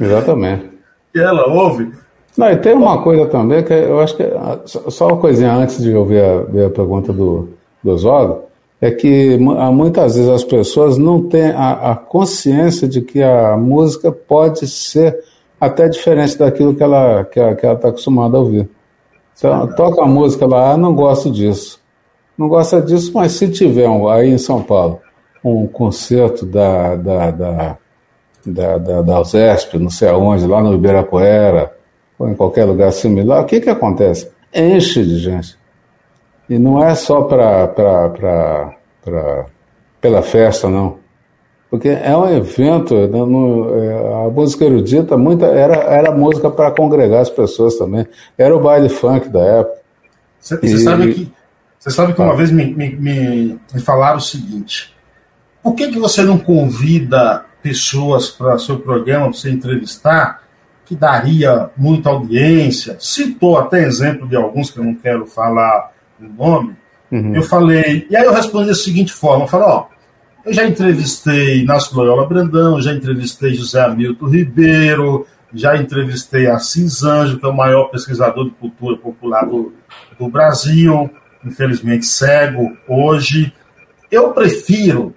Exatamente. 0.01 0.67
O 0.67 1.13
que 1.13 1.19
ela 1.19 1.49
ouve? 1.49 1.93
Não, 2.37 2.51
e 2.51 2.57
tem 2.57 2.73
uma 2.73 3.03
coisa 3.03 3.27
também 3.27 3.65
que 3.65 3.73
eu 3.73 4.01
acho 4.01 4.17
que. 4.17 4.25
Só 4.67 5.09
uma 5.09 5.17
coisinha 5.17 5.53
antes 5.53 5.83
de 5.83 5.91
eu 5.91 6.05
ver 6.05 6.25
a, 6.25 6.43
ver 6.43 6.67
a 6.67 6.71
pergunta 6.71 7.13
do, 7.13 7.49
do 7.83 7.91
Oswaldo, 7.91 8.43
é 8.81 8.91
que 8.91 9.39
muitas 9.39 10.17
vezes 10.17 10.31
as 10.31 10.45
pessoas 10.45 10.99
não 10.99 11.23
têm 11.23 11.51
a, 11.53 11.93
a 11.93 11.97
consciência 11.97 12.87
de 12.87 13.01
que 13.01 13.23
a 13.23 13.57
música 13.57 14.13
pode 14.13 14.67
ser 14.67 15.19
até 15.61 15.89
diferente 15.89 16.37
daquilo 16.37 16.75
que 16.75 16.83
ela 16.83 17.25
que 17.25 17.39
ela 17.39 17.53
está 17.53 17.89
acostumada 17.89 18.37
a 18.37 18.41
ouvir. 18.41 18.69
Então, 19.37 19.67
toca 19.75 20.03
a 20.03 20.07
música 20.07 20.47
lá, 20.47 20.73
ah, 20.73 20.77
não 20.77 20.95
gosto 20.95 21.31
disso. 21.31 21.81
Não 22.37 22.49
gosta 22.49 22.81
disso, 22.81 23.13
mas 23.15 23.33
se 23.33 23.49
tiver 23.49 23.89
um, 23.89 24.09
aí 24.09 24.29
em 24.31 24.39
São 24.39 24.63
Paulo 24.63 25.01
um 25.43 25.67
concerto 25.67 26.47
da, 26.47 26.97
da, 26.97 27.31
da, 27.31 27.79
da, 28.47 28.79
da, 28.79 29.03
da 29.03 29.21
USESP, 29.21 29.79
não 29.79 29.91
sei 29.91 30.09
aonde, 30.09 30.47
lá 30.47 30.63
no 30.63 30.75
Ibirapuera, 30.75 31.75
ou 32.19 32.29
em 32.29 32.35
qualquer 32.35 32.65
lugar 32.65 32.93
similar, 32.93 33.43
o 33.43 33.47
que, 33.47 33.61
que 33.61 33.69
acontece? 33.69 34.31
Enche 34.55 35.05
de 35.05 35.19
gente. 35.19 35.59
E 36.49 36.59
não 36.59 36.83
é 36.85 36.95
só 36.95 37.23
pra, 37.23 37.69
pra, 37.69 38.09
pra, 38.11 38.75
pra, 39.03 39.47
pela 40.01 40.23
festa, 40.23 40.69
não. 40.69 40.99
Porque 41.71 41.89
é 41.89 42.17
um 42.17 42.29
evento, 42.29 42.95
né, 42.95 43.19
é, 43.19 44.27
a 44.27 44.31
música 44.31 44.65
erudita 44.65 45.17
muita, 45.17 45.47
era, 45.47 45.75
era 45.75 46.13
música 46.13 46.49
para 46.49 46.71
congregar 46.71 47.23
as 47.23 47.31
pessoas 47.31 47.77
também. 47.77 48.07
Era 48.39 48.55
o 48.55 48.61
baile 48.61 48.89
funk 48.89 49.29
da 49.29 49.41
época. 49.41 49.79
Você, 50.39 50.61
e, 50.63 50.79
sabe 50.79 51.15
que, 51.15 51.33
você 51.79 51.91
sabe 51.91 52.13
que 52.13 52.21
uma 52.21 52.37
vez 52.37 52.51
me, 52.51 52.67
me, 52.67 52.95
me, 52.95 53.61
me 53.73 53.81
falaram 53.81 54.19
o 54.19 54.21
seguinte: 54.21 54.95
por 55.63 55.75
que, 55.75 55.89
que 55.89 55.99
você 55.99 56.23
não 56.23 56.39
convida 56.39 57.47
pessoas 57.63 58.31
para 58.31 58.59
seu 58.59 58.79
programa, 58.79 59.31
para 59.31 59.33
você 59.33 59.51
entrevistar, 59.51 60.43
que 60.85 60.95
daria 60.95 61.71
muita 61.77 62.11
audiência? 62.11 62.99
Citou 63.01 63.59
até 63.59 63.83
exemplo 63.83 64.29
de 64.29 64.37
alguns 64.37 64.71
que 64.71 64.79
eu 64.79 64.85
não 64.85 64.95
quero 64.95 65.27
falar 65.27 65.94
o 66.21 66.25
nome. 66.25 66.77
Uhum. 67.11 67.35
Eu 67.35 67.43
falei, 67.43 68.07
e 68.11 68.17
aí 68.17 68.25
eu 68.25 68.33
respondi 68.33 68.69
da 68.69 68.75
seguinte 68.75 69.13
forma: 69.13 69.45
eu 69.45 69.49
falei, 69.49 69.67
ó 69.67 69.87
eu 70.45 70.53
já 70.53 70.67
entrevistei 70.67 71.61
Inácio 71.61 71.97
Loyola 71.97 72.27
Brandão, 72.27 72.81
já 72.81 72.93
entrevistei 72.93 73.55
José 73.55 73.81
Hamilton 73.83 74.27
Ribeiro, 74.27 75.27
já 75.55 75.77
entrevistei 75.77 76.47
Assis 76.47 77.03
Anjo, 77.03 77.39
que 77.39 77.47
é 77.47 77.49
o 77.49 77.57
maior 77.57 77.85
pesquisador 77.85 78.45
de 78.45 78.51
cultura 78.51 78.97
popular 78.99 79.47
do, 79.47 79.73
do 80.19 80.29
Brasil, 80.29 81.11
infelizmente 81.45 82.05
cego 82.05 82.77
hoje. 82.87 83.55
Eu 84.11 84.33
prefiro 84.33 85.15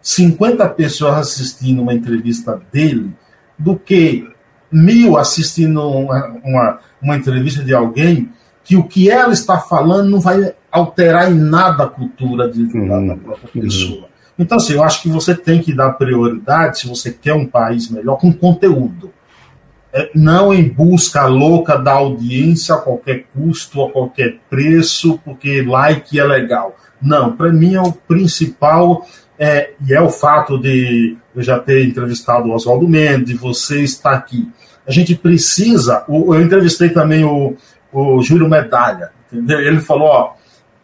50 0.00 0.66
pessoas 0.70 1.16
assistindo 1.16 1.82
uma 1.82 1.92
entrevista 1.92 2.60
dele 2.72 3.12
do 3.58 3.76
que 3.76 4.26
mil 4.70 5.18
assistindo 5.18 5.86
uma, 5.86 6.28
uma, 6.42 6.78
uma 7.00 7.16
entrevista 7.16 7.62
de 7.62 7.74
alguém 7.74 8.30
que 8.64 8.76
o 8.76 8.84
que 8.84 9.10
ela 9.10 9.32
está 9.32 9.58
falando 9.58 10.10
não 10.10 10.20
vai 10.20 10.54
alterar 10.70 11.30
em 11.30 11.34
nada 11.34 11.84
a 11.84 11.88
cultura 11.88 12.50
de, 12.50 12.62
uhum. 12.62 12.88
da, 12.88 13.14
da 13.14 13.20
própria 13.20 13.50
uhum. 13.54 13.62
pessoa. 13.62 14.12
Então, 14.38 14.56
assim, 14.56 14.74
eu 14.74 14.82
acho 14.82 15.02
que 15.02 15.08
você 15.08 15.34
tem 15.34 15.60
que 15.60 15.74
dar 15.74 15.92
prioridade, 15.92 16.80
se 16.80 16.88
você 16.88 17.12
quer 17.12 17.34
um 17.34 17.46
país 17.46 17.90
melhor, 17.90 18.16
com 18.16 18.32
conteúdo. 18.32 19.12
É, 19.92 20.10
não 20.14 20.54
em 20.54 20.66
busca 20.66 21.26
louca 21.26 21.76
da 21.76 21.92
audiência 21.92 22.74
a 22.74 22.78
qualquer 22.78 23.26
custo, 23.34 23.82
a 23.82 23.90
qualquer 23.90 24.38
preço, 24.48 25.20
porque 25.22 25.60
like 25.60 26.18
é 26.18 26.24
legal. 26.24 26.74
Não, 27.00 27.36
para 27.36 27.52
mim 27.52 27.74
é 27.74 27.82
o 27.82 27.92
principal, 27.92 29.06
é, 29.38 29.72
e 29.86 29.92
é 29.92 30.00
o 30.00 30.08
fato 30.08 30.56
de 30.56 31.16
eu 31.34 31.42
já 31.42 31.58
ter 31.58 31.84
entrevistado 31.84 32.48
o 32.48 32.54
Oswaldo 32.54 32.88
Mendes, 32.88 33.26
de 33.26 33.34
você 33.34 33.82
estar 33.82 34.12
aqui. 34.12 34.48
A 34.86 34.90
gente 34.90 35.14
precisa, 35.14 36.04
eu 36.08 36.40
entrevistei 36.40 36.88
também 36.88 37.22
o, 37.24 37.54
o 37.92 38.22
Júlio 38.22 38.48
Medalha, 38.48 39.10
entendeu? 39.30 39.60
ele 39.60 39.80
falou, 39.80 40.08
ó, 40.08 40.32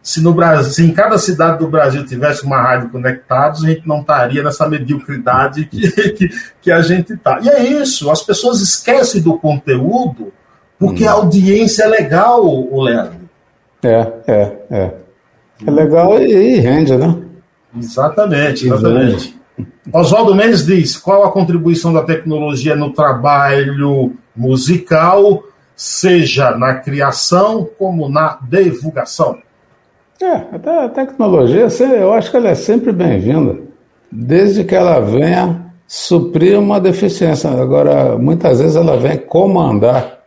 se 0.01 0.21
no 0.21 0.33
Brasil, 0.33 0.71
se 0.71 0.85
em 0.85 0.93
cada 0.93 1.17
cidade 1.17 1.59
do 1.59 1.67
Brasil 1.67 2.05
tivesse 2.05 2.43
uma 2.45 2.61
rádio 2.61 2.89
conectada, 2.89 3.57
a 3.57 3.67
gente 3.67 3.87
não 3.87 4.01
estaria 4.01 4.41
nessa 4.41 4.67
mediocridade 4.67 5.65
que, 5.65 5.91
que, 6.13 6.29
que 6.61 6.71
a 6.71 6.81
gente 6.81 7.13
está. 7.13 7.39
E 7.41 7.49
é 7.49 7.63
isso, 7.63 8.09
as 8.09 8.21
pessoas 8.21 8.61
esquecem 8.61 9.21
do 9.21 9.37
conteúdo 9.37 10.31
porque 10.77 11.03
hum. 11.03 11.09
a 11.09 11.13
audiência 11.13 11.83
é 11.83 11.87
legal, 11.87 12.45
o 12.45 12.81
Leandro. 12.81 13.19
É, 13.83 14.13
é, 14.27 14.57
é. 14.71 14.93
É 15.65 15.71
legal 15.71 16.19
e, 16.21 16.31
e 16.31 16.59
rende, 16.59 16.95
né? 16.95 17.15
Exatamente, 17.77 18.65
exatamente. 18.65 19.37
Oswaldo 19.91 20.33
Mendes 20.33 20.65
diz: 20.65 20.95
qual 20.97 21.23
a 21.23 21.31
contribuição 21.31 21.93
da 21.93 22.03
tecnologia 22.03 22.75
no 22.75 22.93
trabalho 22.93 24.13
musical, 24.35 25.43
seja 25.79 26.51
na 26.57 26.75
criação 26.75 27.69
como 27.77 28.09
na 28.09 28.37
divulgação? 28.41 29.37
É, 30.21 30.33
a 30.85 30.89
tecnologia, 30.89 31.67
eu 31.95 32.13
acho 32.13 32.29
que 32.29 32.35
ela 32.35 32.49
é 32.49 32.55
sempre 32.55 32.91
bem-vinda, 32.91 33.57
desde 34.11 34.65
que 34.65 34.75
ela 34.75 34.99
venha 34.99 35.73
suprir 35.87 36.59
uma 36.59 36.81
deficiência. 36.81 37.49
Agora, 37.49 38.17
muitas 38.17 38.59
vezes 38.59 38.75
ela 38.75 38.97
vem 38.97 39.19
comandar 39.19 40.19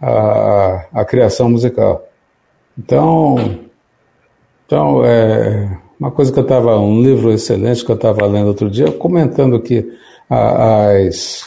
a, 0.00 0.86
a 0.94 1.04
criação 1.04 1.50
musical. 1.50 2.08
Então, 2.78 3.36
então 4.64 5.04
é, 5.04 5.76
uma 5.98 6.10
coisa 6.10 6.32
que 6.32 6.38
eu 6.38 6.42
estava, 6.42 6.78
um 6.78 7.02
livro 7.02 7.30
excelente 7.30 7.84
que 7.84 7.90
eu 7.90 7.96
estava 7.96 8.24
lendo 8.24 8.48
outro 8.48 8.70
dia, 8.70 8.90
comentando 8.90 9.60
que 9.60 9.92
as, 10.30 11.44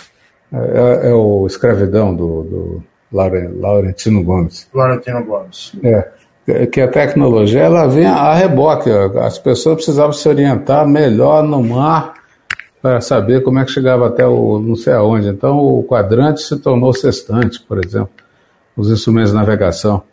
é, 0.53 1.09
é 1.09 1.13
o 1.15 1.47
Escravidão 1.47 2.15
do, 2.15 2.43
do 2.43 2.84
Laurentino 3.14 4.24
Gomes. 4.24 4.68
Laurentino 4.74 5.24
Gomes. 5.24 5.72
É 5.84 6.11
que 6.70 6.82
a 6.82 6.88
tecnologia 6.88 7.61
ela 7.61 7.88
vem 7.88 8.05
a 8.05 8.34
reboque. 8.34 8.89
As 8.89 9.38
pessoas 9.38 9.76
precisavam 9.76 10.11
se 10.11 10.28
orientar 10.28 10.86
melhor 10.88 11.41
no 11.43 11.64
mar 11.64 12.16
para 12.82 12.99
saber 12.99 13.43
como 13.43 13.59
é 13.59 13.66
que 13.66 13.72
chegava 13.72 14.07
até 14.07 14.28
o 14.28 14.59
não 14.59 14.76
sei 14.76 14.93
aonde. 14.93 15.30
Então 15.30 15.57
o 15.57 15.84
quadrante 15.84 16.41
se 16.41 16.57
tornou 16.57 16.93
sextante, 16.93 17.61
por 17.61 17.84
exemplo, 17.84 18.09
os 18.76 18.89
instrumentos 18.89 19.32
de 19.32 19.38
navegação. 19.38 20.03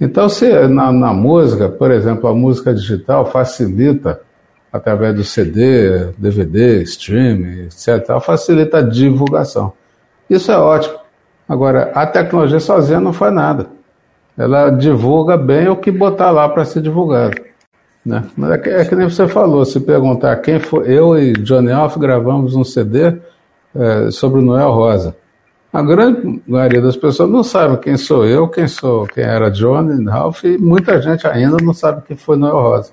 Então 0.00 0.28
se 0.28 0.68
na, 0.68 0.92
na 0.92 1.12
música, 1.12 1.68
por 1.68 1.90
exemplo, 1.90 2.28
a 2.28 2.34
música 2.34 2.72
digital 2.72 3.26
facilita 3.26 4.20
através 4.72 5.14
do 5.14 5.24
CD, 5.24 6.12
DVD, 6.16 6.82
streaming, 6.84 7.64
etc., 7.64 8.20
facilita 8.20 8.78
a 8.78 8.82
divulgação. 8.82 9.72
Isso 10.30 10.50
é 10.50 10.56
ótimo. 10.56 11.01
Agora, 11.48 11.90
a 11.94 12.06
tecnologia 12.06 12.60
sozinha 12.60 13.00
não 13.00 13.12
faz 13.12 13.32
nada 13.32 13.82
ela 14.36 14.70
divulga 14.70 15.36
bem 15.36 15.68
o 15.68 15.76
que 15.76 15.90
botar 15.90 16.30
lá 16.30 16.48
para 16.48 16.64
ser 16.64 16.82
divulgado. 16.82 17.40
Né? 18.04 18.24
Mas 18.36 18.50
é 18.52 18.58
que, 18.58 18.70
é 18.70 18.84
que, 18.84 18.94
nem 18.94 19.08
você 19.08 19.28
falou, 19.28 19.64
se 19.64 19.78
perguntar 19.80 20.36
quem 20.36 20.58
foi, 20.58 20.90
eu 20.90 21.16
e 21.18 21.32
Johnny 21.34 21.70
Alf 21.70 21.96
gravamos 21.96 22.54
um 22.56 22.64
CD 22.64 23.16
é, 23.74 24.10
sobre 24.10 24.40
o 24.40 24.42
Noel 24.42 24.72
Rosa. 24.72 25.14
A 25.72 25.80
grande 25.80 26.42
maioria 26.46 26.82
das 26.82 26.96
pessoas 26.96 27.30
não 27.30 27.42
sabe 27.42 27.78
quem 27.78 27.96
sou 27.96 28.26
eu, 28.26 28.48
quem 28.48 28.66
sou, 28.66 29.06
quem 29.06 29.24
era 29.24 29.50
Johnny 29.50 30.04
Ralph, 30.04 30.44
e 30.44 30.58
muita 30.58 31.00
gente 31.00 31.26
ainda 31.26 31.56
não 31.62 31.72
sabe 31.72 32.02
quem 32.06 32.16
foi 32.16 32.36
Noel 32.36 32.60
Rosa. 32.60 32.92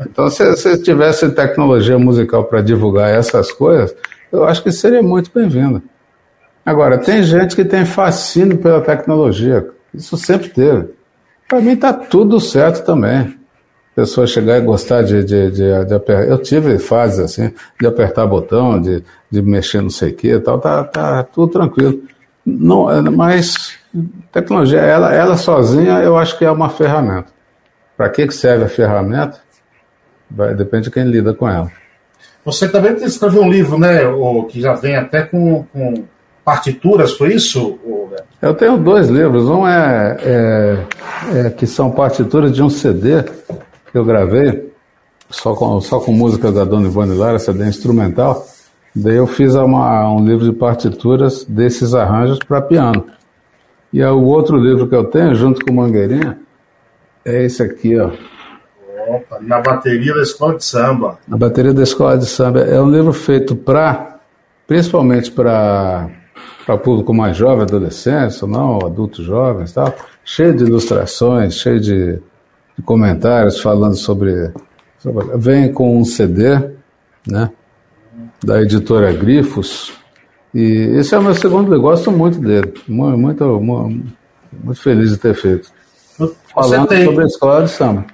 Então, 0.00 0.28
se, 0.28 0.56
se 0.56 0.82
tivesse 0.82 1.30
tecnologia 1.30 1.98
musical 1.98 2.44
para 2.44 2.60
divulgar 2.60 3.10
essas 3.10 3.50
coisas, 3.50 3.94
eu 4.30 4.44
acho 4.44 4.62
que 4.62 4.70
seria 4.70 5.02
muito 5.02 5.30
bem-vindo. 5.34 5.82
Agora, 6.64 6.98
tem 6.98 7.22
gente 7.22 7.56
que 7.56 7.64
tem 7.64 7.84
fascínio 7.84 8.58
pela 8.58 8.80
tecnologia. 8.80 9.68
Isso 9.94 10.16
sempre 10.16 10.48
teve. 10.50 10.90
Para 11.48 11.60
mim 11.60 11.72
está 11.72 11.92
tudo 11.92 12.40
certo 12.40 12.84
também. 12.84 13.36
Pessoa 13.94 14.26
chegar 14.26 14.56
e 14.58 14.60
gostar 14.60 15.02
de, 15.02 15.24
de, 15.24 15.50
de, 15.50 15.84
de, 15.84 15.94
apertar. 15.94 16.28
Eu 16.28 16.38
tive 16.38 16.78
fases 16.78 17.18
assim, 17.18 17.52
de 17.78 17.86
apertar 17.86 18.26
botão, 18.26 18.80
de, 18.80 19.02
de 19.30 19.42
mexer 19.42 19.82
não 19.82 19.90
sei 19.90 20.10
o 20.10 20.14
que 20.14 20.38
tal, 20.38 20.60
tá, 20.60 20.84
tá 20.84 21.24
tudo 21.24 21.52
tranquilo. 21.52 22.00
Não, 22.46 22.86
mas 23.12 23.76
tecnologia, 24.32 24.80
ela, 24.80 25.12
ela 25.12 25.36
sozinha, 25.36 25.98
eu 25.98 26.16
acho 26.16 26.38
que 26.38 26.44
é 26.44 26.50
uma 26.50 26.68
ferramenta. 26.68 27.28
Para 27.96 28.08
que 28.08 28.30
serve 28.30 28.64
a 28.64 28.68
ferramenta? 28.68 29.40
Vai, 30.30 30.54
depende 30.54 30.84
de 30.84 30.90
quem 30.90 31.04
lida 31.04 31.34
com 31.34 31.48
ela. 31.48 31.70
Você 32.44 32.68
também 32.68 32.94
escreveu 33.04 33.42
um 33.42 33.50
livro, 33.50 33.78
né, 33.78 33.98
que 34.48 34.60
já 34.60 34.72
vem 34.74 34.96
até 34.96 35.22
com, 35.22 35.64
com 35.72 36.04
partituras, 36.50 37.12
foi 37.12 37.34
isso? 37.34 37.78
Eu 38.42 38.54
tenho 38.54 38.76
dois 38.76 39.08
livros. 39.08 39.44
Um 39.44 39.68
é, 39.68 40.16
é, 40.20 40.86
é, 41.46 41.50
que 41.50 41.64
são 41.64 41.92
partituras 41.92 42.52
de 42.52 42.60
um 42.60 42.68
CD 42.68 43.22
que 43.22 43.96
eu 43.96 44.04
gravei, 44.04 44.72
só 45.28 45.54
com, 45.54 45.80
só 45.80 46.00
com 46.00 46.12
música 46.12 46.50
da 46.50 46.64
Dona 46.64 46.88
Ivone 46.88 47.14
Lara, 47.14 47.38
CD 47.38 47.68
instrumental. 47.68 48.44
Daí 48.94 49.14
eu 49.14 49.28
fiz 49.28 49.54
uma, 49.54 50.12
um 50.12 50.26
livro 50.26 50.44
de 50.44 50.52
partituras 50.52 51.44
desses 51.44 51.94
arranjos 51.94 52.40
para 52.40 52.60
piano. 52.60 53.06
E 53.92 54.02
o 54.02 54.24
outro 54.24 54.56
livro 54.56 54.88
que 54.88 54.94
eu 54.94 55.04
tenho, 55.04 55.36
junto 55.36 55.64
com 55.64 55.72
Mangueirinha, 55.72 56.36
é 57.24 57.44
esse 57.44 57.62
aqui, 57.62 57.96
ó. 57.96 58.10
Opa, 59.08 59.38
na 59.40 59.60
bateria 59.60 60.14
da 60.14 60.22
escola 60.22 60.56
de 60.56 60.64
samba. 60.64 61.18
A 61.30 61.36
bateria 61.36 61.72
da 61.72 61.82
escola 61.82 62.18
de 62.18 62.26
samba 62.26 62.60
é 62.60 62.80
um 62.80 62.90
livro 62.90 63.12
feito 63.12 63.54
para, 63.54 64.18
principalmente 64.66 65.30
para 65.30 66.10
para 66.64 66.78
público 66.78 67.12
mais 67.12 67.36
jovem, 67.36 67.62
adolescente, 67.62 68.44
não, 68.46 68.78
adultos 68.84 69.24
jovens, 69.24 69.72
tal, 69.72 69.94
cheio 70.24 70.54
de 70.54 70.64
ilustrações, 70.64 71.54
cheio 71.54 71.80
de, 71.80 72.14
de 72.76 72.82
comentários 72.84 73.60
falando 73.60 73.96
sobre, 73.96 74.52
sobre, 74.98 75.36
vem 75.36 75.72
com 75.72 75.98
um 75.98 76.04
CD, 76.04 76.70
né, 77.26 77.50
da 78.44 78.60
editora 78.62 79.12
Grifos. 79.12 79.92
E 80.54 80.62
esse 80.98 81.14
é 81.14 81.18
o 81.18 81.22
meu 81.22 81.34
segundo 81.34 81.64
livro, 81.64 81.82
gosto 81.82 82.10
muito 82.10 82.38
dele, 82.38 82.74
muito, 82.88 83.60
muito, 83.60 84.12
muito 84.52 84.80
feliz 84.80 85.10
de 85.10 85.16
ter 85.16 85.34
feito. 85.34 85.70
Falando 86.52 86.88
tem, 86.88 87.04
sobre 87.04 87.24
a 87.24 87.26
escola 87.26 87.64
de 87.64 87.70
samba. 87.70 88.04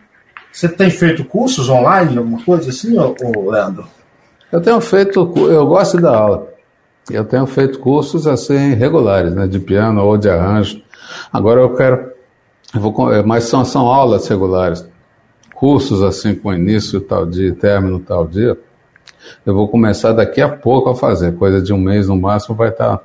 Você 0.53 0.69
tem 0.69 0.91
feito 0.91 1.25
cursos 1.25 1.69
online, 1.69 2.17
alguma 2.17 2.43
coisa 2.43 2.71
assim, 2.71 2.97
ou, 2.99 3.51
Leandro? 3.51 3.87
Eu 4.51 4.61
tenho 4.61 4.81
feito, 4.81 5.33
eu 5.37 5.67
gosto 5.67 6.01
da 6.01 6.17
aula. 6.17 6.56
Eu 7.11 7.25
tenho 7.25 7.47
feito 7.47 7.79
cursos 7.79 8.27
assim 8.27 8.75
regulares, 8.75 9.33
né, 9.33 9.47
de 9.47 9.61
piano 9.61 10.05
ou 10.05 10.17
de 10.17 10.29
arranjo. 10.29 10.83
Agora 11.33 11.61
eu 11.61 11.75
quero, 11.75 12.13
eu 12.75 12.81
vou, 12.81 12.95
mas 13.25 13.45
são, 13.45 13.65
são 13.65 13.87
aulas 13.87 14.27
regulares, 14.27 14.87
cursos 15.55 16.03
assim 16.03 16.35
com 16.35 16.53
início 16.53 17.01
tal 17.01 17.25
dia, 17.25 17.55
término 17.55 18.01
tal 18.01 18.27
dia. 18.27 18.59
Eu 19.45 19.55
vou 19.55 19.69
começar 19.69 20.13
daqui 20.13 20.41
a 20.41 20.49
pouco 20.49 20.91
a 20.91 20.97
fazer, 20.97 21.37
coisa 21.37 21.63
de 21.63 21.73
um 21.73 21.79
mês 21.79 22.09
no 22.09 22.17
máximo 22.17 22.55
vai 22.55 22.69
estar, 22.71 22.99
tá, 22.99 23.05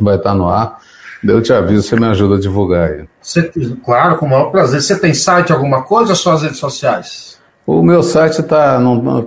vai 0.00 0.18
tá 0.18 0.34
no 0.34 0.48
ar. 0.48 0.78
Eu 1.24 1.40
te 1.40 1.52
aviso, 1.52 1.82
você 1.82 1.94
me 1.94 2.06
ajuda 2.06 2.34
a 2.34 2.40
divulgar 2.40 2.90
aí. 2.90 3.04
Você, 3.20 3.50
claro, 3.84 4.18
com 4.18 4.26
o 4.26 4.30
maior 4.30 4.50
prazer. 4.50 4.82
Você 4.82 4.98
tem 4.98 5.14
site, 5.14 5.52
alguma 5.52 5.82
coisa 5.82 6.10
ou 6.10 6.16
só 6.16 6.32
as 6.32 6.42
redes 6.42 6.58
sociais? 6.58 7.38
O 7.64 7.80
meu 7.80 8.02
site 8.02 8.40
está 8.40 8.80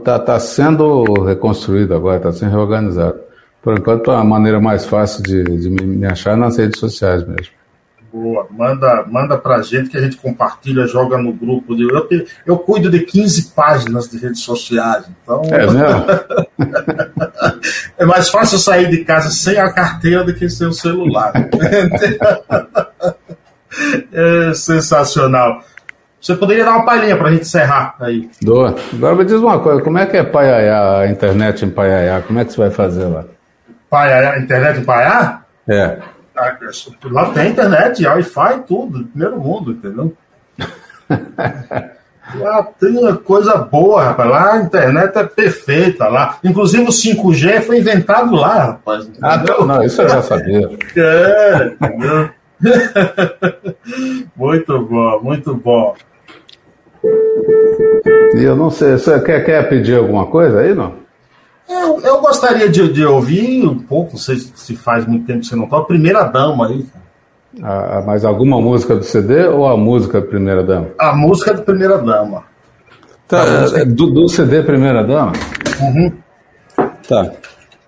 tá, 0.03 0.19
tá 0.19 0.39
sendo 0.39 1.03
reconstruído 1.23 1.95
agora, 1.95 2.17
está 2.17 2.33
sendo 2.33 2.51
reorganizado. 2.51 3.17
Por 3.65 3.77
enquanto, 3.79 4.11
a 4.11 4.23
maneira 4.23 4.61
mais 4.61 4.85
fácil 4.85 5.23
de, 5.23 5.43
de 5.43 5.71
me 5.71 6.05
achar 6.05 6.33
é 6.33 6.35
nas 6.35 6.55
redes 6.55 6.79
sociais 6.79 7.27
mesmo. 7.27 7.51
Boa, 8.13 8.45
manda, 8.51 9.03
manda 9.07 9.39
pra 9.39 9.63
gente 9.63 9.89
que 9.89 9.97
a 9.97 10.01
gente 10.01 10.17
compartilha, 10.17 10.85
joga 10.85 11.17
no 11.17 11.33
grupo. 11.33 11.75
De, 11.75 11.91
eu, 11.91 12.07
te, 12.07 12.27
eu 12.45 12.59
cuido 12.59 12.91
de 12.91 12.99
15 12.99 13.53
páginas 13.55 14.07
de 14.07 14.19
redes 14.19 14.41
sociais, 14.41 15.05
então. 15.09 15.41
É 15.45 15.65
mesmo? 15.65 15.79
é 17.97 18.05
mais 18.05 18.29
fácil 18.29 18.59
sair 18.59 18.87
de 18.87 19.03
casa 19.03 19.31
sem 19.31 19.57
a 19.57 19.73
carteira 19.73 20.23
do 20.23 20.31
que 20.31 20.47
sem 20.47 20.67
o 20.67 20.71
celular. 20.71 21.33
é 24.13 24.53
sensacional. 24.53 25.63
Você 26.21 26.35
poderia 26.35 26.65
dar 26.65 26.73
uma 26.73 26.85
palhinha 26.85 27.17
para 27.17 27.29
a 27.29 27.31
gente 27.31 27.41
encerrar 27.41 27.95
aí? 27.99 28.29
Doa. 28.43 28.75
Agora 28.93 29.15
me 29.15 29.25
diz 29.25 29.37
uma 29.37 29.57
coisa: 29.57 29.81
como 29.81 29.97
é 29.97 30.05
que 30.05 30.17
é 30.17 30.23
Paiaiá, 30.23 30.99
a 30.99 31.07
internet 31.07 31.65
em 31.65 31.71
Paiaiá? 31.71 32.21
Como 32.21 32.37
é 32.37 32.45
que 32.45 32.53
você 32.53 32.59
vai 32.59 32.69
fazer 32.69 33.05
lá? 33.05 33.25
Paiaiá, 33.95 34.39
internet 34.39 34.79
em 34.81 34.83
Paiaiá? 34.83 35.41
É. 35.69 35.97
Lá 37.05 37.29
tem 37.29 37.51
internet, 37.51 38.05
Wi-Fi, 38.05 38.63
tudo, 38.67 39.05
primeiro 39.05 39.39
mundo, 39.39 39.71
entendeu? 39.71 40.13
Lá 42.39 42.63
tem 42.79 43.15
coisa 43.17 43.55
boa, 43.55 44.03
rapaz. 44.03 44.29
Lá 44.29 44.53
a 44.53 44.57
internet 44.57 45.15
é 45.15 45.23
perfeita 45.23 46.07
lá. 46.07 46.39
Inclusive 46.43 46.83
o 46.83 46.87
5G 46.87 47.61
foi 47.61 47.77
inventado 47.77 48.33
lá, 48.33 48.63
rapaz. 48.65 49.07
Ah, 49.21 49.37
não, 49.37 49.67
não, 49.67 49.83
isso 49.83 50.01
eu 50.01 50.09
já 50.09 50.23
sabia. 50.23 50.67
É, 50.97 51.67
entendeu? 51.67 52.29
muito 54.35 54.81
bom, 54.81 55.21
muito 55.21 55.53
bom. 55.53 55.95
E 58.33 58.43
eu 58.43 58.55
não 58.55 58.71
sei, 58.71 58.93
você 58.93 59.19
quer, 59.19 59.45
quer 59.45 59.69
pedir 59.69 59.95
alguma 59.95 60.25
coisa 60.25 60.61
aí, 60.61 60.73
não? 60.73 61.04
Eu, 61.67 61.99
eu 62.01 62.21
gostaria 62.21 62.69
de, 62.69 62.91
de, 62.93 63.05
ouvir 63.05 63.65
um 63.65 63.79
pouco, 63.79 64.13
não 64.13 64.19
sei 64.19 64.37
se 64.37 64.75
faz 64.75 65.05
muito 65.05 65.25
tempo 65.25 65.39
que 65.39 65.47
você 65.47 65.55
não 65.55 65.67
toca, 65.67 65.83
a 65.83 65.85
Primeira 65.85 66.23
Dama 66.23 66.67
aí. 66.67 66.85
Ah, 67.63 68.03
mas 68.05 68.25
alguma 68.25 68.59
música 68.59 68.95
do 68.95 69.03
CD 69.03 69.47
ou 69.47 69.67
a 69.67 69.77
música 69.77 70.21
Primeira 70.21 70.63
Dama? 70.63 70.89
A 70.99 71.15
música 71.15 71.53
do 71.53 71.63
Primeira 71.63 71.97
Dama. 71.97 72.43
Tá, 73.27 73.43
é, 73.75 73.85
do, 73.85 74.11
do, 74.11 74.27
CD 74.29 74.61
Primeira 74.61 75.03
Dama? 75.03 75.33
Uhum. 75.81 76.11
Tá. 77.07 77.31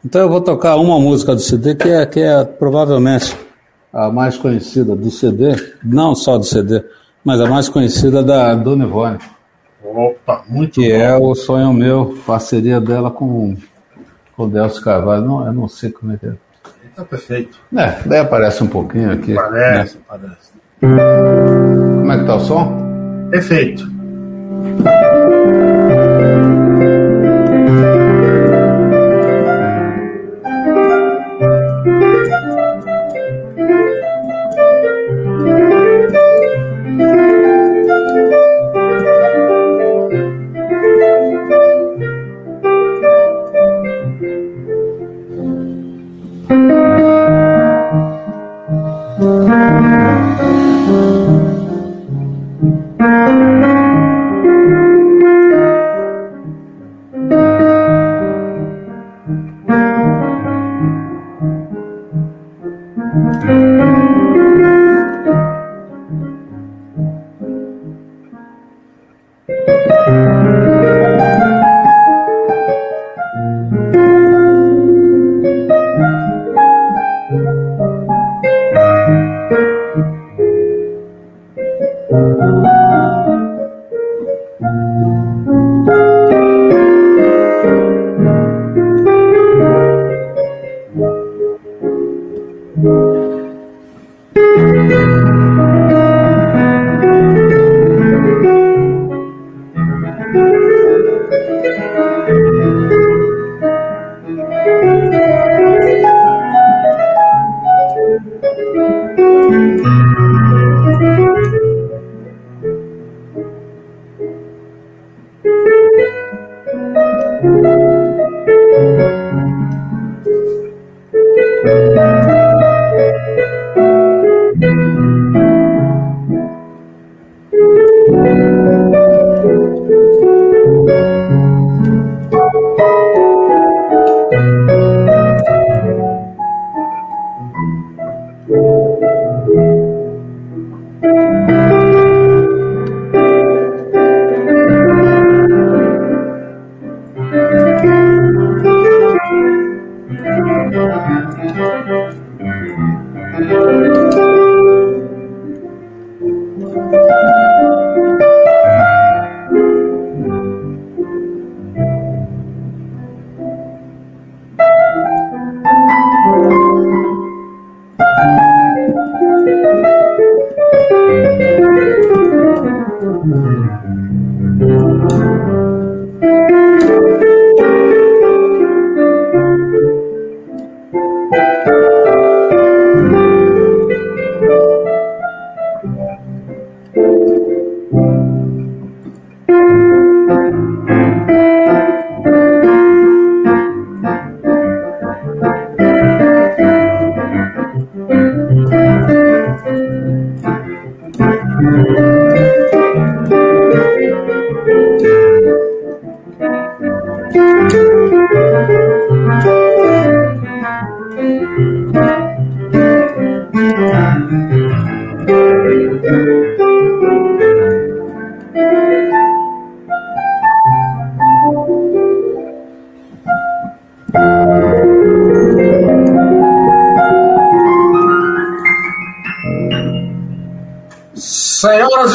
Então 0.03 0.21
eu 0.21 0.29
vou 0.29 0.41
tocar 0.41 0.77
uma 0.77 0.99
música 0.99 1.35
do 1.35 1.41
CD 1.41 1.75
que 1.75 1.89
é, 1.89 2.05
que 2.05 2.19
é 2.19 2.43
provavelmente 2.43 3.35
a 3.93 4.09
mais 4.09 4.37
conhecida 4.37 4.95
do 4.95 5.11
CD, 5.11 5.55
não 5.83 6.15
só 6.15 6.37
do 6.37 6.43
CD, 6.43 6.83
mas 7.23 7.41
a 7.41 7.47
mais 7.47 7.69
conhecida 7.69 8.23
da 8.23 8.55
Dona 8.55 8.85
Ivone. 8.85 9.17
Opa, 9.83 10.43
muito 10.47 10.81
Que 10.81 10.89
bom. 10.89 10.95
é 10.95 11.17
o 11.17 11.35
sonho 11.35 11.71
meu, 11.73 12.17
parceria 12.25 12.81
dela 12.81 13.11
com, 13.11 13.55
com 14.35 14.43
o 14.43 14.49
Delcio 14.49 14.83
Carvalho. 14.83 15.23
Não, 15.25 15.45
eu 15.45 15.53
não 15.53 15.67
sei 15.67 15.91
como 15.91 16.13
é 16.13 16.17
que 16.17 16.25
é. 16.25 16.33
Tá 16.95 17.05
perfeito. 17.05 17.59
É, 17.75 18.01
daí 18.07 18.19
aparece 18.19 18.63
um 18.63 18.67
pouquinho 18.67 19.11
aqui. 19.11 19.33
Parece, 19.35 19.97
né? 19.97 20.01
parece. 20.07 20.51
Como 20.79 22.11
é 22.11 22.17
que 22.17 22.25
tá 22.25 22.35
o 22.35 22.39
som? 22.39 23.27
Perfeito. 23.29 23.87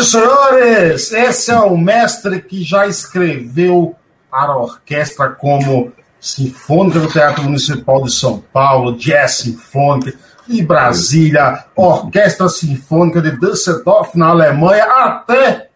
E 0.03 0.05
senhores, 0.05 1.13
esse 1.13 1.51
é 1.53 1.59
o 1.61 1.77
mestre 1.77 2.41
que 2.43 2.65
já 2.65 2.89
escreveu 2.89 3.95
para 4.29 4.53
a 4.53 4.57
orquestra 4.57 5.31
como 5.31 5.93
Sinfônica 6.21 6.99
do 6.99 7.07
Teatro 7.07 7.45
Municipal 7.45 8.03
de 8.03 8.13
São 8.13 8.43
Paulo, 8.53 8.97
Jazz 8.97 9.35
Sinfônica 9.35 10.13
de 10.49 10.61
Brasília, 10.63 11.67
Orquestra 11.77 12.49
Sinfônica 12.49 13.23
de 13.23 13.39
Düsseldorf 13.39 14.19
na 14.19 14.29
Alemanha, 14.29 14.85
até 14.85 15.69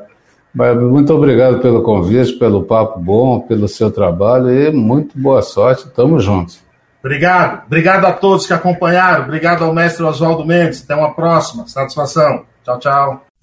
Mas 0.54 0.80
muito 0.80 1.12
obrigado 1.12 1.60
pelo 1.60 1.82
convite, 1.82 2.32
pelo 2.34 2.62
papo 2.62 2.98
bom, 2.98 3.40
pelo 3.40 3.68
seu 3.68 3.90
trabalho 3.90 4.50
e 4.50 4.72
muito 4.72 5.18
boa 5.18 5.42
sorte. 5.42 5.86
Tamo 5.90 6.18
juntos. 6.18 6.60
Obrigado. 7.04 7.66
Obrigado 7.66 8.06
a 8.06 8.12
todos 8.12 8.46
que 8.46 8.54
acompanharam. 8.54 9.24
Obrigado 9.24 9.64
ao 9.64 9.74
mestre 9.74 10.02
Oswaldo 10.02 10.46
Mendes. 10.46 10.82
Até 10.82 10.94
uma 10.94 11.12
próxima. 11.12 11.68
Satisfação. 11.68 12.44
Tchau, 12.64 12.78
tchau. 12.78 13.26